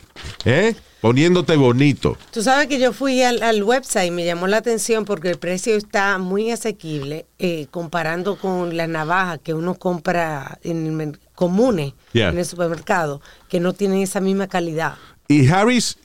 ¿eh? 0.46 0.76
poniéndote 1.02 1.56
bonito. 1.56 2.18
Tú 2.32 2.44
sabes 2.44 2.68
que 2.68 2.80
yo 2.80 2.94
fui 2.94 3.24
al, 3.24 3.42
al 3.42 3.64
website 3.64 4.08
y 4.08 4.12
me 4.12 4.24
llamó 4.24 4.48
la 4.48 4.58
atención 4.58 5.04
porque 5.06 5.30
el 5.30 5.40
precio 5.40 5.76
está 5.76 6.18
muy 6.20 6.52
asequible 6.52 7.26
eh, 7.40 7.68
comparando 7.72 8.38
con 8.38 8.78
las 8.78 8.88
navajas 8.88 9.40
que 9.44 9.54
uno 9.54 9.76
compra 9.76 10.60
en 10.64 11.02
el 11.02 11.20
comunes 11.36 11.94
Yeah. 12.14 12.30
en 12.30 12.38
el 12.38 12.46
supermercado, 12.46 13.22
que 13.50 13.60
no 13.60 13.74
tienen 13.74 14.00
esa 14.02 14.20
misma 14.20 14.48
calidad. 14.48 14.96
Y 15.30 15.48
Harris 15.48 15.98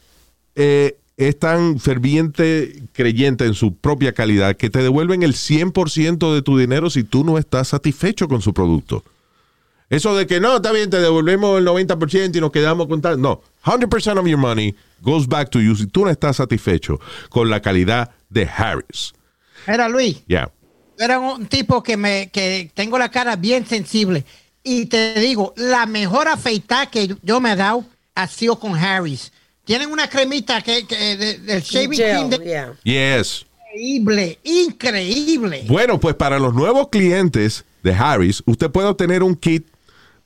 eh, 0.54 0.96
es 1.16 1.38
tan 1.38 1.78
ferviente 1.80 2.82
creyente 2.92 3.44
en 3.44 3.54
su 3.54 3.74
propia 3.74 4.12
calidad 4.12 4.56
que 4.56 4.70
te 4.70 4.82
devuelven 4.82 5.22
el 5.24 5.34
100% 5.34 6.32
de 6.32 6.42
tu 6.42 6.56
dinero 6.56 6.90
si 6.90 7.02
tú 7.04 7.24
no 7.24 7.38
estás 7.38 7.68
satisfecho 7.68 8.28
con 8.28 8.40
su 8.40 8.54
producto. 8.54 9.02
Eso 9.88 10.16
de 10.16 10.26
que 10.26 10.40
no, 10.40 10.56
está 10.56 10.72
bien, 10.72 10.90
te 10.90 10.98
devolvemos 11.00 11.58
el 11.58 11.66
90% 11.66 12.36
y 12.36 12.40
nos 12.40 12.50
quedamos 12.50 12.88
con 12.88 13.00
tal. 13.00 13.20
No, 13.20 13.40
100% 13.64 14.18
of 14.18 14.26
your 14.26 14.38
money 14.38 14.74
goes 15.00 15.26
back 15.28 15.48
to 15.50 15.60
you 15.60 15.76
si 15.76 15.86
tú 15.86 16.04
no 16.04 16.10
estás 16.10 16.36
satisfecho 16.36 16.98
con 17.28 17.48
la 17.50 17.60
calidad 17.62 18.10
de 18.28 18.46
Harris. 18.48 19.12
Era 19.66 19.88
Luis. 19.88 20.24
Yeah. 20.26 20.50
Era 20.98 21.18
un 21.20 21.46
tipo 21.46 21.82
que 21.82 21.96
me 21.96 22.30
que 22.32 22.70
tengo 22.74 22.98
la 22.98 23.10
cara 23.10 23.36
bien 23.36 23.64
sensible. 23.66 24.24
Y 24.64 24.86
te 24.86 25.14
digo, 25.20 25.54
la 25.56 25.86
mejor 25.86 26.26
afeitada 26.26 26.86
que 26.86 27.14
yo 27.22 27.40
me 27.40 27.52
he 27.52 27.56
dado 27.56 27.84
ha 28.16 28.26
sido 28.26 28.58
con 28.58 28.74
Harris. 28.74 29.30
Tienen 29.64 29.90
una 29.92 30.08
cremita 30.08 30.62
que, 30.62 30.86
que 30.86 31.16
de- 31.16 31.38
del 31.38 31.62
shaving 31.62 31.98
cream 31.98 32.30
de- 32.30 32.38
yeah. 32.38 32.72
Yes. 32.82 33.46
increíble, 33.74 34.38
increíble. 34.42 35.64
Bueno, 35.68 36.00
pues 36.00 36.14
para 36.14 36.38
los 36.38 36.54
nuevos 36.54 36.88
clientes 36.88 37.64
de 37.82 37.92
Harris, 37.92 38.42
usted 38.46 38.70
puede 38.70 38.88
obtener 38.88 39.22
un 39.22 39.34
kit 39.36 39.66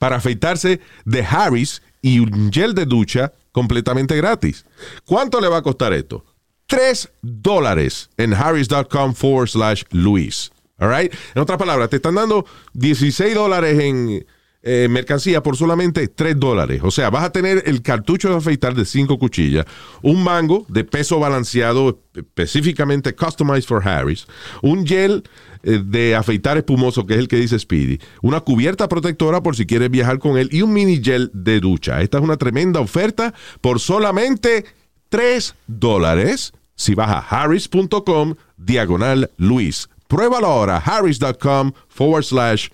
para 0.00 0.16
afeitarse 0.16 0.80
de 1.04 1.22
Harris 1.22 1.82
y 2.00 2.20
un 2.20 2.50
gel 2.50 2.74
de 2.74 2.86
ducha 2.86 3.34
completamente 3.52 4.16
gratis. 4.16 4.64
¿Cuánto 5.04 5.42
le 5.42 5.48
va 5.48 5.58
a 5.58 5.62
costar 5.62 5.92
esto? 5.92 6.24
3 6.68 7.10
dólares 7.20 8.08
en 8.16 8.32
harris.com 8.32 9.12
forward 9.12 9.48
slash 9.48 9.82
Luis. 9.90 10.50
Right? 10.78 11.12
En 11.34 11.42
otras 11.42 11.58
palabras, 11.58 11.90
te 11.90 11.96
están 11.96 12.14
dando 12.14 12.46
16 12.72 13.34
dólares 13.34 13.78
en 13.78 14.24
eh, 14.62 14.88
mercancía 14.88 15.42
por 15.42 15.58
solamente 15.58 16.08
3 16.08 16.40
dólares. 16.40 16.80
O 16.82 16.90
sea, 16.90 17.10
vas 17.10 17.24
a 17.24 17.32
tener 17.32 17.62
el 17.66 17.82
cartucho 17.82 18.30
de 18.30 18.36
afeitar 18.36 18.74
de 18.74 18.86
5 18.86 19.18
cuchillas, 19.18 19.66
un 20.00 20.24
mango 20.24 20.64
de 20.68 20.84
peso 20.84 21.18
balanceado 21.18 22.00
específicamente 22.14 23.14
customized 23.14 23.64
for 23.64 23.86
Harris, 23.86 24.26
un 24.62 24.86
gel 24.86 25.24
de 25.62 26.14
afeitar 26.14 26.56
espumoso, 26.56 27.06
que 27.06 27.14
es 27.14 27.20
el 27.20 27.28
que 27.28 27.36
dice 27.36 27.58
Speedy, 27.58 28.00
una 28.22 28.40
cubierta 28.40 28.88
protectora 28.88 29.42
por 29.42 29.56
si 29.56 29.66
quieres 29.66 29.90
viajar 29.90 30.18
con 30.18 30.38
él 30.38 30.48
y 30.52 30.62
un 30.62 30.72
mini 30.72 31.02
gel 31.02 31.30
de 31.34 31.60
ducha. 31.60 32.00
Esta 32.02 32.18
es 32.18 32.24
una 32.24 32.36
tremenda 32.36 32.80
oferta 32.80 33.34
por 33.60 33.80
solamente 33.80 34.64
3 35.10 35.54
dólares 35.66 36.52
si 36.74 36.94
vas 36.94 37.10
a 37.10 37.18
harris.com 37.18 38.34
diagonal 38.56 39.30
Luis. 39.36 39.88
Pruébalo 40.08 40.46
ahora, 40.46 40.78
harris.com 40.78 41.72
forward 41.88 42.24
slash 42.24 42.68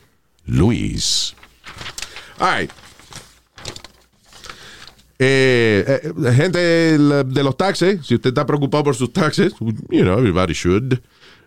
Luis. 0.46 1.34
All 2.38 2.60
right. 2.60 2.70
Eh, 5.18 5.84
eh, 5.86 6.32
gente 6.34 6.58
de 6.58 7.42
los 7.42 7.56
taxes, 7.56 8.06
si 8.06 8.14
usted 8.14 8.28
está 8.28 8.44
preocupado 8.44 8.84
por 8.84 8.94
sus 8.94 9.12
taxes, 9.12 9.54
you 9.90 10.02
know, 10.02 10.18
everybody 10.18 10.52
should. 10.52 11.00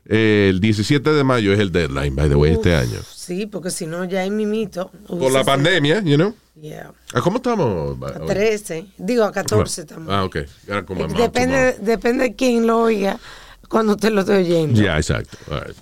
Eh, 0.06 0.47
el 0.50 0.60
17 0.60 1.12
de 1.12 1.24
mayo 1.24 1.54
es 1.54 1.60
el 1.60 1.72
deadline, 1.72 2.16
by 2.16 2.30
the 2.30 2.36
way, 2.36 2.54
este 2.54 2.76
año. 2.76 3.00
Sí, 3.14 3.45
porque 3.45 3.70
si 3.70 3.86
no, 3.86 4.06
ya 4.06 4.22
hay 4.22 4.32
mimito. 4.32 4.91
Por 5.08 5.32
la 5.32 5.43
pandemia, 5.43 6.02
you 6.02 6.16
know. 6.16 6.36
Yeah. 6.60 6.91
¿A 7.14 7.22
¿Cómo 7.22 7.38
estamos? 7.38 7.97
A 8.04 8.20
13. 8.26 8.88
Digo, 8.97 9.24
a 9.24 9.32
14 9.32 9.86
también. 9.86 10.12
Ah, 10.12 10.26
ok. 10.26 10.38
Come 10.86 11.04
out 11.04 11.12
Depende, 11.12 11.78
depende 11.80 12.24
de 12.26 12.36
quién 12.36 12.68
lo 12.68 12.82
oiga 12.82 13.20
cuando 13.70 13.95
te 13.95 14.10
lo 14.10 14.22
estoy 14.22 14.43
oyendo. 14.43 14.82
Yeah, 14.82 14.97
exacto. 14.97 15.38
All 15.50 15.62
right. 15.62 15.78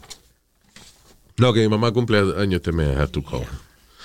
No, 1.38 1.54
que 1.54 1.62
mi 1.62 1.70
mamá 1.70 1.92
cumple 1.92 2.20
años 2.20 2.56
este 2.56 2.72
mes, 2.72 2.88
I 2.96 3.00
have 3.00 3.12
to 3.12 3.22
call. 3.22 3.46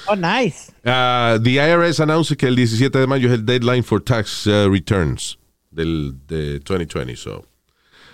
Oh, 0.07 0.15
nice. 0.15 0.73
Uh, 0.85 1.39
the 1.39 1.59
IRS 1.59 2.01
announced 2.01 2.37
que 2.37 2.47
el 2.47 2.57
17 2.57 2.99
de 2.99 3.07
mayo 3.07 3.29
es 3.29 3.35
el 3.35 3.45
deadline 3.45 3.83
for 3.83 4.01
tax 4.01 4.47
uh, 4.47 4.69
returns 4.69 5.39
del 5.71 6.15
de 6.27 6.59
2020, 6.59 7.17
so 7.17 7.45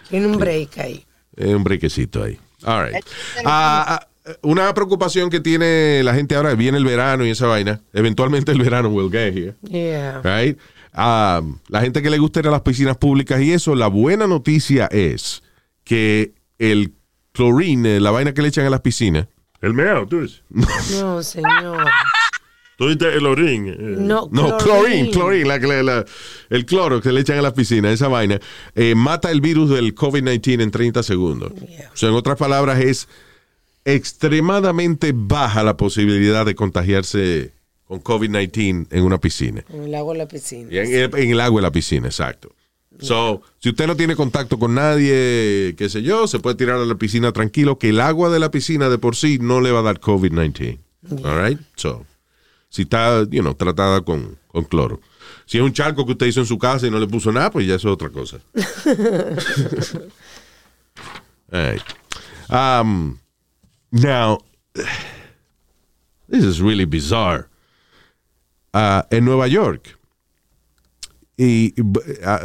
Tiene 0.09 0.27
un 0.27 0.39
break 0.39 0.79
ahí. 0.79 1.05
Eh, 1.39 1.55
un 1.55 1.65
brequecito 1.65 2.23
ahí. 2.23 2.39
All 2.65 2.85
right. 2.85 3.05
Ah, 3.45 4.01
ah, 4.25 4.35
una 4.43 4.73
preocupación 4.75 5.31
que 5.31 5.41
tiene 5.41 6.03
la 6.03 6.15
gente 6.15 6.35
ahora, 6.35 6.55
viene 6.55 6.79
el 6.79 6.85
verano 6.85 7.25
y 7.25 7.31
esa 7.31 7.47
vaina. 7.47 7.81
Eventualmente 7.93 8.53
el 8.53 8.61
verano 8.61 8.89
will 8.89 9.11
get 9.11 9.35
here. 9.35 9.55
Yeah. 9.63 10.21
Right? 10.23 10.59
Um, 10.95 11.59
la 11.69 11.81
gente 11.81 12.03
que 12.03 12.11
le 12.11 12.19
gusta 12.19 12.41
ir 12.41 12.49
a 12.49 12.51
las 12.51 12.63
piscinas 12.63 12.97
públicas 12.97 13.41
y 13.41 13.53
eso, 13.53 13.75
la 13.75 13.87
buena 13.87 14.27
noticia 14.27 14.87
es 14.87 15.43
que 15.85 16.35
el 16.59 16.95
chlorine, 17.33 18.01
la 18.01 18.11
vaina 18.11 18.35
que 18.35 18.43
le 18.43 18.49
echan 18.49 18.67
a 18.67 18.71
las 18.71 18.81
piscinas, 18.81 19.29
El 19.61 19.75
meao, 19.75 20.07
tú 20.07 20.23
dices. 20.23 20.43
No, 21.01 21.23
señor. 21.23 21.87
Tú 22.79 22.89
dices 22.89 23.17
el 23.17 23.27
orín. 23.27 23.67
eh. 23.69 23.77
No, 23.79 24.29
no, 24.31 24.57
chlorine, 24.57 25.11
chlorine, 25.11 25.45
la, 25.45 25.59
la- 25.83 26.05
el 26.49 26.65
cloro 26.65 27.01
que 27.01 27.11
le 27.11 27.23
echan 27.23 27.37
a 27.39 27.43
las 27.43 27.53
piscinas, 27.53 27.93
esa 27.93 28.07
vaina, 28.07 28.39
eh, 28.77 28.95
mata 28.95 29.33
el 29.33 29.41
virus 29.41 29.71
del 29.71 29.97
COVID-19 29.97 30.63
en 30.63 30.71
30 30.71 31.03
segundos. 31.03 31.53
Yeah. 31.57 31.91
O 31.93 31.97
sea, 31.97 32.09
en 32.11 32.15
otras 32.15 32.39
palabras, 32.39 32.79
es 32.81 33.09
extremadamente 33.85 35.13
baja 35.15 35.63
la 35.65 35.77
posibilidad 35.77 36.47
de 36.47 36.55
contagiarse 36.55 37.53
con 37.87 38.01
COVID-19 38.03 38.87
en 38.91 39.03
una 39.03 39.19
piscina. 39.19 39.65
En 39.73 39.85
el 39.85 39.95
agua 39.95 40.13
de 40.13 40.19
la 40.19 40.29
piscina. 40.29 40.69
Y 40.73 40.79
en, 40.79 40.95
el, 40.95 41.11
en 41.19 41.31
el 41.31 41.41
agua 41.41 41.61
de 41.61 41.67
la 41.67 41.73
piscina, 41.73 42.07
exacto. 42.07 42.55
So, 43.01 43.43
si 43.61 43.69
usted 43.71 43.87
no 43.87 43.97
tiene 43.97 44.15
contacto 44.17 44.59
con 44.59 44.75
nadie, 44.75 45.75
qué 45.77 45.89
sé 45.89 46.03
yo, 46.03 46.27
se 46.27 46.39
puede 46.41 46.57
tirar 46.57 46.77
a 46.77 46.85
la 46.85 46.95
piscina 46.97 47.33
tranquilo, 47.33 47.79
que 47.79 47.91
el 47.91 48.01
agua 48.01 48.29
de 48.29 48.39
la 48.41 48.51
piscina 48.51 48.89
de 48.89 48.99
por 48.99 49.15
sí 49.17 49.39
no 49.41 49.61
le 49.61 49.71
va 49.73 49.81
a 49.81 49.83
dar 49.83 50.01
COVID-19. 50.01 50.79
All 51.25 51.43
right? 51.45 51.61
So, 51.77 52.05
si 52.69 52.83
está, 52.83 53.25
you 53.31 53.41
know, 53.43 53.55
tratada 53.55 54.03
con, 54.03 54.39
con 54.49 54.65
cloro. 54.65 55.01
Si 55.47 55.59
es 55.59 55.65
un 55.65 55.73
charco 55.73 56.05
que 56.05 56.13
usted 56.13 56.27
hizo 56.27 56.41
en 56.41 56.47
su 56.47 56.59
casa 56.59 56.87
y 56.87 56.91
no 56.91 56.99
le 56.99 57.07
puso 57.07 57.33
nada, 57.33 57.51
pues 57.51 57.67
ya 57.67 57.77
eso 57.77 57.89
es 57.89 57.95
otra 57.95 58.11
cosa. 58.11 58.39
All 61.51 61.73
right. 61.73 61.83
Um, 62.51 63.19
now, 63.91 64.39
this 66.29 66.45
is 66.45 66.61
really 66.61 66.85
bizarre. 66.85 67.49
Ah, 68.75 69.07
en 69.11 69.25
Nueva 69.25 69.49
York, 69.49 69.99
y 71.39 71.73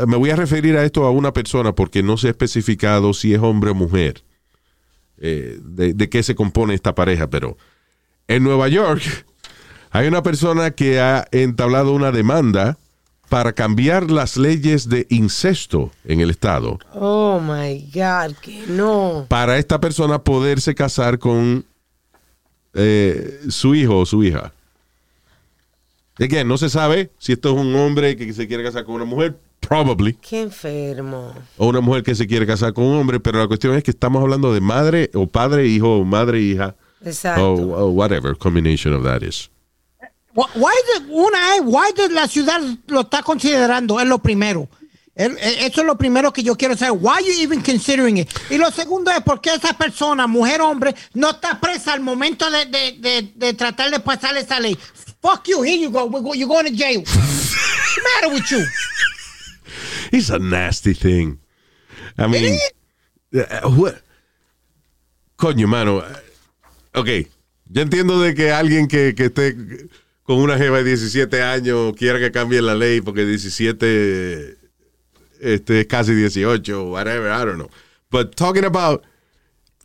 me 0.08 0.18
voy 0.18 0.30
a 0.30 0.36
referir 0.36 0.78
a 0.78 0.86
esto 0.86 1.04
a 1.04 1.12
una 1.12 1.34
persona 1.34 1.74
porque 1.74 2.02
no 2.02 2.16
se 2.16 2.28
ha 2.28 2.30
especificado 2.30 3.14
si 3.14 3.34
es 3.34 3.42
hombre 3.42 3.72
o 3.72 3.76
mujer, 3.76 4.24
eh, 5.18 5.60
de, 5.62 5.94
de 5.94 6.10
qué 6.10 6.24
se 6.24 6.36
compone 6.36 6.76
esta 6.76 6.96
pareja, 6.96 7.30
pero 7.30 7.58
en 8.28 8.44
Nueva 8.44 8.70
York 8.70 9.26
hay 9.94 10.08
una 10.08 10.22
persona 10.24 10.72
que 10.72 11.00
ha 11.00 11.28
entablado 11.32 11.94
una 11.94 12.12
demanda 12.12 12.78
para 13.30 13.54
cambiar 13.54 14.12
las 14.12 14.38
leyes 14.38 14.90
de 14.90 15.08
incesto 15.10 15.92
en 16.06 16.20
el 16.20 16.30
estado, 16.30 16.78
Oh 16.94 17.40
my 17.40 17.90
God, 17.94 18.36
que 18.42 18.64
no. 18.68 19.26
para 19.30 19.58
esta 19.58 19.80
persona 19.80 20.20
poderse 20.20 20.76
casar 20.76 21.18
con 21.20 21.66
eh, 22.74 23.40
su 23.50 23.74
hijo 23.76 24.00
o 24.00 24.06
su 24.06 24.24
hija. 24.24 24.52
Es 26.20 26.28
que 26.30 26.44
no 26.44 26.58
se 26.58 26.70
sabe 26.70 27.10
si 27.18 27.34
esto 27.34 27.50
es 27.54 27.60
un 27.60 27.76
hombre 27.76 28.16
que 28.16 28.32
se 28.34 28.48
quiere 28.48 28.64
casar 28.64 28.84
con 28.86 28.96
una 28.96 29.06
mujer, 29.06 29.36
probably, 29.60 30.14
Qué 30.14 30.42
enfermo. 30.44 31.34
o 31.58 31.68
una 31.68 31.82
mujer 31.82 32.04
que 32.04 32.14
se 32.14 32.28
quiere 32.28 32.46
casar 32.46 32.74
con 32.74 32.84
un 32.84 32.98
hombre, 32.98 33.20
pero 33.20 33.40
la 33.40 33.48
cuestión 33.48 33.76
es 33.76 33.84
que 33.84 33.92
estamos 33.92 34.22
hablando 34.22 34.54
de 34.54 34.62
madre 34.62 35.10
o 35.16 35.26
padre, 35.26 35.66
hijo, 35.68 35.98
o 35.98 36.04
madre, 36.04 36.40
hija, 36.42 36.76
Exacto. 37.04 37.52
o, 37.54 37.86
o 37.86 37.90
whatever 37.92 38.36
combination 38.38 38.94
of 38.94 39.04
that 39.04 39.22
is. 39.24 39.50
Why 40.36 40.74
the- 40.88 41.06
una 41.12 41.56
es, 41.56 41.62
why 41.64 41.92
the- 41.96 42.10
la 42.10 42.28
ciudad 42.28 42.60
lo 42.88 43.02
está 43.02 43.22
considerando, 43.24 44.00
es 44.00 44.08
lo 44.08 44.20
primero. 44.20 44.68
Eso 45.16 45.82
es 45.82 45.86
lo 45.86 45.96
primero 45.96 46.34
que 46.34 46.42
yo 46.42 46.56
quiero 46.56 46.76
saber. 46.76 46.98
Why 47.00 47.24
you 47.24 47.44
even 47.44 47.62
considering 47.62 48.18
it? 48.18 48.30
Y 48.50 48.58
lo 48.58 48.72
segundo 48.72 49.12
es 49.12 49.22
por 49.22 49.40
qué 49.42 49.54
esa 49.54 49.74
persona, 49.78 50.26
mujer 50.26 50.62
o 50.62 50.70
hombre, 50.70 50.96
no 51.14 51.30
está 51.30 51.60
presa 51.60 51.94
al 51.94 52.00
momento 52.02 52.50
de, 52.50 52.66
de, 52.66 52.92
de, 52.98 53.32
de 53.36 53.54
tratar 53.54 53.92
de 53.92 54.00
pasar 54.00 54.36
esa 54.38 54.60
ley. 54.60 54.76
Fuck 55.22 55.48
you, 55.50 55.62
here 55.64 55.78
you 55.78 55.92
go. 55.92 56.10
You're 56.34 56.48
going 56.48 56.66
to 56.66 56.72
jail. 56.76 57.02
What's 57.02 57.96
the 57.96 58.02
matter 58.02 58.34
with 58.34 58.50
you? 58.52 58.66
It's 60.12 60.30
a 60.32 60.40
nasty 60.40 60.96
thing. 60.96 61.38
I 62.18 62.26
mean, 62.28 62.60
uh, 63.36 63.70
what? 63.70 64.02
Coño, 65.38 65.68
mano. 65.68 65.98
uh, 66.00 66.04
Ok, 66.96 67.08
yo 67.70 67.82
entiendo 67.84 68.20
de 68.20 68.34
que 68.34 68.52
alguien 68.52 68.88
que, 68.88 69.14
que 69.16 69.26
esté 69.26 69.56
con 70.24 70.38
una 70.38 70.58
jeva 70.58 70.78
de 70.78 70.86
17 70.86 71.42
años 71.42 71.94
quiera 71.98 72.20
que 72.20 72.32
cambie 72.32 72.62
la 72.62 72.76
ley 72.76 73.02
porque 73.02 73.26
17 73.26 74.58
este, 75.42 75.82
es 75.82 75.88
casi 75.88 76.14
18, 76.14 76.90
whatever, 76.90 77.32
I 77.32 77.46
don't 77.46 77.56
know. 77.56 77.70
But 78.10 78.36
talking 78.36 78.64
about 78.64 79.04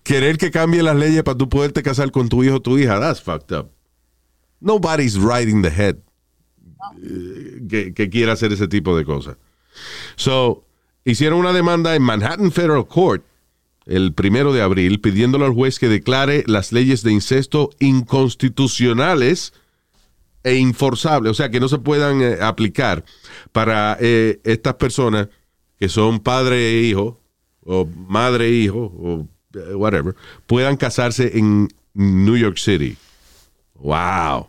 querer 0.04 0.38
que 0.38 0.50
cambie 0.50 0.82
las 0.82 0.96
leyes 0.96 1.22
para 1.22 1.36
tú 1.36 1.48
poderte 1.48 1.82
casar 1.82 2.10
con 2.10 2.28
tu 2.28 2.44
hijo 2.44 2.56
o 2.56 2.62
tu 2.62 2.78
hija, 2.78 3.00
that's 3.00 3.20
fucked 3.20 3.52
up. 3.52 3.70
Nobody's 4.60 5.16
in 5.16 5.62
the 5.62 5.70
head 5.70 5.96
eh, 7.02 7.60
que, 7.68 7.94
que 7.94 8.08
quiera 8.08 8.32
hacer 8.32 8.52
ese 8.52 8.68
tipo 8.68 8.96
de 8.96 9.04
cosas. 9.04 9.36
So, 10.16 10.64
hicieron 11.04 11.38
una 11.38 11.52
demanda 11.52 11.94
en 11.94 12.02
Manhattan 12.02 12.52
Federal 12.52 12.86
Court 12.86 13.24
el 13.86 14.12
primero 14.12 14.52
de 14.52 14.60
abril 14.62 15.00
pidiéndole 15.00 15.46
al 15.46 15.52
juez 15.52 15.78
que 15.78 15.88
declare 15.88 16.44
las 16.46 16.72
leyes 16.72 17.02
de 17.02 17.12
incesto 17.12 17.70
inconstitucionales 17.78 19.54
e 20.48 20.56
inforzables, 20.56 21.30
o 21.30 21.34
sea, 21.34 21.50
que 21.50 21.60
no 21.60 21.68
se 21.68 21.78
puedan 21.78 22.20
eh, 22.22 22.38
aplicar 22.40 23.04
para 23.52 23.96
eh, 24.00 24.40
estas 24.44 24.74
personas 24.74 25.28
que 25.78 25.88
son 25.88 26.20
padre 26.20 26.56
e 26.70 26.82
hijo, 26.82 27.20
o 27.64 27.86
madre 27.86 28.46
e 28.48 28.52
hijo, 28.54 28.78
o 28.96 29.28
eh, 29.54 29.74
whatever, 29.74 30.14
puedan 30.46 30.76
casarse 30.76 31.36
en 31.38 31.68
New 31.94 32.36
York 32.36 32.56
City. 32.58 32.96
Wow. 33.74 34.48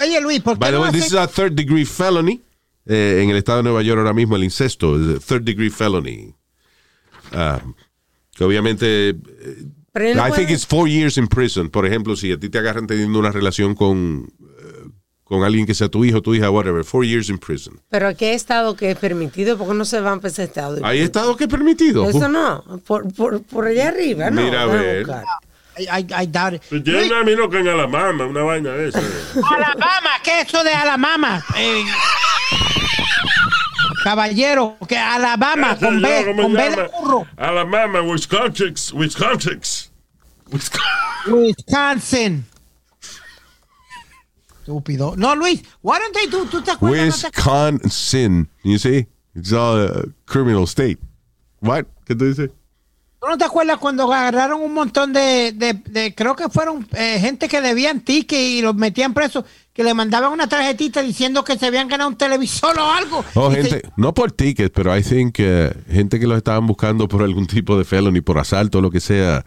Oye, 0.00 0.20
Luis, 0.20 0.40
¿por 0.40 0.54
qué 0.54 0.60
By 0.60 0.70
the 0.70 0.76
no 0.76 0.82
way, 0.82 0.90
hace- 0.90 0.98
this 0.98 1.06
is 1.08 1.14
a 1.14 1.26
third 1.26 1.52
degree 1.54 1.84
felony. 1.84 2.40
eh, 2.86 3.20
en 3.22 3.30
el 3.30 3.36
estado 3.38 3.58
de 3.58 3.62
Nueva 3.64 3.82
York 3.82 3.98
ahora 3.98 4.12
mismo 4.12 4.36
el 4.36 4.44
incesto 4.44 4.96
third 5.20 5.42
degree 5.42 5.70
felony. 5.70 6.34
Ah, 7.32 7.60
que 8.36 8.44
obviamente, 8.44 9.14
Pero 9.92 10.26
I 10.28 10.30
think 10.32 10.50
it's 10.50 10.66
four 10.66 10.86
years 10.88 11.16
in 11.16 11.26
prison. 11.28 11.70
Por 11.70 11.86
ejemplo, 11.86 12.14
si 12.16 12.30
a 12.32 12.38
ti 12.38 12.50
te 12.50 12.58
agarran 12.58 12.86
teniendo 12.86 13.18
una 13.18 13.30
relación 13.30 13.74
con, 13.74 14.28
con 15.34 15.44
alguien 15.44 15.66
que 15.66 15.74
sea 15.74 15.88
tu 15.88 16.04
hijo, 16.04 16.22
tu 16.22 16.34
hija, 16.34 16.50
whatever, 16.50 16.84
four 16.84 17.04
years 17.04 17.28
in 17.28 17.38
prison. 17.38 17.80
Pero 17.90 18.08
aquí 18.08 18.24
hay 18.24 18.34
estado 18.34 18.76
que 18.76 18.90
es 18.90 18.98
permitido, 18.98 19.58
porque 19.58 19.74
no 19.74 19.84
se 19.84 20.00
van 20.00 20.20
para 20.20 20.28
ese 20.28 20.44
estado. 20.44 20.78
Hay 20.84 21.00
estados 21.00 21.36
que 21.36 21.44
es 21.44 21.50
permitido. 21.50 22.08
Eso 22.08 22.28
no, 22.28 22.62
por, 22.86 23.12
por, 23.12 23.42
por 23.42 23.66
allá 23.66 23.88
arriba, 23.88 24.30
no. 24.30 24.42
Mira, 24.42 24.62
a 24.62 24.66
ver. 24.66 25.06
I, 25.76 25.82
I, 25.82 26.06
I 26.22 26.26
doubt 26.26 26.54
it. 26.54 26.62
Pues 26.68 26.84
tiene 26.84 27.06
un 27.06 27.14
amigo 27.14 27.50
que 27.50 27.58
en 27.58 27.68
Alabama, 27.68 28.26
una 28.26 28.42
vaina 28.42 28.70
de 28.70 28.88
esa. 28.90 29.00
Alabama, 29.34 30.10
¿qué 30.22 30.42
es 30.42 30.48
eso 30.48 30.62
de 30.62 30.72
Alabama? 30.72 31.44
Eh, 31.56 31.84
caballero, 34.04 34.76
que 34.88 34.96
Alabama, 34.96 35.72
Ese 35.72 35.84
con 35.84 36.00
yo, 36.00 36.06
B, 36.06 36.24
¿cómo 36.26 36.42
con 36.42 36.52
B 36.52 36.70
de 36.70 36.90
burro. 37.00 37.26
Alabama, 37.36 38.02
Wisconsin, 38.02 38.74
Wisconsin. 38.92 39.60
Wisconsin. 40.52 40.80
Wisconsin. 41.26 42.46
Estúpido. 44.64 45.14
No, 45.16 45.36
Luis, 45.36 45.62
why 45.82 45.98
don't 46.00 46.14
they 46.14 46.26
do, 46.26 46.46
¿tú 46.46 46.62
te 46.62 46.70
acuerdas? 46.70 47.22
¿No 47.22 47.30
te- 47.30 47.36
Wisconsin. 47.36 48.48
You 48.62 48.78
see? 48.78 49.06
It's 49.34 49.52
all 49.52 49.78
a 49.86 50.04
criminal 50.24 50.64
state. 50.64 50.98
What? 51.60 51.84
¿Qué 52.06 52.14
tú 52.14 52.24
dices? 52.24 52.50
¿Tú 53.20 53.28
no 53.28 53.36
te 53.38 53.44
acuerdas 53.44 53.78
cuando 53.78 54.04
agarraron 54.12 54.62
un 54.62 54.72
montón 54.72 55.12
de, 55.12 55.52
de- 55.52 55.74
de- 55.74 56.14
creo 56.14 56.34
que 56.36 56.48
fueron 56.48 56.86
eh, 56.94 57.18
gente 57.20 57.48
que 57.48 57.60
debían 57.60 58.00
tickets 58.00 58.40
y 58.40 58.62
los 58.62 58.74
metían 58.74 59.12
presos, 59.14 59.44
que 59.72 59.82
le 59.84 59.92
mandaban 59.94 60.32
una 60.32 60.46
tarjetita 60.46 61.02
diciendo 61.02 61.42
que 61.44 61.58
se 61.58 61.66
habían 61.66 61.88
ganado 61.88 62.08
un 62.10 62.16
televisor 62.16 62.78
o 62.78 62.90
algo? 62.92 63.24
Oh, 63.34 63.50
se- 63.50 63.62
gente, 63.62 63.88
no 63.96 64.12
por 64.14 64.32
tickets, 64.32 64.70
pero 64.74 64.96
I 64.96 65.02
think 65.02 65.36
eh, 65.38 65.72
gente 65.90 66.18
que 66.20 66.26
los 66.26 66.36
estaban 66.38 66.66
buscando 66.66 67.06
por 67.08 67.22
algún 67.22 67.46
tipo 67.46 67.76
de 67.78 67.84
felony, 67.84 68.20
por 68.22 68.38
asalto 68.38 68.78
o 68.78 68.80
lo 68.82 68.90
que 68.90 69.00
sea, 69.00 69.44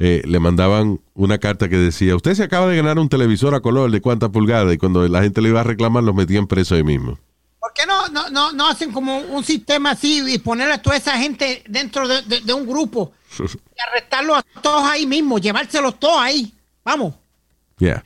eh, 0.00 0.22
le 0.24 0.40
mandaban 0.40 0.98
una 1.14 1.38
carta 1.38 1.68
que 1.68 1.76
decía, 1.76 2.16
usted 2.16 2.34
se 2.34 2.42
acaba 2.42 2.66
de 2.66 2.76
ganar 2.76 2.98
un 2.98 3.08
televisor 3.08 3.54
a 3.54 3.60
color 3.60 3.90
de 3.92 4.00
cuántas 4.00 4.30
pulgadas 4.30 4.74
y 4.74 4.78
cuando 4.78 5.06
la 5.06 5.22
gente 5.22 5.40
le 5.42 5.50
iba 5.50 5.60
a 5.60 5.64
reclamar 5.64 6.02
los 6.02 6.14
metían 6.14 6.46
preso 6.48 6.74
ahí 6.74 6.82
mismo. 6.82 7.18
¿Por 7.60 7.72
qué 7.74 7.84
no, 7.86 8.08
no, 8.08 8.30
no, 8.30 8.52
no 8.52 8.66
hacen 8.68 8.90
como 8.90 9.18
un 9.18 9.44
sistema 9.44 9.90
así 9.90 10.22
y 10.26 10.38
poner 10.38 10.72
a 10.72 10.80
toda 10.80 10.96
esa 10.96 11.18
gente 11.18 11.62
dentro 11.68 12.08
de, 12.08 12.22
de- 12.22 12.40
de 12.40 12.52
un 12.54 12.66
grupo 12.66 13.12
y 13.38 13.42
arrestarlos 13.90 14.38
a 14.38 14.42
todos 14.62 14.82
ahí 14.84 15.06
mismo, 15.06 15.38
llevárselos 15.38 16.00
todos 16.00 16.18
ahí? 16.20 16.52
Vamos. 16.82 17.14
Yeah. 17.78 18.02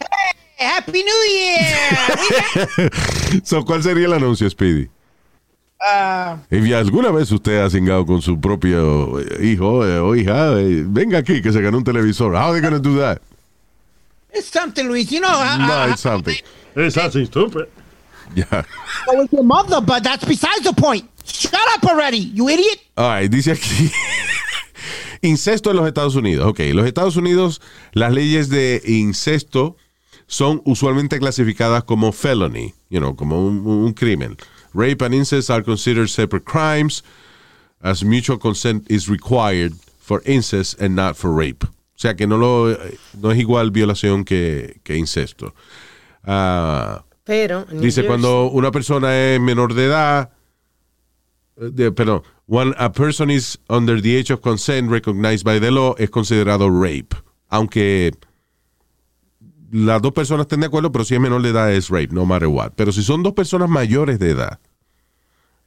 Hey, 0.59 0.67
Happy 0.77 1.05
New 1.05 1.23
Year. 1.31 2.91
so, 3.45 3.65
¿Cuál 3.65 3.83
sería 3.83 4.07
el 4.07 4.13
anuncio, 4.13 4.49
Speedy? 4.51 4.89
Ah, 5.81 6.39
Y 6.51 6.73
alguna 6.73 7.11
vez 7.11 7.31
usted 7.31 7.59
ha 7.63 7.69
cingado 7.69 8.07
con 8.07 8.23
su 8.23 8.41
propio 8.41 9.21
eh, 9.21 9.47
hijo 9.47 9.87
eh, 9.87 9.99
o 9.99 10.15
hija, 10.15 10.59
eh, 10.61 10.83
venga 10.87 11.19
aquí 11.19 11.43
que 11.43 11.53
se 11.53 11.61
ganó 11.61 11.79
un 11.79 11.85
televisor. 11.85 12.33
How 12.35 12.53
are 12.53 12.53
they 12.53 12.63
gonna 12.63 12.79
do 12.79 12.99
that? 13.01 13.21
it's 14.33 14.49
something, 14.51 14.85
Luis. 14.89 15.11
You 15.11 15.21
know, 15.21 15.29
I, 15.31 15.59
No, 15.59 15.73
I- 15.89 15.91
it's 15.93 16.01
something. 16.01 16.35
It's 16.77 16.97
así, 16.97 17.27
stupid. 17.27 17.69
Yeah. 18.35 18.65
I 19.13 19.17
with 19.17 19.31
your 19.33 19.45
mother, 19.45 19.81
but 19.81 20.03
that's 20.03 20.25
besides 20.25 20.63
the 20.65 20.73
point. 20.73 21.05
Shut 21.25 21.55
up 21.75 21.85
already, 21.85 22.19
you 22.19 22.49
idiot. 22.49 22.79
All 22.97 23.09
right, 23.11 23.31
dice 23.31 23.53
aquí. 23.53 23.91
incesto 25.23 25.71
en 25.71 25.77
los 25.77 25.87
Estados 25.87 26.15
Unidos. 26.17 26.47
Ok, 26.49 26.61
los 26.73 26.87
Estados 26.87 27.17
Unidos, 27.17 27.61
las 27.93 28.13
leyes 28.13 28.49
de 28.49 28.83
incesto 28.87 29.77
son 30.27 30.63
usualmente 30.65 31.19
clasificadas 31.19 31.85
como 31.85 32.11
felony, 32.13 32.75
you 32.91 32.99
know, 32.99 33.15
como 33.15 33.47
un, 33.47 33.65
un 33.67 33.93
crimen. 33.93 34.37
Rape 34.75 35.01
and 35.03 35.15
incest 35.15 35.51
are 35.51 35.63
considered 35.63 36.09
separate 36.11 36.45
crimes 36.45 37.03
as 37.83 38.05
mutual 38.05 38.39
consent 38.39 38.85
is 38.91 39.09
required 39.09 39.73
for 39.99 40.21
incest 40.27 40.81
and 40.81 40.95
not 40.97 41.17
for 41.17 41.33
rape. 41.33 41.65
O 41.65 41.97
sea 41.97 42.15
que 42.15 42.27
no, 42.27 42.37
lo, 42.37 42.77
no 43.21 43.31
es 43.31 43.39
igual 43.39 43.71
violación 43.71 44.25
que, 44.25 44.81
que 44.83 44.97
incesto. 44.97 45.55
Ah, 46.25 47.05
Pero. 47.25 47.65
Dice 47.71 48.03
Jersey- 48.03 48.07
cuando 48.09 48.51
una 48.51 48.71
persona 48.71 49.17
es 49.17 49.41
menor 49.41 49.75
de 49.75 49.85
edad, 49.87 50.31
eh, 51.57 51.71
de- 51.73 51.93
perdón, 51.93 52.23
when 52.47 52.75
a 52.79 52.91
person 52.93 53.31
is 53.31 53.59
under 53.71 54.01
the 54.03 54.17
age 54.19 54.31
of 54.33 54.41
consent 54.43 54.91
recognized 54.91 55.45
by 55.45 55.59
the 55.61 55.71
law, 55.71 55.95
es 55.99 56.11
considerado 56.11 56.69
rape. 56.69 57.15
Aunque 57.49 58.13
las 59.75 60.01
dos 60.01 60.13
personas 60.13 60.45
estén 60.45 60.61
de 60.61 60.67
acuerdo, 60.67 60.93
pero 60.93 61.05
si 61.05 61.15
es 61.15 61.21
menor 61.21 61.43
de 61.43 61.49
edad 61.49 61.73
es 61.73 61.89
rape, 61.89 62.11
no 62.13 62.25
matter 62.25 62.47
what. 62.47 62.75
Pero 62.77 62.93
si 62.93 63.03
son 63.03 63.25
dos 63.25 63.33
personas 63.33 63.69
mayores 63.69 64.21
de 64.21 64.31
edad, 64.31 64.61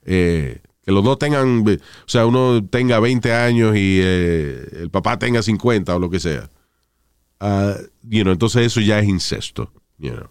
eh, 0.06 0.62
que 0.82 0.92
los 0.94 1.04
dos 1.04 1.20
tengan, 1.20 1.66
o 1.68 1.78
sea, 2.06 2.26
uno 2.26 2.66
tenga 2.66 3.02
20 3.02 3.34
años 3.34 3.76
y 3.76 4.00
eh, 4.02 4.66
el 4.80 4.90
papá 4.90 5.20
tenga 5.20 5.44
50 5.44 5.94
o 5.94 6.00
lo 6.00 6.10
que 6.10 6.22
sea, 6.22 6.50
you 8.04 8.24
know, 8.24 8.32
entonces 8.32 8.66
eso 8.66 8.80
ya 8.80 8.98
es 9.00 9.10
incesto. 9.10 9.74
You 9.98 10.12
know. 10.12 10.30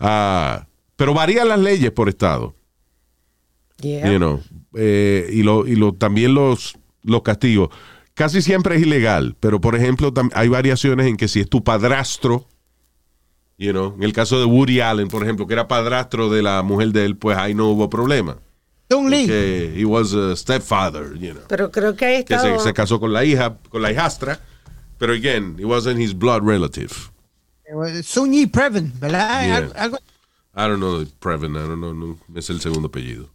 Ah, 0.00 0.66
pero 0.96 1.12
varían 1.12 1.48
las 1.48 1.60
leyes 1.60 1.90
por 1.90 2.08
estado. 2.08 2.54
Yeah. 3.82 4.10
you 4.10 4.16
know, 4.16 4.42
eh, 4.74 5.28
y 5.30 5.42
lo, 5.42 5.66
y 5.66 5.76
lo, 5.76 5.92
también 5.92 6.32
los, 6.32 6.78
los 7.02 7.20
castigos. 7.20 7.68
Casi 8.18 8.42
siempre 8.42 8.74
es 8.74 8.82
ilegal, 8.82 9.36
pero 9.38 9.60
por 9.60 9.76
ejemplo 9.76 10.12
hay 10.34 10.48
variaciones 10.48 11.06
en 11.06 11.16
que 11.16 11.28
si 11.28 11.38
es 11.38 11.48
tu 11.48 11.62
padrastro, 11.62 12.48
you 13.58 13.70
know, 13.70 13.94
en 13.94 14.02
el 14.02 14.12
caso 14.12 14.40
de 14.40 14.44
Woody 14.44 14.80
Allen, 14.80 15.06
por 15.06 15.22
ejemplo, 15.22 15.46
que 15.46 15.52
era 15.54 15.68
padrastro 15.68 16.28
de 16.28 16.42
la 16.42 16.62
mujer 16.64 16.88
de 16.88 17.04
él, 17.04 17.16
pues 17.16 17.38
ahí 17.38 17.54
no 17.54 17.68
hubo 17.68 17.88
problema. 17.88 18.36
Don't 18.88 19.08
leave. 19.08 19.28
Que 19.28 19.80
he 19.80 19.84
was 19.84 20.12
a 20.14 20.34
stepfather, 20.34 21.14
you 21.16 21.30
know, 21.32 21.44
Pero 21.48 21.70
creo 21.70 21.94
que 21.94 22.06
hay 22.06 22.24
que 22.24 22.34
estado. 22.34 22.58
se, 22.58 22.64
se 22.64 22.72
casó 22.74 22.98
con 22.98 23.12
la 23.12 23.24
hija, 23.24 23.56
con 23.68 23.82
la 23.82 23.92
hijastra, 23.92 24.40
pero 24.98 25.12
again, 25.12 25.54
it 25.56 25.66
wasn't 25.66 26.00
his 26.00 26.12
blood 26.12 26.42
relative. 26.42 26.92
Sunyi 28.02 28.46
Previn, 28.48 28.92
¿verdad? 28.98 29.44
Yeah. 29.46 29.80
Algo- 29.80 29.98
I 30.56 30.62
don't 30.68 30.78
know 30.78 31.04
Previn, 31.20 31.52
I 31.52 31.68
don't 31.68 31.76
know, 31.78 31.94
no, 31.94 32.18
es 32.34 32.50
el 32.50 32.60
segundo 32.60 32.88
apellido. 32.88 33.28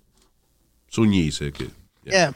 Suñi, 0.89 1.31
sé 1.31 1.53
que. 1.53 1.69
yeah. 2.03 2.33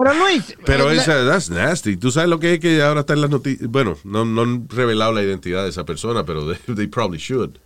Pero 0.00 0.14
Luis, 0.14 0.54
Pero 0.64 0.90
eh, 0.92 0.96
esa, 0.96 1.24
that's 1.26 1.50
nasty. 1.50 1.96
Tú 1.96 2.10
sabes 2.10 2.28
lo 2.30 2.38
que 2.38 2.54
es 2.54 2.60
que 2.60 2.80
ahora 2.82 3.00
está 3.00 3.14
en 3.14 3.20
las 3.20 3.30
noticias. 3.30 3.68
Bueno, 3.68 3.96
no, 4.04 4.24
no 4.24 4.42
han 4.42 4.68
revelado 4.68 5.12
la 5.12 5.22
identidad 5.22 5.64
de 5.64 5.70
esa 5.70 5.84
persona, 5.84 6.24
pero 6.24 6.46
they, 6.52 6.74
they 6.76 6.86
probably 6.86 7.18
should. 7.18 7.56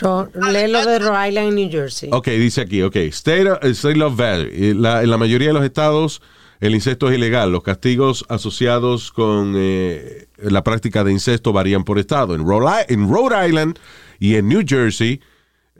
Ro- 0.00 0.28
Lee 0.34 0.68
lo 0.68 0.84
de 0.84 0.98
Rhode 0.98 1.28
Island, 1.28 1.52
New 1.54 1.70
Jersey. 1.70 2.08
Ok, 2.12 2.28
dice 2.28 2.62
aquí, 2.62 2.82
ok. 2.82 2.96
State, 2.96 3.50
of- 3.50 3.62
state 3.64 4.02
of 4.02 4.16
Valley. 4.16 4.48
Eh, 4.52 4.74
la- 4.74 5.02
en 5.02 5.10
la 5.10 5.16
mayoría 5.18 5.48
de 5.48 5.54
los 5.54 5.64
estados, 5.64 6.22
el 6.60 6.74
incesto 6.74 7.08
es 7.10 7.16
ilegal. 7.16 7.52
Los 7.52 7.62
castigos 7.62 8.24
asociados 8.28 9.10
con 9.12 9.54
eh, 9.56 10.26
la 10.38 10.62
práctica 10.64 11.04
de 11.04 11.12
incesto 11.12 11.52
varían 11.52 11.84
por 11.84 11.98
estado. 11.98 12.34
En 12.34 12.46
Rhode, 12.46 12.86
en 12.88 13.08
Rhode 13.10 13.46
Island 13.48 13.78
y 14.18 14.34
en 14.36 14.48
New 14.48 14.62
Jersey 14.66 15.20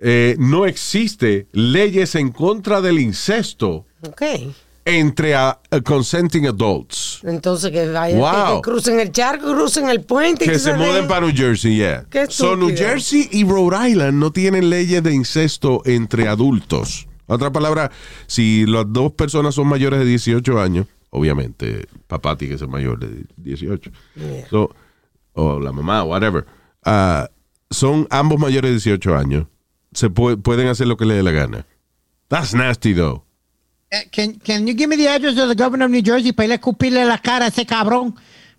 eh, 0.03 0.37
no 0.39 0.65
existe 0.67 1.47
leyes 1.53 2.15
en 2.15 2.31
contra 2.31 2.81
del 2.81 2.99
incesto 2.99 3.85
Ok. 4.07 4.23
Entre 4.99 5.34
a- 5.34 5.59
a 5.70 5.80
consenting 5.80 6.47
adults. 6.47 7.20
Entonces 7.22 7.70
que 7.70 7.88
vayan, 7.88 8.18
Wow. 8.18 8.30
que, 8.30 8.55
que 8.57 8.61
crucen 8.62 9.01
el 9.01 9.12
charco, 9.12 9.47
crucen 9.53 9.88
el 9.88 10.03
puente. 10.03 10.45
y 10.45 10.49
Que 10.49 10.59
se 10.59 10.70
den- 10.72 10.78
muden 10.80 11.07
para 11.09 11.26
New 11.26 11.34
Jersey, 11.34 11.76
yeah. 11.76 12.05
So, 12.28 12.57
New. 12.57 12.76
Jersey 12.76 13.28
y 13.32 13.45
Rhode 13.45 13.91
Island 13.91 14.18
no 14.18 14.32
tienen 14.32 14.70
leyes 14.70 15.03
de 15.03 15.12
incesto 15.12 15.82
entre 15.84 16.28
adultos. 16.28 17.07
Otra 17.26 17.51
palabra, 17.53 17.91
si 18.26 18.66
las 18.66 18.84
dos 18.88 19.12
personas 19.12 19.55
son 19.55 19.68
mayores 19.68 20.01
de 20.01 20.05
18 20.07 20.61
años, 20.61 20.86
obviamente, 21.11 21.86
papá 22.07 22.36
tiene 22.36 22.55
que 22.55 22.59
ser 22.59 22.68
mayor 22.68 22.99
de 22.99 23.24
18. 23.36 23.91
So, 24.51 24.74
o 25.34 25.61
la 25.61 25.70
mamá, 25.72 26.03
whatever. 26.05 26.45
ah, 26.84 27.28
son 27.70 28.07
ambos 28.11 28.38
mayores 28.41 28.70
de 28.70 28.74
18 28.74 29.16
años. 29.16 29.47
Se 29.93 30.11
pue- 30.11 30.41
pueden 30.41 30.66
hacer 30.68 30.86
lo 30.88 30.97
que 30.97 31.05
les 31.05 31.16
dé 31.18 31.22
la 31.22 31.30
gana. 31.30 31.66
That's 32.28 32.53
nasty, 32.55 32.95
though. 32.95 33.24
Eh, 33.91 34.09
can, 34.11 34.34
can 34.41 34.66
you 34.66 34.74
give 34.74 34.88
me 34.88 34.97
the 34.97 35.09
address 35.09 35.36
of 35.38 35.49
the 35.49 35.55
governor 35.55 35.84
of 35.86 35.91
New 35.91 36.03
Jersey 36.03 36.32
para 36.32 36.47
ir 36.47 36.53
a 36.53 36.55
escupirle 36.57 37.05
la 37.05 37.18
cara 37.18 37.47
a 37.47 37.49
ese 37.49 37.64
cabrón? 37.66 38.14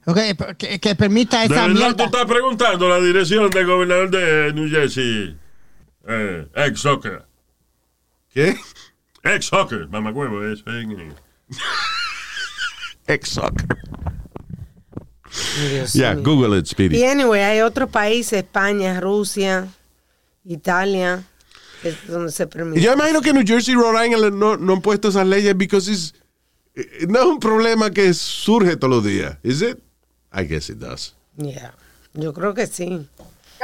Okay, 0.05 0.33
que, 0.57 0.79
que 0.79 0.95
permita 0.95 1.39
De 1.41 1.45
esa 1.45 1.67
tú 1.67 1.73
mierda. 1.73 2.05
estás 2.05 2.25
preguntando 2.25 2.89
la 2.89 2.99
dirección 2.99 3.49
del 3.51 3.67
gobernador 3.67 4.09
de 4.09 4.51
New 4.53 4.67
Jersey. 4.69 5.37
Eh, 6.07 6.47
ex 6.55 6.79
soccer. 6.81 7.23
¿Qué? 8.33 8.57
Ex 9.23 9.45
soccer, 9.45 9.87
mamacuevo, 9.89 10.43
es. 10.43 10.63
eh, 10.65 11.13
Ex-soccer. 13.07 13.67
Dios 15.69 15.93
Yeah, 15.93 16.13
mío. 16.15 16.23
Google 16.23 16.57
it, 16.57 16.65
Speedy. 16.67 16.97
Y 16.97 17.03
anyway, 17.03 17.41
hay 17.41 17.61
otros 17.61 17.89
países, 17.89 18.33
España, 18.43 18.99
Rusia, 18.99 19.67
Italia, 20.45 21.23
es 21.83 22.07
donde 22.07 22.31
se 22.31 22.47
permite. 22.47 22.81
Yo 22.81 22.93
imagino 22.93 23.21
que 23.21 23.33
New 23.33 23.43
Jersey 23.45 23.73
y 23.73 23.77
Rhode 23.77 24.07
Island 24.07 24.35
no, 24.37 24.57
no 24.57 24.73
han 24.73 24.81
puesto 24.81 25.09
esas 25.09 25.25
leyes 25.27 25.57
because 25.57 25.89
it's- 25.89 26.13
eh, 26.75 27.05
no 27.07 27.19
es 27.19 27.25
un 27.25 27.39
problema 27.39 27.91
que 27.91 28.13
surge 28.13 28.75
todos 28.77 28.89
los 28.95 29.03
días. 29.03 29.37
Is 29.43 29.61
it? 29.61 29.79
I 30.33 30.43
guess 30.45 30.69
it 30.69 30.77
does. 30.79 31.13
Yeah. 31.37 31.73
Yo 32.13 32.31
creo 32.33 32.53
que 32.53 32.65
sí. 32.67 33.07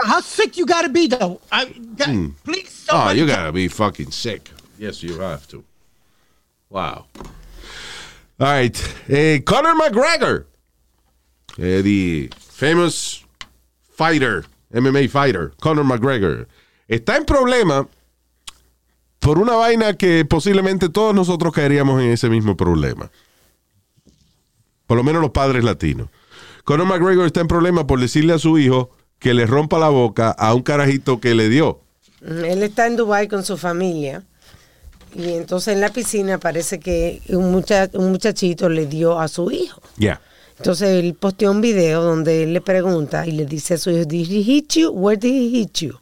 How 0.03 0.21
sick 0.21 0.55
you 0.57 0.65
gotta 0.65 0.89
be 0.89 1.07
though? 1.07 1.39
I, 1.51 1.65
God, 1.97 2.33
Please, 2.43 2.85
Oh, 2.91 3.11
you 3.11 3.25
gotta 3.25 3.51
be 3.51 3.67
fucking 3.67 4.11
sick. 4.11 4.49
Yes, 4.77 5.01
you 5.01 5.19
have 5.19 5.47
to. 5.47 5.63
Wow. 6.69 7.05
All 8.39 8.47
right. 8.47 8.77
Eh, 9.09 9.39
Conor 9.39 9.73
McGregor, 9.75 10.45
eh, 11.57 11.81
the 11.81 12.29
famous 12.39 13.23
fighter, 13.91 14.45
MMA 14.73 15.09
fighter, 15.09 15.53
Conor 15.59 15.83
McGregor, 15.83 16.47
está 16.87 17.15
en 17.17 17.25
problema 17.25 17.87
por 19.27 19.39
una 19.39 19.55
vaina 19.57 19.93
que 19.97 20.23
posiblemente 20.23 20.87
todos 20.87 21.13
nosotros 21.13 21.51
caeríamos 21.53 22.01
en 22.01 22.11
ese 22.11 22.29
mismo 22.29 22.55
problema. 22.55 23.11
Por 24.85 24.95
lo 24.95 25.03
menos 25.03 25.21
los 25.21 25.31
padres 25.31 25.65
latinos. 25.65 26.07
Conor 26.63 26.87
McGregor 26.87 27.25
está 27.25 27.41
en 27.41 27.47
problema 27.49 27.85
por 27.85 27.99
decirle 27.99 28.31
a 28.31 28.39
su 28.39 28.57
hijo 28.57 28.89
que 29.19 29.33
le 29.33 29.45
rompa 29.45 29.79
la 29.79 29.89
boca 29.89 30.31
a 30.31 30.53
un 30.53 30.61
carajito 30.61 31.19
que 31.19 31.35
le 31.35 31.49
dio. 31.49 31.81
Mm, 32.21 32.45
Él 32.45 32.63
está 32.63 32.87
en 32.87 32.95
Dubai 32.95 33.27
con 33.27 33.43
su 33.43 33.57
familia 33.57 34.23
Y 35.13 35.33
entonces 35.33 35.73
en 35.73 35.81
la 35.81 35.89
piscina 35.89 36.37
parece 36.37 36.79
que 36.79 37.21
un, 37.27 37.51
mucha- 37.51 37.89
un 37.95 38.11
muchachito 38.11 38.69
le 38.69 38.85
dio 38.85 39.19
a 39.19 39.27
su 39.27 39.51
hijo. 39.51 39.81
Yeah. 39.97 40.21
Entonces 40.57 41.03
él 41.03 41.15
posteó 41.15 41.51
un 41.51 41.59
video 41.59 42.01
donde 42.01 42.43
él 42.43 42.53
le 42.53 42.61
pregunta 42.61 43.27
y 43.27 43.31
le 43.33 43.45
dice 43.45 43.73
a 43.73 43.77
su 43.77 43.89
hijo, 43.91 44.05
¿Did 44.05 44.31
he 44.31 44.41
hit 44.41 44.73
you? 44.75 44.89
Where 44.91 45.17
did 45.19 45.33
he 45.33 45.49
hit 45.49 45.79
you? 45.81 45.95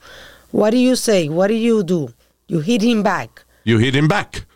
What 0.52 0.74
do 0.74 0.78
you 0.78 0.96
say? 0.96 1.28
What 1.28 1.48
do 1.48 1.56
you 1.56 1.82
do? 1.84 2.12
You 2.48 2.62
hit 2.62 2.82
him 2.84 3.04
back. 3.04 3.46
You 3.64 3.80
hit 3.80 3.96
him 3.96 4.08
back. 4.08 4.48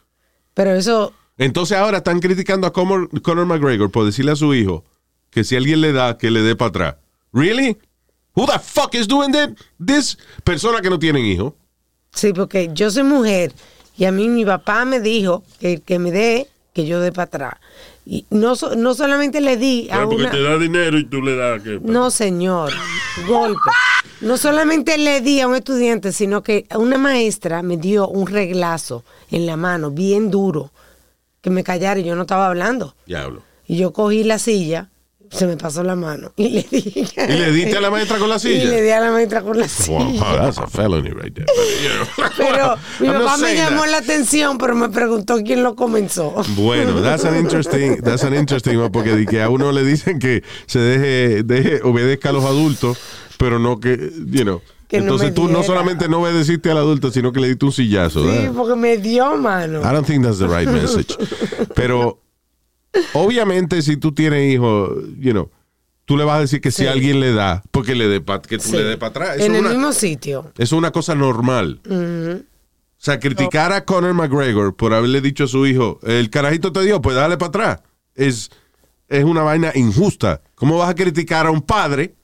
Pero 0.53 0.75
eso, 0.75 1.13
Entonces 1.37 1.77
ahora 1.77 1.97
están 1.99 2.19
criticando 2.19 2.67
a 2.67 2.73
Conor, 2.73 3.09
Conor 3.21 3.45
McGregor 3.45 3.89
por 3.89 4.05
decirle 4.05 4.31
a 4.31 4.35
su 4.35 4.53
hijo 4.53 4.83
que 5.31 5.43
si 5.43 5.55
alguien 5.55 5.81
le 5.81 5.93
da, 5.93 6.17
que 6.17 6.29
le 6.31 6.41
dé 6.41 6.55
para 6.55 6.69
atrás. 6.69 6.95
¿Really? 7.31 7.77
Who 8.35 8.45
the 8.45 8.59
fuck 8.59 8.93
is 8.95 9.07
doing 9.07 9.31
that? 9.31 9.51
This 9.83 10.17
persona 10.43 10.81
que 10.81 10.89
no 10.89 10.99
tienen 10.99 11.25
hijo. 11.25 11.55
sí, 12.11 12.33
porque 12.33 12.69
yo 12.73 12.89
soy 12.91 13.03
mujer 13.03 13.53
y 13.97 14.05
a 14.05 14.11
mí 14.11 14.27
mi 14.29 14.43
papá 14.45 14.85
me 14.85 14.99
dijo 14.99 15.43
que, 15.59 15.81
que 15.81 15.99
me 15.99 16.11
dé, 16.11 16.47
que 16.73 16.85
yo 16.85 16.99
dé 16.99 17.11
para 17.11 17.25
atrás. 17.25 17.53
Y 18.05 18.25
no, 18.31 18.53
no 18.77 18.93
solamente 18.95 19.39
le 19.39 19.55
di 19.57 19.87
a 19.91 20.03
Porque 20.03 20.15
una... 20.15 20.31
te 20.31 20.41
da 20.41 20.57
dinero 20.57 20.97
y 20.97 21.05
tú 21.05 21.21
le 21.21 21.35
das 21.35 21.61
que. 21.61 21.79
No, 21.81 22.09
señor. 22.09 22.73
Golpe. 23.27 23.69
No 24.21 24.37
solamente 24.37 24.97
le 24.97 25.21
di 25.21 25.39
a 25.39 25.47
un 25.47 25.55
estudiante, 25.55 26.11
sino 26.11 26.43
que 26.43 26.65
una 26.75 26.97
maestra 26.97 27.61
me 27.61 27.77
dio 27.77 28.07
un 28.07 28.27
reglazo 28.27 29.03
en 29.31 29.45
la 29.45 29.55
mano, 29.57 29.91
bien 29.91 30.29
duro, 30.29 30.71
que 31.41 31.49
me 31.49 31.63
callara 31.63 31.99
y 31.99 32.03
yo 32.03 32.15
no 32.15 32.23
estaba 32.23 32.47
hablando. 32.47 32.95
Diablo. 33.05 33.43
Y 33.65 33.77
yo 33.77 33.93
cogí 33.93 34.23
la 34.23 34.39
silla, 34.39 34.89
se 35.31 35.45
me 35.45 35.55
pasó 35.57 35.83
la 35.83 35.95
mano 35.95 36.33
y 36.35 36.49
le 36.49 36.65
di. 36.69 37.07
¿Y 37.15 37.31
le 37.33 37.51
diste 37.51 37.77
a 37.77 37.81
la 37.81 37.91
maestra 37.91 38.17
con 38.17 38.27
la 38.29 38.39
silla? 38.39 38.63
Y 38.63 38.67
le 38.67 38.81
di 38.81 38.89
a 38.89 38.99
la 38.99 39.11
maestra 39.11 39.41
con 39.41 39.57
la 39.59 39.67
Wow, 39.87 40.11
silla. 40.11 40.35
that's 40.41 40.57
a 40.57 40.67
felony 40.67 41.11
right 41.11 41.33
there. 41.33 41.45
Pero 42.37 42.75
mi 42.99 43.07
papá 43.07 43.37
me 43.37 43.55
llamó 43.55 43.83
that. 43.83 43.91
la 43.91 43.97
atención, 43.99 44.57
pero 44.57 44.75
me 44.75 44.89
preguntó 44.89 45.37
quién 45.45 45.61
lo 45.63 45.75
comenzó. 45.75 46.33
Bueno, 46.57 47.01
that's 47.01 47.23
an 47.25 47.37
interesting, 47.37 48.01
that's 48.01 48.23
an 48.23 48.33
interesting 48.33 48.75
one, 48.77 48.89
porque 48.89 49.25
que 49.27 49.41
a 49.41 49.49
uno 49.49 49.71
le 49.71 49.83
dicen 49.83 50.17
que 50.19 50.43
se 50.65 50.79
deje, 50.79 51.43
deje, 51.43 51.81
obedezca 51.83 52.29
a 52.29 52.33
los 52.33 52.43
adultos, 52.45 52.97
pero 53.39 53.57
no 53.57 53.79
que, 53.79 54.11
you 54.27 54.43
know. 54.43 54.61
Que 54.89 54.97
no 54.97 55.03
Entonces 55.03 55.29
me 55.29 55.33
tú 55.35 55.47
no 55.47 55.63
solamente 55.63 56.09
no 56.09 56.19
obedeciste 56.21 56.69
al 56.71 56.77
adulto, 56.77 57.09
sino 57.11 57.31
que 57.31 57.39
le 57.39 57.47
diste 57.47 57.63
un 57.65 57.71
sillazo. 57.71 58.23
Sí, 58.29 58.49
porque 58.55 58.75
me 58.75 58.97
dio 58.97 59.37
mano. 59.37 59.79
I 59.81 59.93
don't 59.93 60.05
think 60.05 60.23
that's 60.23 60.39
the 60.39 60.47
right 60.47 60.67
message. 60.67 61.15
Pero 61.75 62.19
obviamente 63.13 63.81
si 63.81 63.97
tú 63.97 64.11
tienes 64.13 64.51
hijos, 64.53 64.89
you 65.19 65.31
know, 65.31 65.49
tú 66.05 66.17
le 66.17 66.23
vas 66.23 66.37
a 66.37 66.41
decir 66.41 66.59
que 66.59 66.71
si 66.71 66.87
alguien 66.87 67.19
le 67.19 67.33
da, 67.33 67.61
porque 67.71 67.95
le 67.95 68.07
dé 68.07 68.19
pa- 68.19 68.41
que 68.41 68.57
tú 68.57 68.69
Sí. 68.69 68.77
le 68.77 68.83
des 68.83 68.97
para 68.97 69.09
atrás. 69.11 69.35
Eso 69.37 69.45
En 69.45 69.55
el 69.55 69.61
una- 69.61 69.69
mismo 69.69 69.93
sitio. 69.93 70.51
es 70.57 70.71
una 70.71 70.91
cosa 70.91 71.15
normal. 71.15 71.81
O 71.87 73.01
sea, 73.01 73.19
criticar 73.19 73.71
a 73.71 73.85
Conor 73.85 74.13
McGregor 74.13 74.75
por 74.75 74.93
haberle 74.93 75.21
dicho 75.21 75.45
a 75.45 75.47
su 75.47 75.65
hijo, 75.65 75.99
el 76.03 76.29
carajito 76.29 76.71
te 76.73 76.81
dio, 76.83 77.01
pues 77.01 77.15
dale 77.15 77.37
para 77.37 77.47
atrás. 77.49 77.79
Es, 78.15 78.49
es 79.07 79.23
una 79.23 79.43
vaina 79.43 79.71
injusta. 79.75 80.41
¿Cómo 80.55 80.77
vas 80.77 80.89
a 80.89 80.95
criticar 80.95 81.45
a 81.45 81.51
un 81.51 81.61
padre? 81.61 82.15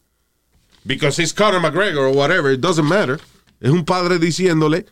Because 0.86 1.18
he's 1.18 1.34
Conor 1.34 1.60
McGregor 1.60 2.10
or 2.10 2.12
whatever, 2.12 2.52
it 2.52 2.62
doesn't 2.62 2.88
matter. 2.88 3.20
Es 3.60 3.72
un 3.72 3.84
padre 3.84 4.20
diciéndole 4.20 4.86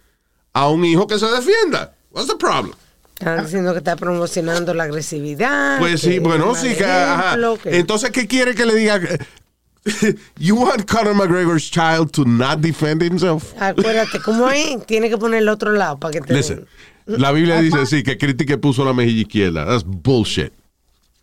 a 0.54 0.70
un 0.70 0.84
hijo 0.86 1.06
que 1.08 1.20
se 1.20 1.28
defienda. 1.28 1.94
What's 2.12 2.28
the 2.28 2.36
problem? 2.38 2.74
Están 3.20 3.46
diciendo 3.46 3.72
que 3.74 3.78
está 3.78 3.96
promocionando 3.96 4.74
la 4.74 4.84
agresividad. 4.86 5.80
Pues 5.80 6.02
sí, 6.02 6.20
bueno, 6.20 6.56
sí, 6.56 6.76
que, 6.76 6.84
ajá. 6.84 7.28
ejemplo, 7.30 7.58
que- 7.62 7.78
Entonces, 7.78 8.12
¿qué 8.12 8.28
quiere 8.28 8.56
que 8.56 8.66
le 8.66 8.76
diga? 8.76 9.00
You 10.40 10.56
want 10.56 10.88
Conor 10.88 11.14
McGregor's 11.14 11.70
child 11.70 12.12
to 12.14 12.24
not 12.26 12.60
defend 12.60 13.02
himself? 13.02 13.54
Acuérdate, 13.60 14.20
¿cómo 14.20 14.50
es? 14.50 14.86
Tiene 14.88 15.10
que 15.10 15.18
poner 15.18 15.42
el 15.42 15.50
otro 15.50 15.74
lado 15.74 15.98
para 16.00 16.14
que 16.14 16.22
te 16.22 16.34
Listen, 16.34 16.66
la 17.06 17.32
Biblia 17.32 17.62
dice 17.62 17.86
sí, 17.86 18.02
que 18.02 18.18
critique 18.18 18.58
puso 18.58 18.84
la 18.86 18.94
mejilla 18.94 19.22
izquierda. 19.22 19.66
That's 19.66 19.84
bullshit. 19.86 20.54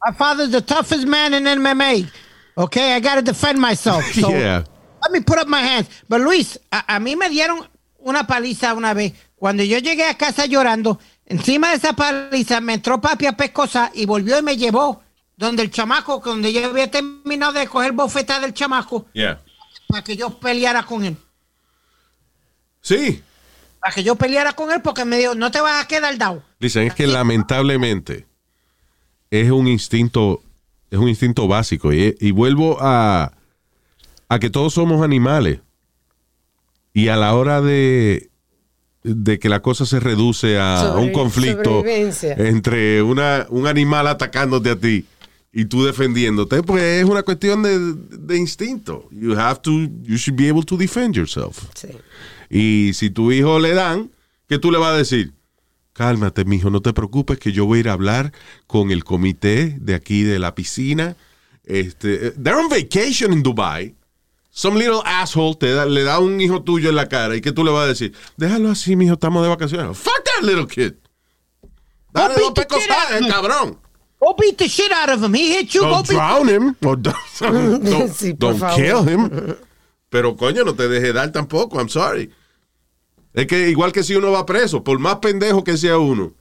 My 0.07 0.13
father's 0.15 0.51
the 0.51 0.63
toughest 0.63 1.07
man 1.07 1.35
in 1.35 1.45
MMA. 1.45 2.11
Okay, 2.57 2.95
I 2.97 3.01
gotta 3.01 3.23
defend 3.23 3.59
myself. 3.59 4.05
So 4.15 4.31
Yeah. 4.31 4.65
let 5.03 5.13
me 5.13 5.21
put 5.21 5.39
up 5.39 5.47
my 5.49 5.61
hands. 5.63 5.89
But 6.09 6.21
Luis, 6.21 6.59
a, 6.71 6.97
a 6.97 7.01
mí 7.01 7.17
me 7.17 7.29
dieron 7.29 7.67
una 7.99 8.27
paliza 8.27 8.75
una 8.75 8.95
vez. 8.95 9.13
Cuando 9.37 9.63
yo 9.63 9.79
llegué 9.79 10.05
a 10.05 10.17
casa 10.19 10.47
llorando, 10.47 10.99
encima 11.27 11.71
de 11.71 11.77
esa 11.77 11.95
paliza 11.95 12.61
me 12.61 12.75
entró 12.75 13.01
papi 13.01 13.27
a 13.27 13.33
pescosa 13.37 13.91
y 13.95 14.05
volvió 14.07 14.39
y 14.39 14.43
me 14.43 14.57
llevó 14.57 15.03
donde 15.37 15.63
el 15.63 15.71
chamaco, 15.71 16.21
donde 16.23 16.53
yo 16.53 16.67
había 16.67 16.91
terminado 16.91 17.53
de 17.55 17.67
coger 17.67 17.93
bofeta 17.93 18.39
del 18.41 18.53
chamaco 18.53 19.07
Yeah. 19.15 19.41
para 19.89 20.05
que 20.05 20.17
yo 20.17 20.39
peleara 20.39 20.83
con 20.83 21.05
él. 21.05 21.17
Sí. 22.83 23.23
Para 23.81 23.95
que 23.95 24.03
yo 24.03 24.17
peleara 24.17 24.53
con 24.53 24.71
él 24.71 24.83
porque 24.83 25.05
me 25.07 25.17
dijo, 25.19 25.35
no 25.35 25.51
te 25.51 25.61
vas 25.61 25.83
a 25.83 25.89
quedar 25.89 26.17
dado. 26.19 26.43
Dicen, 26.59 26.87
es 26.87 26.95
que 26.95 27.07
lamentablemente 27.07 28.27
es 29.31 29.51
un 29.51 29.67
instinto, 29.69 30.43
es 30.91 30.99
un 30.99 31.09
instinto 31.09 31.47
básico. 31.49 31.93
Y, 31.93 32.17
y 32.21 32.31
vuelvo 32.33 32.79
a, 32.81 33.33
a 34.29 34.39
que 34.39 34.51
todos 34.51 34.75
somos 34.75 35.03
animales. 35.03 35.61
Y 36.93 37.09
a 37.09 37.17
la 37.17 37.35
hora 37.35 37.61
de, 37.61 38.31
de 39.05 39.39
que 39.39 39.49
la 39.49 39.61
cosa 39.63 39.87
se 39.87 40.01
reduce 40.01 40.59
a 40.59 40.83
Sobre- 40.95 41.03
un 41.05 41.13
conflicto 41.13 41.85
entre 41.87 43.03
una, 43.03 43.47
un 43.51 43.67
animal 43.69 44.09
atacándote 44.09 44.71
a 44.71 44.77
ti 44.77 45.05
y 45.53 45.65
tú 45.65 45.85
defendiéndote, 45.85 46.63
pues 46.63 46.83
es 46.83 47.05
una 47.05 47.23
cuestión 47.23 47.63
de, 47.63 47.79
de 47.79 48.37
instinto. 48.37 49.09
You 49.11 49.37
have 49.39 49.61
to, 49.63 49.71
you 50.03 50.17
should 50.17 50.37
be 50.41 50.49
able 50.49 50.63
to 50.65 50.77
defend 50.77 51.15
yourself. 51.15 51.65
Sí. 51.75 51.89
Y 52.49 52.93
si 52.95 53.11
tu 53.11 53.31
hijo 53.33 53.59
le 53.61 53.73
dan, 53.75 54.11
¿qué 54.49 54.59
tú 54.59 54.71
le 54.73 54.79
vas 54.79 54.95
a 54.95 54.97
decir? 54.97 55.33
Cálmate, 56.01 56.47
mijo, 56.47 56.71
no 56.71 56.81
te 56.81 56.95
preocupes 56.95 57.39
que 57.39 57.53
yo 57.53 57.67
voy 57.67 57.77
a 57.77 57.81
ir 57.81 57.89
a 57.91 57.93
hablar 57.93 58.33
con 58.67 58.91
el 58.91 59.05
comité 59.05 59.77
de 59.83 59.95
aquí 59.95 60.23
de 60.23 60.39
la 60.39 60.55
piscina. 60.55 61.15
Este, 61.63 62.31
they're 62.43 62.59
on 62.59 62.71
vacation 62.71 63.35
in 63.35 63.43
Dubai. 63.43 63.95
Some 64.51 64.79
little 64.79 65.03
asshole 65.05 65.57
te 65.57 65.75
da- 65.75 65.85
le 65.85 66.03
da 66.03 66.19
un 66.19 66.41
hijo 66.41 66.63
tuyo 66.63 66.89
en 66.89 66.97
la 66.97 67.07
cara 67.07 67.37
y 67.37 67.43
¿qué 67.43 67.53
tú 67.53 67.65
le 67.65 67.71
vas 67.71 67.85
a 67.85 67.89
decir? 67.89 68.15
Déjalo 68.39 68.71
así, 68.71 68.97
mijo, 68.97 69.13
estamos 69.13 69.43
de 69.43 69.51
vacaciones. 69.51 69.99
Fuck 69.99 70.25
that 70.25 70.43
little 70.43 70.67
kid. 70.67 70.95
Dale 72.15 72.35
dos 72.35 72.55
him. 73.21 73.29
cabrón. 73.29 73.79
Go 74.21 74.35
beat 74.39 74.57
the 74.57 74.69
shit 74.71 74.91
out 74.93 75.11
of 75.11 75.23
him. 75.23 75.35
He 75.35 75.53
hit 75.59 75.69
you. 75.75 75.83
Go 75.83 75.91
Don't 75.97 76.09
beat 76.09 76.17
drown 76.17 76.49
him. 76.49 76.77
Or 76.83 76.97
don't 76.97 77.15
don't, 77.85 78.11
Sí, 78.15 78.33
don't 78.33 78.59
kill 78.75 79.07
him. 79.07 79.55
Pero 80.09 80.35
coño, 80.35 80.65
no 80.65 80.75
te 80.75 80.89
deje 80.89 81.13
dar 81.13 81.31
tampoco. 81.31 81.79
I'm 81.79 81.91
sorry. 81.91 82.31
Es 83.33 83.47
que 83.47 83.71
igual 83.71 83.93
que 83.93 84.03
si 84.03 84.15
uno 84.15 84.33
va 84.33 84.47
preso, 84.47 84.83
por 84.83 84.99
más 84.99 85.17
pendejo 85.17 85.63
que 85.63 85.77
sea 85.77 85.99
uno, 85.99 86.33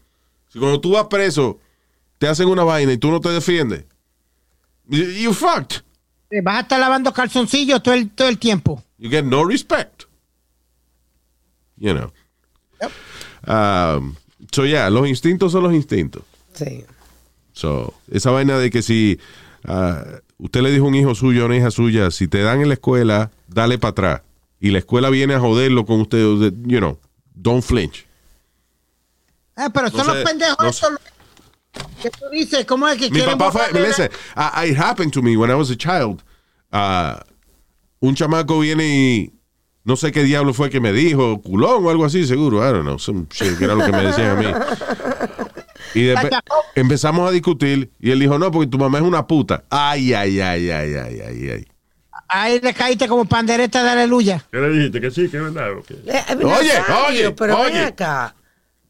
si 0.49 0.59
cuando 0.59 0.81
tú 0.81 0.91
vas 0.91 1.05
preso 1.05 1.59
te 2.17 2.27
hacen 2.27 2.47
una 2.47 2.63
vaina 2.63 2.91
y 2.91 2.97
tú 2.97 3.11
no 3.11 3.21
te 3.21 3.29
defiendes, 3.29 3.85
you, 4.87 5.33
fucked. 5.33 5.81
Te 6.29 6.41
Vas 6.41 6.57
a 6.57 6.59
estar 6.61 6.79
lavando 6.79 7.13
calzoncillos 7.13 7.81
todo 7.81 7.93
el, 7.93 8.09
todo 8.09 8.27
el 8.27 8.37
tiempo. 8.37 8.83
You 8.97 9.09
get 9.09 9.23
no 9.23 9.45
respect. 9.45 10.03
You 11.77 11.93
know. 11.93 12.11
Um, 13.47 14.15
so 14.51 14.65
yeah, 14.65 14.89
los 14.89 15.07
instintos 15.07 15.51
son 15.51 15.63
los 15.63 15.73
instintos. 15.73 16.23
Sí. 16.53 16.85
So, 17.53 17.93
esa 18.11 18.31
vaina 18.31 18.57
de 18.57 18.69
que 18.69 18.81
si 18.81 19.19
ah, 19.65 20.03
usted 20.37 20.61
le 20.61 20.71
dijo 20.71 20.85
a 20.85 20.87
un 20.87 20.95
hijo 20.95 21.15
suyo 21.15 21.43
o 21.43 21.45
una 21.45 21.57
hija 21.57 21.71
suya, 21.71 22.11
si 22.11 22.27
te 22.27 22.41
dan 22.41 22.61
en 22.61 22.67
la 22.67 22.75
escuela, 22.75 23.31
dale 23.47 23.77
para 23.77 23.91
atrás. 23.91 24.21
Y 24.59 24.71
la 24.71 24.79
escuela 24.79 25.09
viene 25.09 25.33
a 25.35 25.39
joderlo 25.39 25.85
con 25.85 26.01
usted, 26.01 26.19
you 26.65 26.79
know, 26.79 26.99
don't 27.33 27.63
flinch. 27.63 28.05
Ah, 29.55 29.69
pero 29.73 29.89
son 29.89 30.07
No 30.07 30.13
los 30.13 30.23
pendejos 30.23 30.57
no 30.61 30.69
estos 30.69 30.89
que 32.01 32.09
tú 32.09 32.25
dices, 32.31 32.65
¿cómo 32.65 32.87
es 32.87 32.97
que 32.97 33.09
Mi 33.09 33.21
papá 33.21 33.51
fue, 33.51 33.71
la- 33.73 33.87
listen, 33.87 34.09
I- 34.35 34.69
it 34.71 34.77
happened 34.77 35.11
to 35.13 35.21
me 35.21 35.35
when 35.37 35.49
I 35.49 35.53
was 35.53 35.69
a 35.69 35.75
child. 35.77 36.21
Ah, 36.71 37.23
un 37.99 38.15
chamaco 38.15 38.59
viene 38.59 38.85
y 38.87 39.33
no 39.83 39.95
sé 39.95 40.11
qué 40.11 40.23
diablo 40.23 40.53
fue 40.53 40.69
que 40.69 40.79
me 40.79 40.91
dijo, 40.93 41.41
culón 41.41 41.85
o 41.85 41.89
algo 41.89 42.05
así, 42.05 42.25
seguro. 42.25 42.57
I 42.67 42.71
don't 42.73 42.83
know, 42.83 42.97
some 42.99 43.27
shit, 43.31 43.57
que 43.57 43.65
era 43.65 43.75
lo 43.75 43.85
que 43.85 43.91
me 43.91 44.03
decían 44.03 44.29
a 44.29 44.35
mí. 44.35 44.45
Y 45.95 46.03
después 46.03 46.31
empezamos 46.75 47.27
a 47.27 47.31
discutir 47.31 47.91
y 47.99 48.11
él 48.11 48.19
dijo, 48.19 48.37
no, 48.39 48.51
porque 48.51 48.67
tu 48.67 48.77
mamá 48.77 48.99
es 48.99 49.03
una 49.03 49.25
puta. 49.27 49.63
Ay, 49.69 50.13
ay, 50.13 50.39
ay, 50.39 50.69
ay, 50.69 50.93
ay, 50.95 51.19
ay, 51.21 51.49
ay. 51.49 51.67
Ahí 52.29 52.59
le 52.61 52.73
caíste 52.73 53.07
como 53.07 53.25
pandereta 53.25 53.83
de 53.83 53.89
aleluya. 53.89 54.45
¿Qué 54.51 54.59
le 54.59 54.69
dijiste? 54.69 55.01
Que 55.01 55.09
sí, 55.11 55.29
que 55.29 55.37
es 55.37 55.43
verdad. 55.43 55.71
ok. 55.73 55.91
Eh, 56.05 56.23
Oye, 56.45 56.71
oye, 57.09 57.31
pero 57.31 57.57
ven 57.57 57.65
oye. 57.73 57.79
acá. 57.79 58.35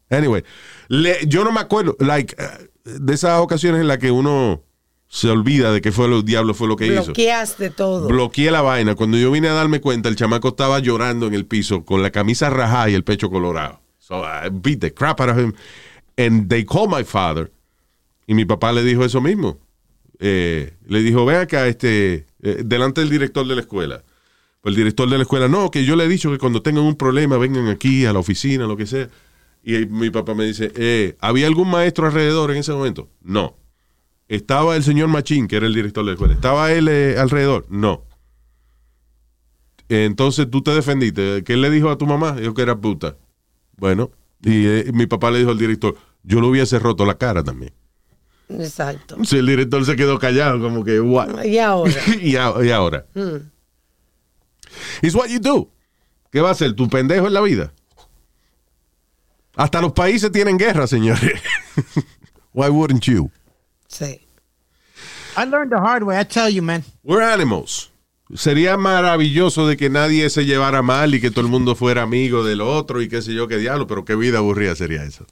Anyway, 0.10 0.44
le- 0.90 1.26
yo 1.28 1.44
no 1.44 1.52
me 1.52 1.60
acuerdo, 1.62 1.96
like, 2.00 2.36
eh, 2.38 2.70
de 2.84 3.14
esas 3.14 3.40
ocasiones 3.40 3.82
en 3.82 3.88
las 3.88 3.98
que 4.00 4.12
uno 4.12 4.62
se 5.08 5.30
olvida 5.30 5.72
de 5.72 5.82
que 5.82 5.92
fue 5.92 6.08
lo 6.08 6.22
diablo 6.22 6.54
fue 6.54 6.68
lo 6.68 6.76
que 6.76 6.88
hizo. 6.88 7.06
Bloqueaste 7.06 7.70
todo. 7.70 8.08
Bloqueé 8.08 8.52
la 8.52 8.62
vaina. 8.62 8.96
Cuando 8.96 9.18
yo 9.18 9.32
vine 9.32 9.48
a 9.48 9.54
darme 9.54 9.80
cuenta, 9.82 10.10
el 10.10 10.16
chamaco 10.16 10.50
estaba 10.50 10.80
llorando 10.80 11.26
en 11.28 11.34
el 11.34 11.46
piso 11.46 11.86
con 11.86 12.02
la 12.04 12.12
camisa 12.12 12.50
rajada 12.50 12.90
y 12.90 12.94
el 12.96 13.04
pecho 13.04 13.30
colorado. 13.30 13.80
So 14.00 14.24
I 14.24 14.50
beat 14.52 14.80
the 14.82 14.94
crap 14.94 15.22
out 15.22 15.30
of 15.30 15.38
him. 15.38 15.54
And 16.18 16.50
they 16.50 16.66
called 16.66 16.90
my 16.92 17.04
father. 17.04 17.52
Y 18.28 18.34
mi 18.34 18.46
papá 18.46 18.72
le 18.72 18.84
dijo 18.84 19.04
eso 19.06 19.22
mismo. 19.22 19.58
Eh, 20.20 20.74
le 20.88 21.00
dijo, 21.02 21.26
ven 21.26 21.38
acá, 21.38 21.66
este, 21.68 22.26
eh, 22.42 22.62
delante 22.66 23.02
del 23.02 23.10
director 23.10 23.48
de 23.48 23.56
la 23.56 23.62
escuela. 23.62 24.04
Pues 24.62 24.74
el 24.74 24.78
director 24.78 25.10
de 25.10 25.18
la 25.18 25.24
escuela, 25.24 25.48
no, 25.48 25.72
que 25.72 25.86
yo 25.86 25.96
le 25.96 26.06
he 26.06 26.08
dicho 26.08 26.32
que 26.32 26.38
cuando 26.38 26.62
tengan 26.62 26.84
un 26.84 26.96
problema 26.96 27.38
vengan 27.38 27.68
aquí 27.68 28.06
a 28.06 28.14
la 28.14 28.20
oficina, 28.20 28.68
lo 28.68 28.76
que 28.76 28.86
sea. 28.86 29.10
Y 29.64 29.86
mi 29.86 30.10
papá 30.10 30.34
me 30.36 30.46
dice, 30.46 30.72
eh, 30.76 31.16
¿había 31.20 31.48
algún 31.48 31.70
maestro 31.70 32.08
alrededor 32.08 32.52
en 32.52 32.58
ese 32.58 32.72
momento? 32.72 33.10
No. 33.22 33.56
¿Estaba 34.28 34.76
el 34.76 34.84
señor 34.84 35.08
Machín, 35.08 35.48
que 35.48 35.56
era 35.56 35.66
el 35.66 35.74
director 35.74 36.04
de 36.04 36.12
la 36.12 36.14
escuela? 36.14 36.34
¿Estaba 36.34 36.72
él 36.72 36.88
eh, 36.88 37.18
alrededor? 37.18 37.66
No. 37.70 38.06
Entonces 39.90 40.50
tú 40.50 40.62
te 40.62 40.72
defendiste. 40.72 41.44
¿Qué 41.44 41.58
le 41.58 41.70
dijo 41.70 41.90
a 41.90 41.98
tu 41.98 42.06
mamá? 42.06 42.34
Dijo 42.34 42.54
que 42.54 42.62
era 42.62 42.80
puta. 42.80 43.18
Bueno, 43.78 44.12
y 44.44 44.68
eh, 44.68 44.92
mi 44.94 45.08
papá 45.08 45.32
le 45.32 45.40
dijo 45.40 45.52
al 45.52 45.58
director, 45.58 45.96
yo 46.24 46.42
le 46.42 46.48
hubiese 46.48 46.80
roto 46.80 47.06
la 47.06 47.18
cara 47.18 47.44
también. 47.44 47.74
Exacto. 48.50 49.18
Sí, 49.24 49.38
el 49.38 49.46
director 49.46 49.86
se 49.86 49.96
quedó 49.96 50.18
callado, 50.20 50.60
como 50.60 50.84
que, 50.84 51.00
what? 51.00 51.44
Y 51.44 51.60
ahora. 51.60 51.94
y, 52.22 52.36
a- 52.36 52.54
y 52.64 52.72
ahora. 52.72 53.06
Mm. 53.14 53.38
It's 55.02 55.16
what 55.16 55.28
you 55.30 55.40
do. 55.40 55.72
¿Qué 56.32 56.42
va 56.42 56.52
a 56.52 56.56
ser? 56.56 56.74
¿Tu 56.74 56.88
pendejo 56.90 57.28
en 57.28 57.34
la 57.34 57.42
vida? 57.42 57.72
Hasta 59.56 59.82
los 59.82 59.92
países 59.94 60.32
tienen 60.32 60.58
guerra, 60.58 60.88
señores. 60.88 61.34
Why 62.54 62.70
wouldn't 62.70 63.04
you? 63.06 63.30
Sí. 63.88 64.22
I 65.38 65.46
learned 65.46 65.72
the 65.72 65.78
hard 65.80 66.04
way, 66.04 66.20
I 66.20 66.24
tell 66.26 66.50
you, 66.50 66.62
man. 66.62 66.84
We're 67.04 67.24
animals. 67.24 67.92
Sería 68.36 68.78
maravilloso 68.78 69.68
de 69.68 69.76
que 69.76 69.90
nadie 69.90 70.30
se 70.30 70.46
llevara 70.46 70.82
mal 70.82 71.16
y 71.16 71.20
que 71.22 71.32
todo 71.32 71.42
el 71.42 71.48
mundo 71.52 71.76
fuera 71.76 72.04
amigo 72.04 72.44
del 72.44 72.62
otro 72.62 73.02
y 73.02 73.08
qué 73.10 73.22
sé 73.22 73.34
yo 73.34 73.48
qué 73.48 73.58
diablo, 73.58 73.88
pero 73.88 74.06
qué 74.06 74.16
vida 74.16 74.38
aburrida 74.38 74.76
sería 74.76 75.04
eso. 75.04 75.26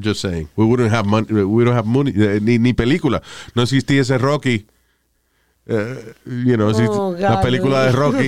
Just 0.00 0.20
saying. 0.22 0.48
We 0.56 0.64
wouldn't 0.64 0.90
have 0.90 1.06
money, 1.06 1.26
we 1.44 1.64
don't 1.64 1.74
have 1.74 1.86
money, 1.86 2.12
eh, 2.16 2.40
ni, 2.40 2.58
ni 2.58 2.72
película. 2.72 3.22
No 3.54 3.62
existía 3.62 4.00
ese 4.00 4.16
Rocky. 4.18 4.66
eh, 5.66 6.14
you 6.26 6.56
know, 6.56 6.70
Oh, 6.90 7.14
la 7.18 7.40
película 7.40 7.84
de. 7.86 7.92
Rocky. 7.92 8.26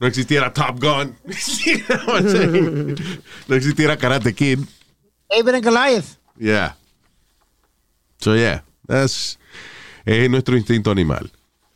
No 0.00 0.06
existiera 0.06 0.52
Top 0.52 0.80
Gun. 0.80 1.14
You 1.66 1.78
know 1.88 2.06
what 2.06 2.22
I'm 2.22 2.28
saying? 2.28 2.96
no 3.48 3.56
existiera 3.56 3.96
Karate 3.96 4.34
Kid. 4.34 4.60
David 5.28 5.54
and 5.56 5.64
Goliath. 5.64 6.16
Yeah. 6.38 6.74
So 8.18 8.34
yeah, 8.36 8.62
that's 8.86 9.38
es 10.06 10.30
nuestro 10.30 10.56
instinto 10.56 10.90
animal. 10.90 11.30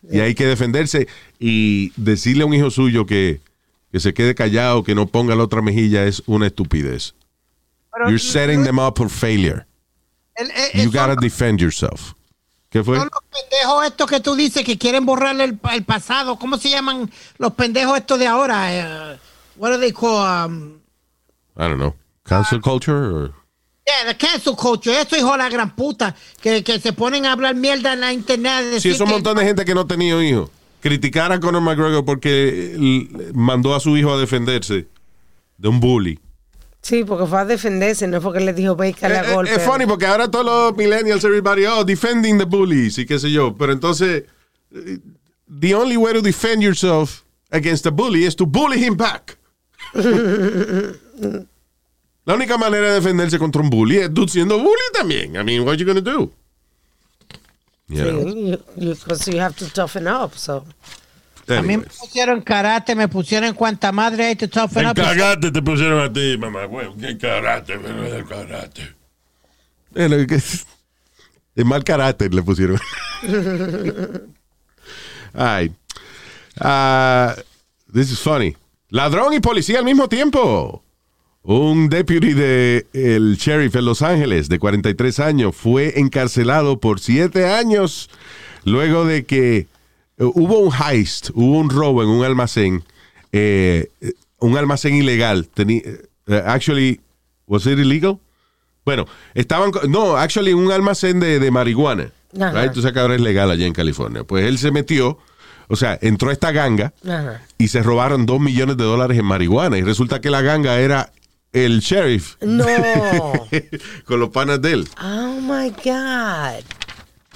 Y 0.09 0.20
hay 0.20 0.34
que 0.34 0.47
defenderse 0.47 1.09
y 1.41 1.91
decirle 1.97 2.45
a 2.45 2.47
un 2.47 2.55
hijo 2.55 2.70
suyo 2.70 3.05
que, 3.07 3.41
que 3.91 3.99
se 3.99 4.14
quede 4.14 4.34
callado, 4.37 4.84
que 4.84 4.95
no 4.95 5.07
ponga 5.07 5.34
la 5.34 5.43
otra 5.43 5.61
mejilla 5.62 6.05
es 6.07 6.22
una 6.26 6.47
estupidez. 6.47 7.14
Pero 7.97 8.11
You're 8.11 8.18
setting 8.18 8.62
them 8.62 8.78
up 8.78 8.99
for 8.99 9.09
failure. 9.09 9.64
el- 10.34 10.51
el- 10.51 10.84
You 10.84 10.90
gotta 10.90 11.16
defend 11.16 11.61
yourself. 11.61 12.12
¿Qué 12.68 12.84
fue? 12.84 12.99
son 12.99 13.09
los 13.11 13.22
pendejos 13.30 13.86
estos 13.86 14.11
que 14.11 14.20
tú 14.20 14.34
dices 14.34 14.64
que 14.64 14.76
quieren 14.76 15.07
borrarle 15.07 15.44
el, 15.44 15.59
el 15.72 15.84
pasado. 15.84 16.36
¿Cómo 16.38 16.59
se 16.59 16.68
llaman 16.68 17.11
los 17.38 17.55
pendejos 17.55 17.97
estos 17.97 18.18
de 18.18 18.26
ahora? 18.26 18.74
Eh, 19.14 19.18
what 19.57 19.70
do 19.70 19.78
they 19.78 19.92
call? 19.92 20.47
Um, 20.47 20.74
I 21.57 21.62
don't 21.68 21.76
know. 21.78 21.94
Cancel 22.24 22.61
culture 22.61 22.92
or 22.94 23.32
yeah, 23.86 24.12
the 24.12 24.14
cancel 24.18 24.55
culture. 24.57 24.92
Eso, 24.92 25.16
hijo 25.16 25.32
de 25.32 25.38
la 25.38 25.49
gran 25.49 25.74
puta. 25.74 26.14
Que, 26.42 26.62
que 26.62 26.78
se 26.80 26.92
ponen 26.92 27.24
a 27.24 27.32
hablar 27.32 27.55
mierda 27.55 27.94
en 27.94 28.01
la 28.01 28.12
internet. 28.12 28.78
Sí, 28.80 28.90
es 28.90 29.01
un 29.01 29.09
montón 29.09 29.38
de 29.38 29.44
gente 29.44 29.64
que 29.64 29.74
no 29.74 29.82
ha 29.82 29.86
tenido 29.86 30.20
hijos. 30.22 30.51
Criticar 30.80 31.32
a 31.32 31.40
Conor 31.40 31.62
McGregor 31.62 32.05
porque 32.05 32.76
mandó 33.32 33.74
a 33.74 33.80
su 33.80 33.97
hijo 33.97 34.12
a 34.12 34.18
defenderse 34.18 34.86
de 35.57 35.68
un 35.68 35.80
bully. 35.80 36.18
Sí, 36.87 37.03
porque 37.03 37.26
fue 37.26 37.41
a 37.41 37.45
defenderse, 37.45 38.07
no 38.07 38.20
fue 38.20 38.34
que 38.34 38.39
le 38.39 38.53
dijo 38.53 38.76
que 38.76 38.91
Eh, 38.91 38.97
la 39.09 39.28
eh, 39.28 39.34
golpe. 39.34 39.53
Es 39.53 39.62
funny 39.64 39.87
porque 39.87 40.07
ahora 40.07 40.30
todos 40.30 40.47
los 40.47 40.76
millennials, 40.76 41.24
everybody, 41.24 41.66
oh, 41.66 41.82
defending 41.82 42.39
the 42.39 42.45
bullies 42.45 42.97
y 42.99 43.05
qué 43.05 43.18
sé 43.18 43.32
yo. 43.32 43.57
Pero 43.57 43.72
entonces, 43.72 44.22
eh, 44.70 44.99
the 45.49 45.74
only 45.74 45.97
way 45.97 46.12
to 46.12 46.22
defend 46.22 46.62
yourself 46.62 47.24
against 47.51 47.82
the 47.82 47.91
bully 47.91 48.24
is 48.24 48.37
to 48.37 48.47
bully 48.47 48.78
him 48.78 48.97
back. 48.97 49.37
La 52.24 52.34
única 52.34 52.57
manera 52.57 52.91
de 52.91 53.01
defenderse 53.01 53.37
contra 53.37 53.62
un 53.62 53.68
bully 53.68 53.97
es 53.97 54.14
tú 54.14 54.28
siendo 54.28 54.57
bully 54.57 54.87
también. 54.93 55.34
I 55.34 55.43
mean, 55.43 55.64
what 55.66 55.78
you 55.78 55.87
gonna 55.87 56.01
do? 56.01 56.30
You 57.89 58.05
know? 58.05 58.22
Sí, 58.22 58.61
you, 58.76 58.95
you, 58.95 59.32
you 59.32 59.41
have 59.41 59.57
to 59.57 59.68
toughen 59.70 60.07
up, 60.07 60.37
so. 60.37 60.64
A 61.49 61.62
mí 61.62 61.76
me 61.76 61.84
pusieron 61.84 62.40
karate, 62.40 62.94
me 62.94 63.09
pusieron 63.09 63.55
cuanta 63.55 63.92
madre 63.92 64.34
to 64.36 64.49
toughen 64.49 64.84
El 64.84 64.90
up. 64.90 64.97
karate 64.97 65.51
te 65.51 65.62
pusieron 65.62 66.01
a 66.01 66.12
ti, 66.12 66.36
mamá. 66.38 66.66
Bueno, 66.66 66.94
qué 67.01 67.16
karate, 67.16 67.74
el 67.74 68.24
karate. 68.24 68.94
De 71.55 71.64
mal 71.64 71.84
carácter 71.84 72.34
le 72.34 72.42
pusieron. 72.42 72.78
Ay. 75.32 75.72
Ah, 76.61 77.34
this 77.92 78.11
is 78.11 78.18
funny. 78.18 78.57
Ladrón 78.90 79.32
y 79.32 79.40
policía 79.40 79.78
al 79.78 79.84
mismo 79.84 80.09
tiempo. 80.09 80.82
Un 81.42 81.88
deputy 81.88 82.32
de 82.32 82.86
el 82.92 83.36
sheriff 83.36 83.76
en 83.76 83.84
Los 83.84 84.03
Ángeles 84.03 84.49
de 84.49 84.59
43 84.59 85.20
años 85.20 85.55
fue 85.55 85.99
encarcelado 86.01 86.80
por 86.80 86.99
7 86.99 87.47
años 87.49 88.11
luego 88.64 89.05
de 89.05 89.24
que 89.24 89.68
hubo 90.18 90.58
un 90.58 90.72
heist, 90.72 91.30
hubo 91.34 91.58
un 91.58 91.70
robo 91.70 92.02
en 92.02 92.08
un 92.08 92.24
almacén, 92.24 92.84
eh, 93.32 93.90
eh, 94.00 94.12
un 94.38 94.56
almacén 94.56 94.94
ilegal. 94.94 95.48
Teni- 95.54 95.82
eh, 95.84 96.42
actually, 96.46 97.00
was 97.46 97.66
it 97.66 97.78
illegal? 97.78 98.18
Bueno, 98.84 99.06
estaban, 99.34 99.72
no, 99.88 100.16
actually 100.16 100.52
un 100.52 100.70
almacén 100.70 101.18
de, 101.20 101.38
de 101.40 101.50
marihuana. 101.50 102.12
Right? 102.32 102.72
Tú 102.72 102.80
sabes 102.82 102.92
que 102.92 103.00
ahora 103.00 103.14
es 103.14 103.20
legal 103.20 103.50
allá 103.50 103.66
en 103.66 103.72
California. 103.72 104.22
Pues 104.24 104.44
él 104.46 104.58
se 104.58 104.70
metió, 104.70 105.18
o 105.68 105.76
sea, 105.76 105.98
entró 106.02 106.30
a 106.30 106.32
esta 106.32 106.52
ganga 106.52 106.92
Ajá. 107.04 107.42
y 107.58 107.68
se 107.68 107.82
robaron 107.82 108.26
dos 108.26 108.40
millones 108.40 108.76
de 108.76 108.84
dólares 108.84 109.18
en 109.18 109.24
marihuana. 109.24 109.78
Y 109.78 109.82
resulta 109.82 110.20
que 110.20 110.30
la 110.30 110.42
ganga 110.42 110.78
era 110.78 111.12
el 111.52 111.80
sheriff 111.80 112.36
No. 112.42 112.66
con 114.04 114.20
los 114.20 114.28
panas 114.30 114.60
de 114.60 114.72
él. 114.72 114.88
Oh 115.02 115.40
my 115.40 115.70
God. 115.70 116.62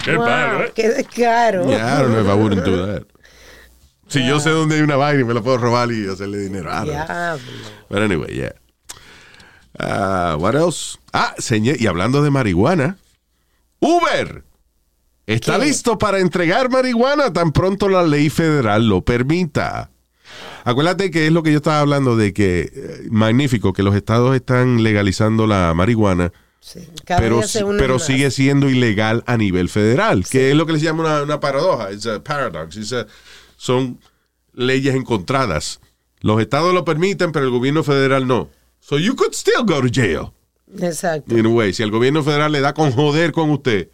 Qué 0.03 0.15
Wow, 0.15 0.25
malo, 0.25 0.63
¿eh? 0.65 0.71
Qué 0.73 1.05
caro. 1.15 1.67
Yeah, 1.67 1.99
I 1.99 2.01
don't 2.01 2.11
know 2.11 2.21
if 2.21 2.27
I 2.27 2.33
wouldn't 2.33 2.65
do 2.65 2.85
that. 2.85 3.03
Si 4.07 4.25
yo 4.27 4.39
sé 4.39 4.49
dónde 4.49 4.75
hay 4.75 4.81
una 4.81 4.97
vaina 4.97 5.21
y 5.21 5.23
me 5.23 5.33
la 5.33 5.41
puedo 5.41 5.57
robar 5.57 5.91
y 5.91 6.07
hacerle 6.07 6.39
dinero. 6.39 6.69
Diablo. 6.83 7.39
But 7.89 7.99
anyway, 7.99 8.33
yeah. 8.35 8.51
Ah, 9.79 10.35
what 10.37 10.55
else? 10.55 10.97
Ah, 11.13 11.33
señor, 11.37 11.77
y 11.79 11.87
hablando 11.87 12.21
de 12.21 12.29
marihuana, 12.29 12.97
Uber 13.79 14.43
está 15.27 15.57
¿Qué? 15.59 15.65
listo 15.65 15.97
para 15.97 16.19
entregar 16.19 16.69
marihuana 16.69 17.31
tan 17.31 17.51
pronto 17.53 17.87
la 17.87 18.03
ley 18.03 18.29
federal 18.29 18.87
lo 18.89 19.01
permita. 19.01 19.91
Acuérdate 20.65 21.09
que 21.09 21.27
es 21.27 21.31
lo 21.31 21.41
que 21.41 21.51
yo 21.51 21.57
estaba 21.57 21.79
hablando 21.79 22.15
de 22.17 22.33
que 22.33 22.69
eh, 22.73 23.07
magnífico 23.09 23.71
que 23.73 23.81
los 23.81 23.95
estados 23.95 24.35
están 24.35 24.83
legalizando 24.83 25.47
la 25.47 25.73
marihuana, 25.73 26.31
Sí, 26.63 26.87
pero, 27.07 27.41
pero 27.79 27.97
sigue 27.97 28.29
siendo 28.29 28.69
ilegal 28.69 29.23
a 29.25 29.35
nivel 29.35 29.67
federal, 29.67 30.25
que 30.29 30.51
es 30.51 30.55
lo 30.55 30.67
que 30.67 30.73
les 30.73 30.83
llama 30.83 31.01
una, 31.03 31.23
una 31.23 31.39
paradoja, 31.39 31.91
it's 31.91 32.05
a 32.05 32.23
paradox, 32.23 32.77
it's 32.77 32.93
a- 32.93 33.07
son 33.57 33.99
leyes 34.53 34.93
encontradas. 34.93 35.79
Los 36.19 36.39
estados 36.39 36.71
lo 36.73 36.85
permiten, 36.85 37.31
pero 37.31 37.45
el 37.45 37.51
gobierno 37.51 37.83
federal 37.83 38.27
no. 38.27 38.49
So 38.79 38.99
you 38.99 39.15
could 39.15 39.33
still 39.33 39.63
go 39.65 39.81
to 39.81 39.87
jail, 39.91 40.31
Exacto. 40.79 41.35
in 41.35 41.47
a 41.47 41.49
way. 41.49 41.73
Si 41.73 41.81
el 41.81 41.89
gobierno 41.89 42.21
federal 42.23 42.51
le 42.51 42.61
da 42.61 42.75
con 42.75 42.91
joder 42.91 43.31
con 43.31 43.49
usted, 43.49 43.89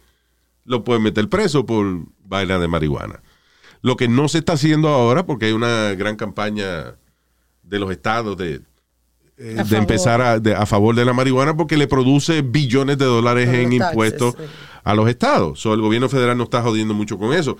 lo 0.66 0.84
pueden 0.84 1.02
meter 1.02 1.26
preso 1.30 1.64
por 1.64 1.86
vaina 2.22 2.58
de 2.58 2.68
marihuana. 2.68 3.22
Lo 3.80 3.96
que 3.96 4.08
no 4.08 4.28
se 4.28 4.38
está 4.38 4.52
haciendo 4.54 4.88
ahora, 4.88 5.24
porque 5.24 5.46
hay 5.46 5.52
una 5.52 5.94
gran 5.94 6.16
campaña 6.16 6.96
de 7.62 7.78
los 7.78 7.90
estados 7.90 8.36
de, 8.36 8.60
eh, 9.38 9.42
de 9.44 9.56
favor. 9.64 9.74
empezar 9.78 10.20
a, 10.20 10.38
de- 10.40 10.54
a 10.54 10.66
favor 10.66 10.94
de 10.94 11.04
la 11.04 11.12
marihuana 11.12 11.56
porque 11.56 11.76
le 11.76 11.86
produce 11.86 12.42
billones 12.42 12.98
de 12.98 13.04
dólares 13.04 13.48
en 13.48 13.72
impuestos 13.72 14.34
sí. 14.36 14.44
a 14.84 14.94
los 14.94 15.08
estados. 15.08 15.60
So, 15.60 15.74
el 15.74 15.80
gobierno 15.80 16.08
federal 16.08 16.36
no 16.36 16.44
está 16.44 16.62
jodiendo 16.62 16.94
mucho 16.94 17.18
con 17.18 17.32
eso. 17.32 17.56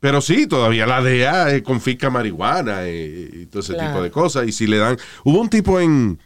Pero 0.00 0.20
sí, 0.22 0.46
todavía 0.46 0.86
la 0.86 1.02
DEA 1.02 1.54
eh, 1.54 1.62
confisca 1.62 2.08
marihuana 2.10 2.80
eh, 2.86 3.30
y 3.42 3.46
todo 3.46 3.60
ese 3.60 3.74
Claro. 3.74 3.90
tipo 3.90 4.02
de 4.02 4.10
cosas. 4.10 4.48
Y 4.48 4.52
si 4.52 4.66
le 4.66 4.78
dan... 4.78 4.96
Hubo 5.24 5.40
un 5.40 5.50
tipo 5.50 5.78
en, 5.78 6.18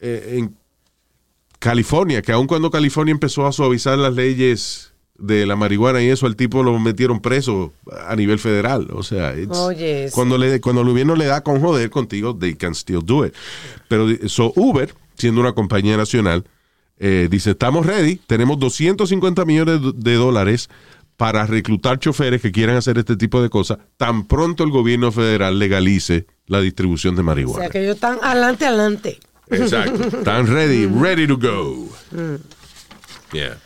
eh, 0.00 0.34
en 0.38 0.56
California, 1.58 2.20
que 2.20 2.32
aun 2.32 2.46
cuando 2.46 2.70
California 2.70 3.12
empezó 3.12 3.46
a 3.46 3.52
suavizar 3.52 3.96
las 3.96 4.12
leyes 4.14 4.92
de 5.18 5.46
la 5.46 5.56
marihuana 5.56 6.02
y 6.02 6.08
eso, 6.08 6.26
al 6.26 6.36
tipo 6.36 6.62
lo 6.62 6.78
metieron 6.78 7.20
preso 7.20 7.72
a 8.06 8.14
nivel 8.16 8.38
federal. 8.38 8.88
O 8.92 9.02
sea, 9.02 9.34
sí. 9.34 9.46
cuando, 10.12 10.36
le, 10.38 10.60
cuando 10.60 10.82
el 10.82 10.88
gobierno 10.88 11.16
le 11.16 11.26
da 11.26 11.42
con 11.42 11.60
joder 11.60 11.90
contigo, 11.90 12.36
they 12.36 12.54
can 12.54 12.74
still 12.74 13.00
do 13.04 13.24
it. 13.26 13.34
Pero 13.88 14.06
so, 14.28 14.52
Uber, 14.56 14.94
siendo 15.16 15.40
una 15.40 15.52
compañía 15.52 15.96
nacional, 15.96 16.44
eh, 16.98 17.28
dice, 17.30 17.50
estamos 17.50 17.84
ready, 17.86 18.16
tenemos 18.26 18.58
250 18.58 19.44
millones 19.44 19.80
de- 19.96 20.14
dólares 20.14 20.68
para 21.16 21.46
reclutar 21.46 21.98
choferes 21.98 22.42
que 22.42 22.52
quieran 22.52 22.76
hacer 22.76 22.98
este 22.98 23.16
tipo 23.16 23.40
de 23.42 23.48
cosas, 23.48 23.78
tan 23.96 24.26
pronto 24.26 24.64
el 24.64 24.70
gobierno 24.70 25.12
federal 25.12 25.58
legalice 25.58 26.26
la 26.46 26.60
distribución 26.60 27.14
de 27.14 27.22
O 27.22 27.24
marihuana. 27.24 27.60
sea 27.64 27.70
que 27.70 27.82
ellos 27.82 27.94
están 27.94 28.18
adelante, 28.22 28.66
adelante. 28.66 29.18
Exacto. 29.48 30.18
Están 30.18 30.46
ready, 30.46 30.86
ready 31.00 31.26
to 31.26 31.36
go. 31.38 31.88
Yeah. 33.32 33.58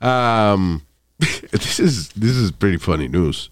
Um, 0.00 0.82
this 1.18 1.80
is 1.80 2.10
this 2.14 2.36
is 2.36 2.52
pretty 2.52 2.78
funny 2.78 3.08
news. 3.08 3.50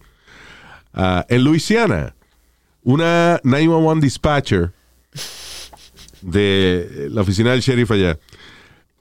Uh, 0.95 1.23
en 1.29 1.43
Luisiana, 1.43 2.15
una 2.85 3.41
911 3.45 4.01
dispatcher 4.01 4.73
de 6.23 7.09
la 7.11 7.21
oficina 7.23 7.51
del 7.51 7.61
sheriff 7.61 7.91
allá, 7.91 8.19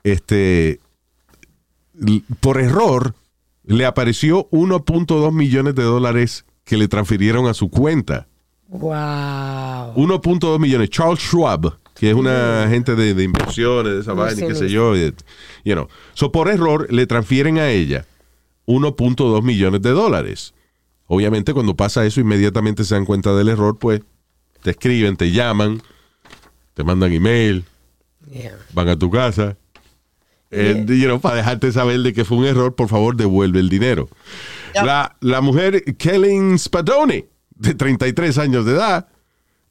este, 0.03 0.79
por 2.39 2.59
error, 2.59 3.15
le 3.63 3.85
apareció 3.85 4.49
1.2 4.49 5.31
millones 5.31 5.75
de 5.75 5.83
dólares 5.83 6.45
que 6.63 6.77
le 6.77 6.87
transfirieron 6.87 7.47
a 7.47 7.53
su 7.53 7.69
cuenta. 7.69 8.27
Wow. 8.67 9.93
1.2 9.95 10.59
millones. 10.59 10.89
Charles 10.89 11.19
Schwab, 11.19 11.77
que 11.95 12.09
es 12.09 12.15
una 12.15 12.63
agente 12.65 12.95
de, 12.95 13.13
de 13.13 13.23
inversiones, 13.23 13.93
de 13.93 13.99
esa 14.01 14.11
No 14.11 14.17
vaina, 14.17 14.47
qué 14.47 14.53
sé 14.55 14.69
yo. 14.69 14.95
y- 14.95 15.13
You 15.63 15.73
know. 15.73 15.87
So, 16.13 16.31
por 16.31 16.49
error, 16.49 16.87
le 16.93 17.07
transfieren 17.07 17.57
a 17.57 17.69
ella 17.71 18.05
1.2 18.67 19.41
millones 19.43 19.81
de 19.81 19.89
dólares. 19.91 20.53
Obviamente, 21.07 21.53
cuando 21.53 21.75
pasa 21.75 22.05
eso, 22.05 22.19
inmediatamente 22.19 22.83
se 22.83 22.95
dan 22.95 23.05
cuenta 23.05 23.33
del 23.35 23.47
error, 23.49 23.77
pues 23.79 24.01
te 24.61 24.71
escriben, 24.71 25.15
te 25.17 25.31
llaman, 25.31 25.81
te 26.73 26.83
mandan 26.83 27.11
email, 27.13 27.63
Yeah. 28.31 28.57
van 28.73 28.89
a 28.89 28.97
tu 28.97 29.09
casa. 29.11 29.55
eh, 30.51 30.83
you 30.87 31.05
know, 31.05 31.19
para 31.19 31.35
dejarte 31.35 31.71
saber 31.71 31.99
de 32.01 32.13
que 32.13 32.23
fue 32.25 32.37
un 32.37 32.45
error, 32.45 32.75
por 32.75 32.87
favor, 32.87 33.15
devuelve 33.17 33.59
el 33.59 33.67
dinero. 33.69 34.07
La, 34.73 35.15
la 35.21 35.41
mujer 35.41 35.83
Kellen 35.97 36.57
Spadoni, 36.57 37.25
de 37.55 37.73
33 37.75 38.37
años 38.37 38.65
de 38.65 38.73
edad, 38.73 39.07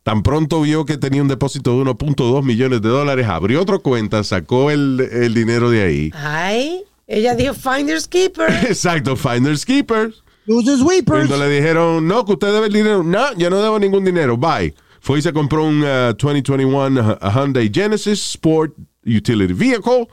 tan 0.05 0.23
pronto 0.23 0.61
vio 0.61 0.85
que 0.85 0.97
tenía 0.99 1.23
un 1.23 1.29
depósito 1.29 1.73
de 1.73 1.91
1.2 1.91 2.43
millones 2.45 2.81
de 2.83 2.89
dólares, 2.89 3.27
abrió 3.27 3.63
otra 3.63 3.79
cuenta, 3.79 4.23
sacó 4.23 4.71
el, 4.71 5.01
el 5.01 5.35
dinero 5.35 5.71
de 5.71 5.83
ahí. 5.83 6.11
Ay, 6.15 6.85
ella 7.07 7.35
dijo 7.35 7.55
Finders 7.55 8.07
Keeper. 8.07 8.49
Exacto, 8.69 9.17
Finders 9.17 9.65
Keepers. 9.65 10.23
Losers 10.47 10.83
Weepers. 10.83 11.27
Cuando 11.27 11.45
le 11.45 11.51
dijeron, 11.55 12.07
no, 12.07 12.25
que 12.27 12.33
usted 12.35 12.53
debe 12.53 12.67
el 12.67 12.73
dinero. 12.75 13.03
No, 13.03 13.33
yo 13.37 13.49
no 13.49 13.63
debo 13.63 13.79
ningún 13.79 14.05
dinero. 14.05 14.37
Bye. 14.37 14.75
Fue 15.01 15.19
y 15.19 15.23
se 15.23 15.33
compró 15.33 15.65
un 15.65 15.83
uh, 15.83 16.15
2021 16.19 17.19
Hyundai 17.35 17.71
Genesis 17.73 18.31
Sport 18.35 18.75
Utility 19.07 19.53
Vehicle 19.53 20.07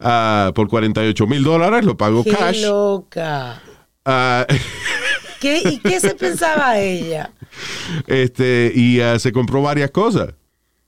uh, 0.00 0.52
por 0.52 0.68
48 0.68 1.26
mil 1.26 1.42
dólares. 1.42 1.84
Lo 1.84 1.96
pagó 1.96 2.22
Qué 2.22 2.30
cash. 2.30 2.62
loca. 2.62 3.60
Uh, 4.06 4.44
¿Qué, 5.40 5.60
¿Y 5.64 5.78
qué 5.78 6.00
se 6.00 6.14
pensaba 6.14 6.78
ella? 6.78 7.30
este, 8.06 8.72
y 8.74 9.00
uh, 9.00 9.18
se 9.18 9.32
compró 9.32 9.62
varias 9.62 9.90
cosas. 9.90 10.34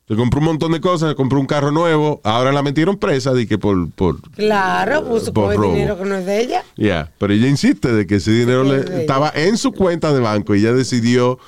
Se 0.09 0.15
compró 0.15 0.39
un 0.39 0.47
montón 0.47 0.71
de 0.71 0.81
cosas, 0.81 1.11
se 1.11 1.15
compró 1.17 1.41
un 1.41 1.47
carro 1.47 1.73
nuevo. 1.73 2.21
Ahora 2.23 2.53
la 2.53 2.63
metieron 2.63 2.97
presa 2.97 3.33
de 3.33 3.49
que 3.49 3.59
por, 3.59 3.91
por 3.91 4.21
Claro, 4.37 5.05
puso 5.05 5.33
Por 5.33 5.55
el 5.55 5.61
dinero 5.63 5.99
que 5.99 6.05
no 6.05 6.15
es 6.15 6.25
de 6.27 6.41
ella. 6.41 6.63
Ya, 6.77 7.11
pero 7.19 7.33
ella 7.33 7.49
insiste 7.49 7.93
de 7.93 8.07
que 8.07 8.17
ese 8.17 8.31
dinero 8.31 8.63
Sí, 8.65 8.71
le- 8.89 9.01
estaba 9.01 9.33
en 9.35 9.59
su 9.59 9.73
cuenta 9.73 10.13
de 10.15 10.21
banco 10.21 10.55
y 10.55 10.61
ella 10.61 10.73
decidió, 10.75 11.41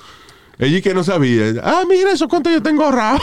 ella 0.59 0.81
que 0.81 0.93
no 0.93 1.03
sabía, 1.03 1.53
ah, 1.63 1.83
mira 1.87 2.11
eso 2.11 2.27
cuánto 2.27 2.49
yo 2.51 2.61
tengo 2.61 2.83
ahorrado. 2.83 3.19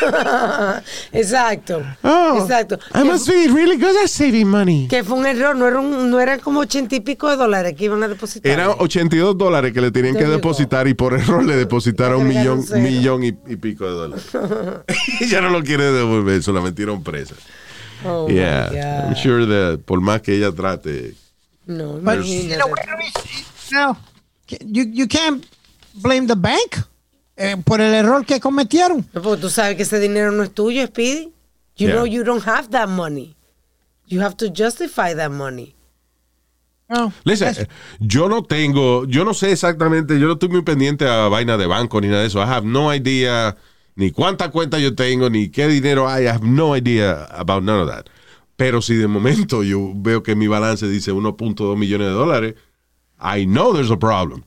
Exacto. 1.12 1.82
Oh, 2.02 2.38
Exacto. 2.42 2.78
I 2.94 3.04
must 3.04 3.26
be 3.28 3.48
really 3.48 3.76
good 3.76 3.96
at 4.02 4.08
saving 4.08 4.46
money. 4.48 4.86
que 4.88 5.02
fue 5.02 5.16
un 5.16 5.26
error, 5.26 5.56
no, 5.56 5.66
era 5.66 5.80
un- 5.80 6.10
no 6.10 6.20
eran 6.20 6.40
como 6.40 6.60
ochenta 6.60 6.94
y 6.94 7.00
pico 7.00 7.28
de 7.30 7.36
dólares 7.36 7.74
que 7.76 7.84
iban 7.86 8.02
a 8.02 8.08
depositar. 8.08 8.50
Eran 8.52 8.72
82 8.78 9.36
dólares 9.38 9.72
que 9.72 9.80
le 9.80 9.90
tenían 9.90 10.14
que 10.16 10.26
depositar 10.26 10.86
y 10.88 10.94
por 10.94 11.14
error 11.18 11.44
le 11.44 11.56
depositaron 11.56 12.20
un 12.22 12.28
millón, 12.28 12.62
cero. 12.62 12.80
millón 12.80 13.24
y, 13.24 13.28
y 13.28 13.56
pico 13.56 13.84
de 13.86 13.90
dólares. 13.92 14.26
ella 15.20 15.40
no 15.40 15.50
lo 15.50 15.62
quiere 15.62 15.84
devolver, 15.90 16.38
eso 16.38 16.52
la 16.52 16.60
metieron 16.60 17.02
presa. 17.02 17.34
Oh, 18.04 18.28
yeah. 18.28 19.06
I'm 19.08 19.14
sure 19.14 19.46
that 19.46 19.80
por 19.86 20.00
más 20.02 20.20
que 20.20 20.34
ella 20.36 20.52
trate, 20.52 21.14
No, 21.66 21.94
But 21.94 22.24
you 22.24 22.56
know, 22.58 23.96
you, 24.60 24.84
you 24.92 25.08
can't 25.08 25.42
blame 25.94 26.26
the 26.26 26.34
bank 26.36 26.76
eh, 27.36 27.56
por 27.64 27.80
el 27.80 27.92
error 27.94 28.24
que 28.24 28.38
cometieron. 28.40 29.06
No, 29.12 29.22
porque 29.22 29.40
tú 29.42 29.50
sabes 29.50 29.76
que 29.76 29.82
ese 29.82 29.98
dinero 30.00 30.30
no 30.32 30.42
es 30.42 30.52
tuyo, 30.52 30.86
Speedy. 30.86 31.32
You 31.76 31.88
Yeah. 31.88 31.94
know 31.96 32.06
you 32.06 32.22
don't 32.22 32.46
have 32.46 32.68
that 32.70 32.88
money. 32.88 33.34
You 34.06 34.20
have 34.22 34.36
to 34.36 34.46
justify 34.54 35.14
that 35.14 35.30
money. 35.30 35.74
No, 36.88 37.12
Listen, 37.24 37.48
that's- 37.54 37.68
yo 37.98 38.28
no 38.28 38.42
tengo, 38.42 39.06
yo 39.06 39.24
no 39.24 39.32
sé 39.32 39.50
exactamente, 39.50 40.20
yo 40.20 40.26
no 40.26 40.34
estoy 40.34 40.50
muy 40.50 40.62
pendiente 40.62 41.08
a 41.08 41.28
vaina 41.28 41.56
de 41.56 41.66
banco 41.66 42.00
ni 42.00 42.08
nada 42.08 42.20
de 42.20 42.26
eso. 42.28 42.38
I 42.40 42.44
have 42.46 42.66
no 42.66 42.94
idea 42.94 43.56
ni 43.96 44.10
cuánta 44.10 44.50
cuenta 44.50 44.78
yo 44.78 44.94
tengo, 44.94 45.30
ni 45.30 45.48
qué 45.48 45.66
dinero 45.66 46.08
hay. 46.08 46.24
I 46.24 46.28
have 46.28 46.44
no 46.46 46.76
idea 46.76 47.24
about 47.32 47.62
none 47.64 47.80
of 47.80 47.88
that. 47.88 48.06
Pero 48.56 48.82
si 48.82 48.94
de 48.96 49.08
momento 49.08 49.62
yo 49.64 49.92
veo 49.96 50.22
que 50.22 50.36
mi 50.36 50.46
balance 50.46 50.86
dice 50.86 51.10
1.2 51.10 51.76
millones 51.76 52.08
de 52.08 52.12
dólares, 52.12 52.54
I 53.18 53.46
know 53.46 53.72
there's 53.72 53.90
a 53.90 53.96
problem. 53.98 54.44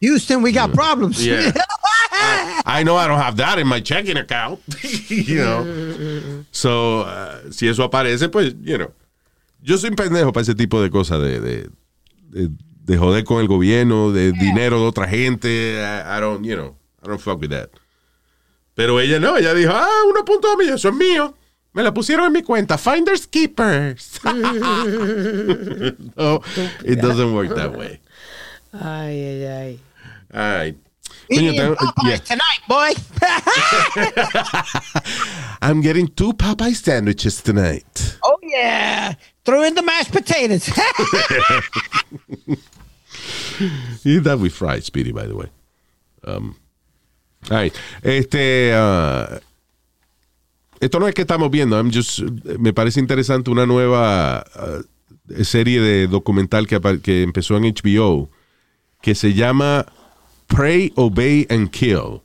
Houston, 0.00 0.42
we 0.42 0.52
got 0.52 0.72
problems. 0.72 1.24
Yeah. 1.24 1.52
I 2.64 2.82
know 2.84 2.96
I 2.96 3.06
don't 3.06 3.18
have 3.18 3.36
that 3.36 3.58
in 3.58 3.66
my 3.66 3.80
checking 3.80 4.16
account. 4.16 4.60
you 5.08 5.36
know. 5.36 6.44
So, 6.52 7.00
uh, 7.00 7.50
si 7.50 7.68
eso 7.68 7.88
aparece, 7.88 8.28
pues, 8.28 8.54
you 8.62 8.78
know. 8.78 8.92
Yo 9.62 9.76
soy 9.76 9.90
un 9.90 9.96
pendejo 9.96 10.32
para 10.32 10.42
ese 10.42 10.54
tipo 10.54 10.80
de 10.80 10.90
cosas, 10.90 11.20
de, 11.20 11.40
de, 11.40 11.68
de, 12.30 12.48
de 12.84 12.96
joder 12.96 13.24
con 13.24 13.40
el 13.40 13.48
gobierno, 13.48 14.12
de 14.12 14.32
dinero 14.32 14.80
de 14.80 14.86
otra 14.86 15.08
gente. 15.08 15.80
I, 15.80 16.16
I 16.16 16.20
don't, 16.20 16.44
you 16.44 16.54
know, 16.54 16.76
I 17.02 17.08
don't 17.08 17.20
fuck 17.20 17.40
with 17.40 17.50
that. 17.50 17.70
Pero 18.74 19.00
ella 19.00 19.18
no, 19.18 19.36
ella 19.36 19.52
dijo, 19.54 19.72
ah, 19.74 19.88
1.2 20.14 20.56
millones, 20.56 20.76
eso 20.76 20.90
es 20.90 20.94
mío. 20.94 21.34
Me 21.72 21.82
la 21.82 21.92
pusieron 21.92 22.26
en 22.26 22.32
mi 22.32 22.42
cuenta. 22.42 22.78
Finders 22.78 23.26
Keepers. 23.26 24.20
no, 24.24 24.32
it 26.84 27.00
doesn't 27.00 27.34
work 27.34 27.54
that 27.54 27.76
way. 27.76 28.00
Ay, 28.72 29.20
ay, 29.20 29.46
ay. 29.46 29.80
All 30.32 30.40
right. 30.40 30.76
Eating 31.30 31.54
Popeyes 31.54 32.04
yeah. 32.04 32.16
tonight, 32.16 32.60
boy. 32.68 32.92
I'm 35.62 35.80
getting 35.80 36.08
two 36.08 36.32
Popeye 36.32 36.74
sandwiches 36.74 37.42
tonight. 37.42 38.18
oh 38.22 38.38
yeah. 38.42 39.14
Throw 39.44 39.62
in 39.62 39.74
the 39.74 39.82
mashed 39.82 40.12
potatoes. 40.12 40.68
Eat 44.04 44.24
that 44.24 44.38
with 44.38 44.52
fried, 44.52 44.84
Speedy, 44.84 45.12
by 45.12 45.26
the 45.26 45.34
way. 45.34 45.50
Um, 46.24 46.56
all 47.50 47.56
right. 47.56 47.74
Este, 48.02 48.72
uh, 48.74 49.38
esto 50.80 50.98
no 50.98 51.06
es 51.06 51.14
que 51.14 51.24
estamos 51.24 51.50
viendo. 51.50 51.76
I'm 51.78 51.90
just, 51.90 52.20
me 52.58 52.72
parece 52.72 53.00
interesante 53.00 53.50
una 53.50 53.66
nueva 53.66 54.44
uh, 54.54 54.82
serie 55.44 55.80
de 55.80 56.06
documental 56.06 56.66
que, 56.66 56.80
que 57.02 57.22
empezó 57.22 57.56
en 57.56 57.64
HBO 57.64 58.30
que 59.00 59.14
se 59.14 59.34
llama 59.34 59.86
Pray, 60.48 60.92
Obey 60.96 61.46
and 61.48 61.70
Kill. 61.70 62.20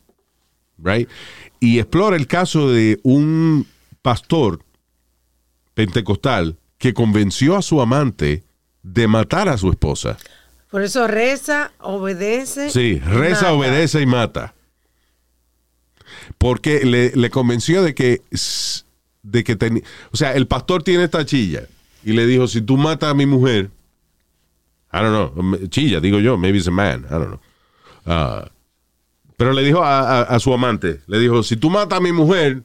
Right? 0.78 1.08
Y 1.60 1.80
explora 1.80 2.18
el 2.18 2.28
caso 2.28 2.72
de 2.72 3.00
un 3.04 3.68
pastor 4.02 4.60
pentecostal 5.76 6.58
que 6.78 6.94
convenció 6.94 7.56
a 7.56 7.62
su 7.62 7.80
amante 7.82 8.44
de 8.82 9.08
matar 9.08 9.48
a 9.48 9.58
su 9.58 9.70
esposa. 9.70 10.18
Por 10.70 10.84
eso 10.84 11.08
reza, 11.08 11.72
obedece. 11.80 12.70
Sí, 12.70 13.00
reza, 13.00 13.44
mata. 13.44 13.54
obedece 13.54 14.02
y 14.02 14.06
mata. 14.06 14.54
Porque 16.38 16.84
le, 16.84 17.12
le 17.16 17.30
convenció 17.30 17.84
de 17.84 17.94
que, 17.94 18.22
de 19.22 19.44
que 19.44 19.56
tenía, 19.56 19.84
o 20.12 20.18
sea, 20.18 20.34
el 20.34 20.48
pastor 20.48 20.84
tiene 20.84 21.04
esta 21.06 21.26
chilla 21.26 21.68
y 22.04 22.14
le 22.14 22.26
dijo, 22.26 22.48
si 22.48 22.62
tú 22.62 22.76
matas 22.76 23.12
a 23.12 23.14
mi 23.14 23.26
mujer, 23.26 23.70
I 24.92 24.98
don't 24.98 25.34
know, 25.34 25.68
chilla, 25.70 26.00
digo 26.00 26.20
yo, 26.20 26.38
maybe 26.38 26.58
it's 26.58 26.68
a 26.68 26.72
man, 26.72 27.06
I 27.10 27.14
don't 27.14 27.28
know. 27.28 27.40
Ah, 28.06 28.49
pero 29.38 29.54
le 29.54 29.64
dijo 29.64 29.84
a, 29.84 29.99
a- 29.99 30.22
a 30.24 30.39
su 30.39 30.54
amante, 30.54 31.01
le 31.08 31.20
dijo, 31.20 31.43
si 31.43 31.56
tú 31.58 31.70
matas 31.70 31.97
a 31.99 32.01
mi 32.01 32.12
mujer, 32.12 32.64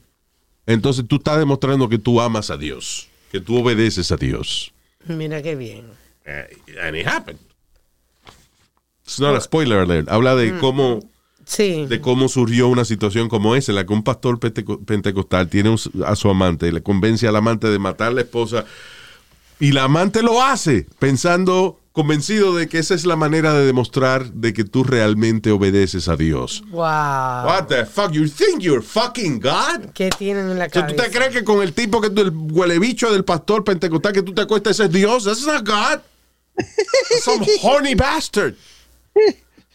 entonces 0.65 1.05
tú 1.07 1.15
estás 1.17 1.39
demostrando 1.39 1.89
que 1.89 1.97
tú 1.97 2.21
amas 2.21 2.49
a 2.51 2.57
Dios, 2.57 3.09
que 3.31 3.39
tú 3.39 3.57
obedeces 3.59 4.11
a 4.11 4.17
Dios. 4.17 4.71
Mira 5.05 5.41
qué 5.41 5.55
bien. 5.55 5.85
Uh, 6.27 6.79
and 6.81 6.95
it 6.95 7.07
happened. 7.07 7.39
It's 9.03 9.19
not 9.19 9.35
a 9.35 9.41
spoiler 9.41 9.79
alert. 9.79 10.07
Habla 10.09 10.35
de 10.35 10.57
cómo 10.59 10.99
Sí. 11.45 11.87
de 11.87 11.99
cómo 11.99 12.27
surgió 12.29 12.67
una 12.67 12.85
situación 12.85 13.27
como 13.27 13.55
esa, 13.55 13.71
en 13.71 13.77
la 13.77 13.85
que 13.87 13.93
un 13.93 14.03
pastor 14.03 14.39
penteco- 14.39 14.85
pentecostal 14.85 15.47
tiene 15.49 15.75
a 16.05 16.15
su 16.15 16.29
amante 16.29 16.67
y 16.67 16.71
le 16.71 16.83
convence 16.83 17.27
al 17.27 17.35
amante 17.35 17.67
de 17.69 17.79
matar 17.79 18.09
a 18.09 18.11
la 18.11 18.21
esposa 18.21 18.65
y 19.59 19.71
la 19.71 19.85
amante 19.85 20.21
lo 20.21 20.43
hace 20.43 20.85
pensando, 20.99 21.79
convencido 21.99 22.55
de 22.55 22.69
que 22.69 22.79
esa 22.79 22.93
es 22.95 23.05
la 23.05 23.17
manera 23.17 23.53
de 23.53 23.65
demostrar 23.65 24.31
de 24.31 24.53
que 24.53 24.63
tú 24.63 24.85
realmente 24.85 25.51
obedeces 25.51 26.07
a 26.07 26.15
Dios. 26.15 26.63
Wow. 26.71 26.79
What 26.81 27.65
the 27.67 27.85
fuck? 27.85 28.11
You 28.11 28.25
think 28.29 28.61
you're 28.61 28.81
fucking 28.81 29.41
God? 29.41 29.91
¿Qué 29.93 30.09
tienen 30.17 30.49
en 30.49 30.57
la 30.57 30.67
O 30.67 30.69
sea, 30.69 30.87
¿tú 30.87 30.95
cabeza? 30.95 31.11
te 31.11 31.17
crees 31.17 31.33
que 31.33 31.43
con 31.43 31.61
el 31.61 31.73
tipo 31.73 31.99
que 31.99 32.09
tú, 32.09 32.21
el 32.21 32.29
huele 32.31 32.79
bicho 32.79 33.11
del 33.11 33.25
pastor 33.25 33.65
pentecostal 33.65 34.13
que 34.13 34.21
tú 34.21 34.33
te 34.33 34.41
acuestas, 34.43 34.79
ese 34.79 34.85
es 34.85 34.91
Dios? 34.93 35.25
That's 35.25 35.45
not 35.45 35.65
God. 35.67 35.99
That's 36.55 37.23
some 37.25 37.45
horny 37.61 37.95
bastard. 37.95 38.55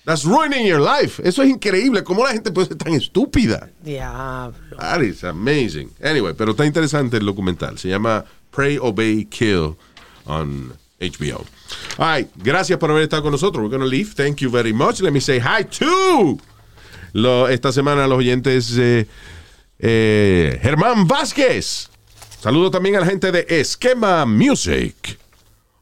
That's 0.07 0.25
ruining 0.25 0.67
your 0.67 0.81
life. 0.81 1.21
Eso 1.23 1.43
es 1.43 1.51
increíble. 1.51 2.03
¿Cómo 2.05 2.25
la 2.25 2.33
gente 2.33 2.51
puede 2.53 2.69
ser 2.69 2.79
tan 2.79 2.95
estúpida? 2.95 3.69
Diablo. 3.83 4.79
That 4.79 5.03
is 5.03 5.25
amazing. 5.25 5.91
Anyway, 6.03 6.33
pero 6.33 6.53
está 6.53 6.65
interesante 6.65 7.19
el 7.19 7.27
documental. 7.27 7.79
Se 7.79 7.89
llama 7.89 8.25
Pray, 8.51 8.79
Obey, 8.81 9.27
Kill 9.27 9.77
on 10.25 10.73
HBO. 11.01 11.45
All 11.99 12.17
right. 12.17 12.29
Gracias 12.37 12.79
por 12.79 12.91
haber 12.91 13.05
estado 13.05 13.23
con 13.23 13.33
nosotros. 13.33 13.63
We're 13.63 13.71
going 13.77 13.81
to 13.81 13.87
leave. 13.97 14.15
Thank 14.15 14.39
you 14.41 14.51
very 14.51 14.73
much. 14.73 15.01
Let 15.01 15.13
me 15.13 15.21
say 15.21 15.39
hi 15.41 15.65
to 15.79 16.39
lo- 17.13 17.49
esta 17.49 17.73
semana 17.73 18.07
los 18.07 18.19
oyentes 18.19 18.77
eh, 18.79 19.07
Eh, 19.79 20.59
Germán 20.63 21.07
Vázquez. 21.07 21.89
Saludo 22.41 22.71
también 22.71 22.97
a 22.97 23.01
la 23.01 23.07
gente 23.07 23.31
de 23.33 23.45
Esquema 23.49 24.25
Music. 24.25 25.19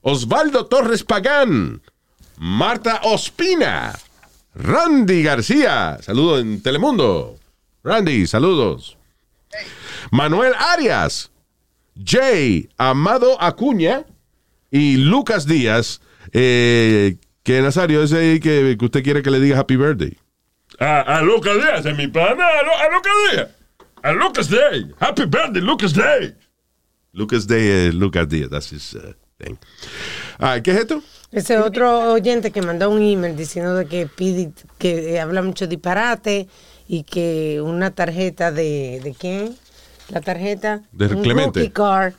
Osvaldo 0.00 0.66
Torres 0.66 1.04
Pagán. 1.04 1.80
Marta 2.38 3.00
Ospina. 3.04 3.92
Randy 4.54 5.22
García. 5.22 5.98
Saludo 6.02 6.38
en 6.40 6.62
Telemundo. 6.62 7.38
Randy, 7.84 8.26
saludos. 8.26 8.96
Manuel 10.10 10.52
Arias. 10.58 11.30
Jay 12.02 12.68
Amado 12.78 13.40
Acuña. 13.40 14.04
Y 14.72 14.96
Lucas 14.96 15.46
Díaz. 15.46 16.00
Eh, 16.32 17.16
que 17.44 17.60
Nazario, 17.60 18.02
ese 18.02 18.16
ahí 18.16 18.40
que, 18.40 18.76
que 18.78 18.84
usted 18.84 19.02
quiere 19.04 19.22
que 19.22 19.30
le 19.30 19.38
diga 19.38 19.58
Happy 19.58 19.76
Birthday. 19.76 20.16
A, 20.80 21.00
a 21.18 21.22
Lucas 21.22 21.56
Díaz, 21.56 21.86
es 21.86 21.96
mi 21.96 22.08
pana. 22.08 22.44
A, 22.44 22.86
a 22.86 22.90
Lucas 22.90 23.12
Díaz. 23.30 23.48
A 24.02 24.12
Lucas 24.12 24.48
Day. 24.50 24.90
Happy 24.98 25.26
birthday, 25.26 25.60
Lucas 25.62 25.92
Day. 25.92 26.34
Lucas 27.12 27.46
Day, 27.46 27.62
eh, 27.68 27.92
Lucas 27.92 28.28
Díaz, 28.28 28.48
that's 28.50 28.72
his 28.72 28.94
uh, 28.94 29.12
thing. 29.38 29.56
Ah, 30.38 30.58
¿Qué 30.60 30.72
es 30.72 30.78
esto? 30.78 31.02
Ese 31.30 31.58
otro 31.58 32.12
oyente 32.12 32.50
que 32.50 32.62
mandó 32.62 32.90
un 32.90 33.02
email 33.02 33.36
diciendo 33.36 33.74
de 33.74 33.86
que 33.86 34.06
Pidi, 34.06 34.52
que 34.78 35.20
habla 35.20 35.42
mucho 35.42 35.66
disparate 35.66 36.48
y 36.88 37.04
que 37.04 37.60
una 37.62 37.90
tarjeta 37.92 38.50
de, 38.50 39.00
¿de 39.04 39.14
quién? 39.14 39.54
La 40.08 40.20
tarjeta. 40.20 40.82
De 40.92 41.06
un 41.06 41.22
Clemente. 41.22 41.60
rookie 41.60 41.72
card 41.72 42.14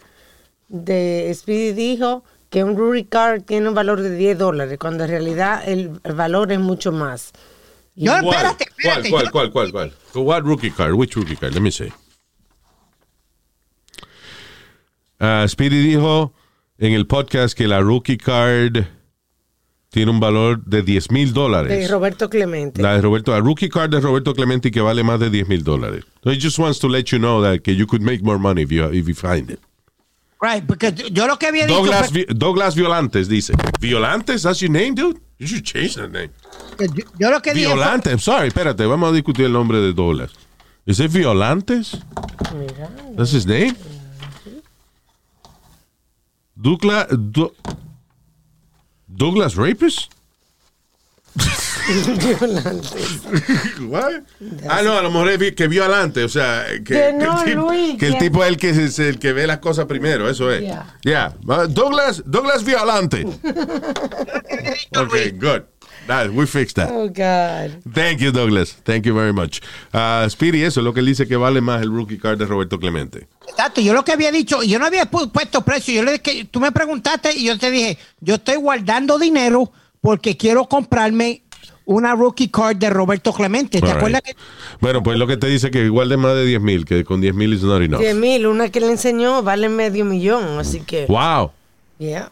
de 0.70 1.32
Speedy 1.36 1.74
dijo 1.74 2.24
que 2.54 2.64
un 2.64 2.78
rookie 2.78 3.06
card 3.06 3.42
tiene 3.46 3.68
un 3.68 3.74
valor 3.74 4.00
de 4.00 4.16
10 4.16 4.38
dólares, 4.38 4.78
cuando 4.78 5.06
en 5.06 5.10
realidad 5.10 5.68
el, 5.68 5.90
valor 6.14 6.52
es 6.52 6.60
mucho 6.60 6.92
más. 6.92 7.32
Yo, 7.96 8.12
¿Cuál? 8.12 8.26
espérate, 8.26 8.64
espérate. 8.66 9.10
¿Cuál, 9.10 9.32
cuál, 9.32 9.52
cuál, 9.52 9.72
cuál, 9.72 9.92
cuál? 10.12 10.24
What 10.24 10.44
rookie 10.44 10.70
card? 10.70 10.94
Which 10.94 11.16
rookie 11.16 11.36
card? 11.36 11.56
Let 11.56 11.62
me 11.62 11.72
see. 11.72 11.92
Ah, 15.20 15.48
Speedy 15.48 15.80
dijo 15.82 16.32
en 16.78 16.94
el 16.94 17.08
podcast 17.08 17.58
que 17.58 17.68
la 17.68 17.80
rookie 17.80 18.18
card 18.18 18.86
tiene 19.90 20.12
un 20.12 20.20
valor 20.20 20.64
de 20.64 20.84
10 20.84 21.10
mil 21.10 21.30
de 21.30 21.34
dólares. 21.34 21.90
Roberto 21.90 22.30
Clemente. 22.30 22.84
La 22.84 22.94
de 22.94 23.02
Roberto, 23.02 23.32
la 23.32 23.40
rookie 23.40 23.70
card 23.70 23.90
de 23.90 24.00
Roberto 24.00 24.36
Clemente 24.36 24.70
que 24.70 24.82
vale 24.82 25.02
más 25.02 25.20
de 25.20 25.32
10 25.32 25.48
mil 25.48 25.64
dólares. 25.64 26.06
So 26.24 26.30
he 26.30 26.40
just 26.40 26.60
wants 26.60 26.78
to 26.82 26.88
let 26.88 27.06
you 27.06 27.18
know 27.18 27.42
that 27.42 27.64
que 27.64 27.74
you 27.74 27.88
could 27.88 28.04
make 28.04 28.22
more 28.22 28.38
money 28.38 28.62
if 28.62 28.72
you, 28.72 28.86
if 28.94 29.08
you 29.08 29.16
find 29.16 29.50
it. 29.50 29.60
Right, 30.46 30.66
porque 30.66 30.94
yo 31.12 31.26
lo 31.26 31.40
que 31.40 31.48
había 31.48 31.66
dicho 31.66 31.78
Douglas, 31.80 32.10
fue 32.10 32.26
Vi- 32.26 32.34
Douglas 32.36 32.76
Violantes 32.76 33.30
dice. 33.30 33.54
Violantes, 33.80 34.42
that's 34.44 34.60
your 34.60 34.70
name, 34.72 34.94
dude? 34.94 35.18
You 35.40 35.48
should 35.48 35.64
change 35.64 35.96
that 35.96 36.10
name. 36.10 36.32
yo, 36.78 37.04
yo 37.18 37.32
lo 37.32 37.42
que 37.42 37.54
dije 37.54 37.68
fue- 37.68 37.76
Violante, 37.76 38.10
I'm 38.10 38.20
sorry, 38.20 38.48
espérate, 38.50 38.86
vamos 38.86 39.10
a 39.10 39.14
discutir 39.14 39.46
el 39.46 39.54
nombre 39.54 39.80
de 39.80 39.94
Douglas. 39.94 40.32
¿Es 40.86 41.00
it 41.00 41.12
Violantes? 41.14 41.98
That's 43.16 43.32
his 43.32 43.46
name? 43.46 43.74
Douglas, 46.56 47.08
Douglas 49.08 49.56
Rapist? 49.56 50.12
What? 53.90 54.22
Ah, 54.70 54.82
no, 54.84 54.94
a 54.98 55.02
lo 55.02 55.12
mejor 55.12 55.30
es 55.30 55.52
que 55.56 55.68
violante, 55.68 56.24
o 56.24 56.30
sea, 56.30 56.66
que, 56.78 56.84
Que 56.84 56.94
que 56.94 57.14
no, 57.14 57.40
el, 57.42 57.46
tipo, 57.46 57.62
Luis, 57.62 57.98
que 57.98 58.08
el 58.08 58.14
que- 58.14 58.20
tipo 58.20 58.44
es 58.44 58.50
el 58.50 58.58
que, 58.58 58.70
es 58.70 59.00
el 59.00 59.20
que 59.20 59.34
ve 59.34 59.48
las 59.48 59.60
cosas 59.60 59.86
primero, 59.86 60.30
eso 60.30 60.52
es. 60.52 60.62
Yeah. 60.62 60.98
Yeah. 61.04 61.34
Uh, 61.46 61.68
Douglas, 61.68 62.24
Douglas 62.26 62.64
Violante. 62.64 63.26
okay, 64.96 65.32
good. 65.32 65.64
That, 66.08 66.32
we 66.32 66.46
fixed 66.46 66.76
that. 66.76 66.90
Oh, 66.92 67.08
God. 67.08 67.82
Thank 67.94 68.20
you, 68.20 68.32
Douglas. 68.32 68.76
Thank 68.84 69.06
you 69.06 69.14
very 69.16 69.32
much. 69.32 69.62
Uh, 69.94 70.28
Speedy, 70.30 70.64
eso 70.64 70.82
es 70.82 70.84
lo 70.84 70.94
que 70.94 71.00
él 71.00 71.06
dice 71.06 71.26
que 71.28 71.38
vale 71.38 71.62
más 71.62 71.82
el 71.82 71.92
rookie 71.92 72.18
card 72.18 72.38
de 72.40 72.46
Roberto 72.46 72.78
Clemente. 72.78 73.28
Exacto, 73.48 73.80
yo 73.80 73.94
lo 73.94 74.04
que 74.04 74.12
había 74.12 74.30
dicho, 74.32 74.64
yo 74.64 74.80
no 74.80 74.86
había 74.86 75.10
pu- 75.10 75.32
puesto 75.32 75.62
precio, 75.64 75.94
yo 75.94 76.04
le 76.04 76.20
dije, 76.20 76.46
tú 76.52 76.60
me 76.60 76.74
preguntaste 76.74 77.34
y 77.34 77.46
yo 77.46 77.58
te 77.58 77.72
dije, 77.72 77.98
yo 78.20 78.36
estoy 78.36 78.56
guardando 78.58 79.18
dinero 79.18 79.72
porque 80.02 80.36
quiero 80.36 80.66
comprarme 80.68 81.43
una 81.86 82.16
rookie 82.16 82.50
card 82.50 82.78
de 82.78 82.90
Roberto 82.90 83.34
Clemente. 83.34 83.82
¿Te 83.82 83.92
All 83.92 83.98
acuerdas 83.98 84.22
right. 84.26 84.36
que 84.36 84.44
Bueno, 84.80 85.04
pues 85.04 85.18
lo 85.18 85.28
que 85.28 85.38
te 85.38 85.48
dice 85.48 85.72
que 85.72 85.84
igual 85.84 86.10
de 86.10 86.18
más 86.18 86.36
de 86.36 86.46
10 86.46 86.62
mil, 86.62 86.86
que 86.86 87.04
con 87.04 87.22
10 87.22 87.34
mil 87.36 87.54
is 87.54 87.64
not 87.64 87.82
enough. 87.82 88.02
10 88.02 88.16
mil, 88.16 88.48
una 88.48 88.70
que 88.70 88.80
le 88.80 88.92
enseñó 88.92 89.44
vale 89.44 89.70
medio 89.70 90.06
millón, 90.06 90.60
así 90.60 90.82
que. 90.82 91.06
Wow. 91.08 91.52
Yeah. 92.00 92.32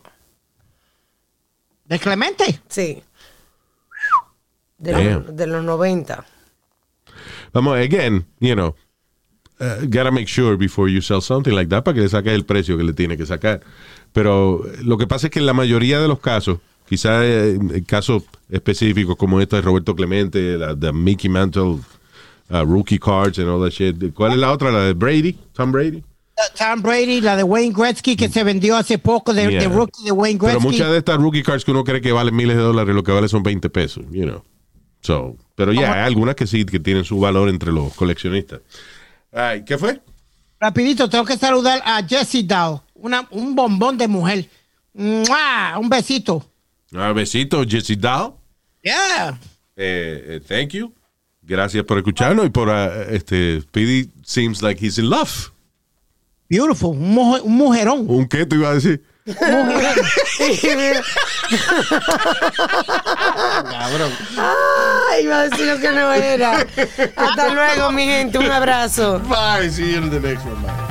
de 1.92 2.00
Clemente? 2.00 2.62
Sí. 2.70 3.04
De, 4.78 4.92
los, 5.14 5.36
de 5.36 5.46
los 5.46 5.64
90. 5.64 6.26
Vamos, 7.54 7.78
again, 7.78 8.26
you 8.40 8.56
know, 8.56 8.74
uh, 9.60 9.86
gotta 9.90 10.10
make 10.10 10.28
sure 10.28 10.56
before 10.56 10.90
you 10.90 11.02
sell 11.02 11.22
something 11.22 11.54
like 11.54 11.70
that 11.70 11.84
para 11.84 11.96
que 11.96 12.02
le 12.02 12.08
saques 12.08 12.32
el 12.32 12.46
precio 12.46 12.78
que 12.78 12.84
le 12.84 12.94
tiene 12.94 13.18
que 13.18 13.26
sacar. 13.26 13.60
Pero 14.14 14.64
lo 14.84 14.98
que 14.98 15.06
pasa 15.06 15.28
es 15.28 15.32
que 15.32 15.40
en 15.40 15.46
la 15.46 15.54
mayoría 15.54 16.00
de 16.00 16.08
los 16.08 16.20
casos, 16.20 16.60
quizás 16.92 17.24
en 17.24 17.86
casos 17.86 18.24
específicos 18.50 19.16
como 19.16 19.40
este 19.40 19.56
de 19.56 19.62
Roberto 19.62 19.96
Clemente, 19.96 20.58
la 20.58 20.76
de 20.76 20.92
Mickey 20.92 21.30
Mantle, 21.30 21.78
uh, 22.50 22.66
rookie 22.66 23.00
cards 23.00 23.40
and 23.40 23.48
all 23.48 23.62
that 23.64 23.70
shit. 23.72 24.14
¿Cuál 24.14 24.34
es 24.34 24.38
la 24.40 24.52
otra? 24.52 24.72
La 24.72 24.82
de 24.82 24.94
Brady, 24.94 25.32
Tom 25.54 25.72
Brady. 25.72 26.04
Tom 26.58 26.82
Brady, 26.82 27.22
la 27.22 27.38
de 27.38 27.44
Wayne 27.44 27.74
Gretzky 27.74 28.18
que 28.18 28.28
se 28.28 28.44
vendió 28.44 28.76
hace 28.76 28.98
poco 28.98 29.34
de, 29.34 29.50
Yeah. 29.50 29.62
de 29.62 29.68
rookie 29.70 30.04
de 30.04 30.12
Wayne 30.12 30.38
Pero 30.38 30.52
Gretzky. 30.60 30.68
muchas 30.68 30.92
de 30.92 30.98
estas 30.98 31.16
rookie 31.18 31.44
cards 31.44 31.64
que 31.64 31.72
uno 31.72 31.86
cree 31.86 32.02
que 32.02 32.12
valen 32.12 32.36
miles 32.36 32.58
de 32.58 32.62
dólares, 32.64 32.94
lo 32.94 33.04
que 33.04 33.14
vale 33.14 33.30
son 33.30 33.42
20 33.42 33.70
pesos, 33.70 34.04
you 34.12 34.24
know. 34.26 34.44
So, 35.00 35.38
pero 35.56 35.72
ya, 35.72 35.94
hay 35.94 36.00
algunas 36.02 36.36
que 36.36 36.46
sí, 36.46 36.66
que 36.66 36.80
tienen 36.82 37.06
su 37.06 37.22
valor 37.22 37.48
entre 37.48 37.72
los 37.72 37.94
coleccionistas. 37.94 38.60
Ay, 39.32 39.64
¿Qué 39.64 39.78
fue? 39.78 40.02
Rapidito, 40.60 41.10
tengo 41.10 41.24
que 41.24 41.38
saludar 41.38 41.82
a 41.86 42.04
Jessie 42.06 42.44
Dow, 42.44 42.82
una, 42.96 43.26
un 43.32 43.56
bombón 43.56 43.98
de 43.98 44.10
mujer. 44.10 44.50
¡Mua! 44.94 45.78
Un 45.80 45.88
besito. 45.90 46.46
Un 46.94 47.14
besito, 47.14 47.64
Jesse 47.68 47.96
Dow. 47.96 48.38
Yeah. 48.84 49.38
Eh, 49.78 50.24
eh, 50.36 50.40
thank 50.48 50.72
you. 50.74 50.94
Gracias 51.42 51.84
por 51.86 51.98
escucharnos 51.98 52.46
y 52.46 52.50
por 52.50 52.70
ah, 52.70 53.04
este 53.10 53.62
Speedy 53.62 54.10
seems 54.24 54.62
like 54.62 54.80
he's 54.86 54.98
in 54.98 55.10
love. 55.10 55.52
Beautiful. 56.50 56.92
Un, 56.92 57.14
mujer- 57.14 57.42
un 57.44 57.56
mujerón. 57.56 58.06
¿Un 58.10 58.28
qué 58.28 58.46
te 58.46 58.56
iba 58.56 58.70
a 58.70 58.74
decir? 58.74 59.02
Ay, 65.12 65.24
iba 65.24 65.40
a 65.42 65.50
decir 65.50 65.68
lo 65.68 65.80
que 65.80 65.92
no 65.92 66.12
era. 66.14 66.66
Hasta 67.16 67.54
luego, 67.54 67.92
mi 67.92 68.06
gente. 68.06 68.38
Un 68.38 68.52
abrazo. 68.52 69.20
Bye, 69.20 69.70
see 69.70 69.92
you 69.94 69.98
in 70.04 70.10
the 70.10 70.20
next 70.20 70.46
one. 70.46 70.62
bye. 70.62 70.91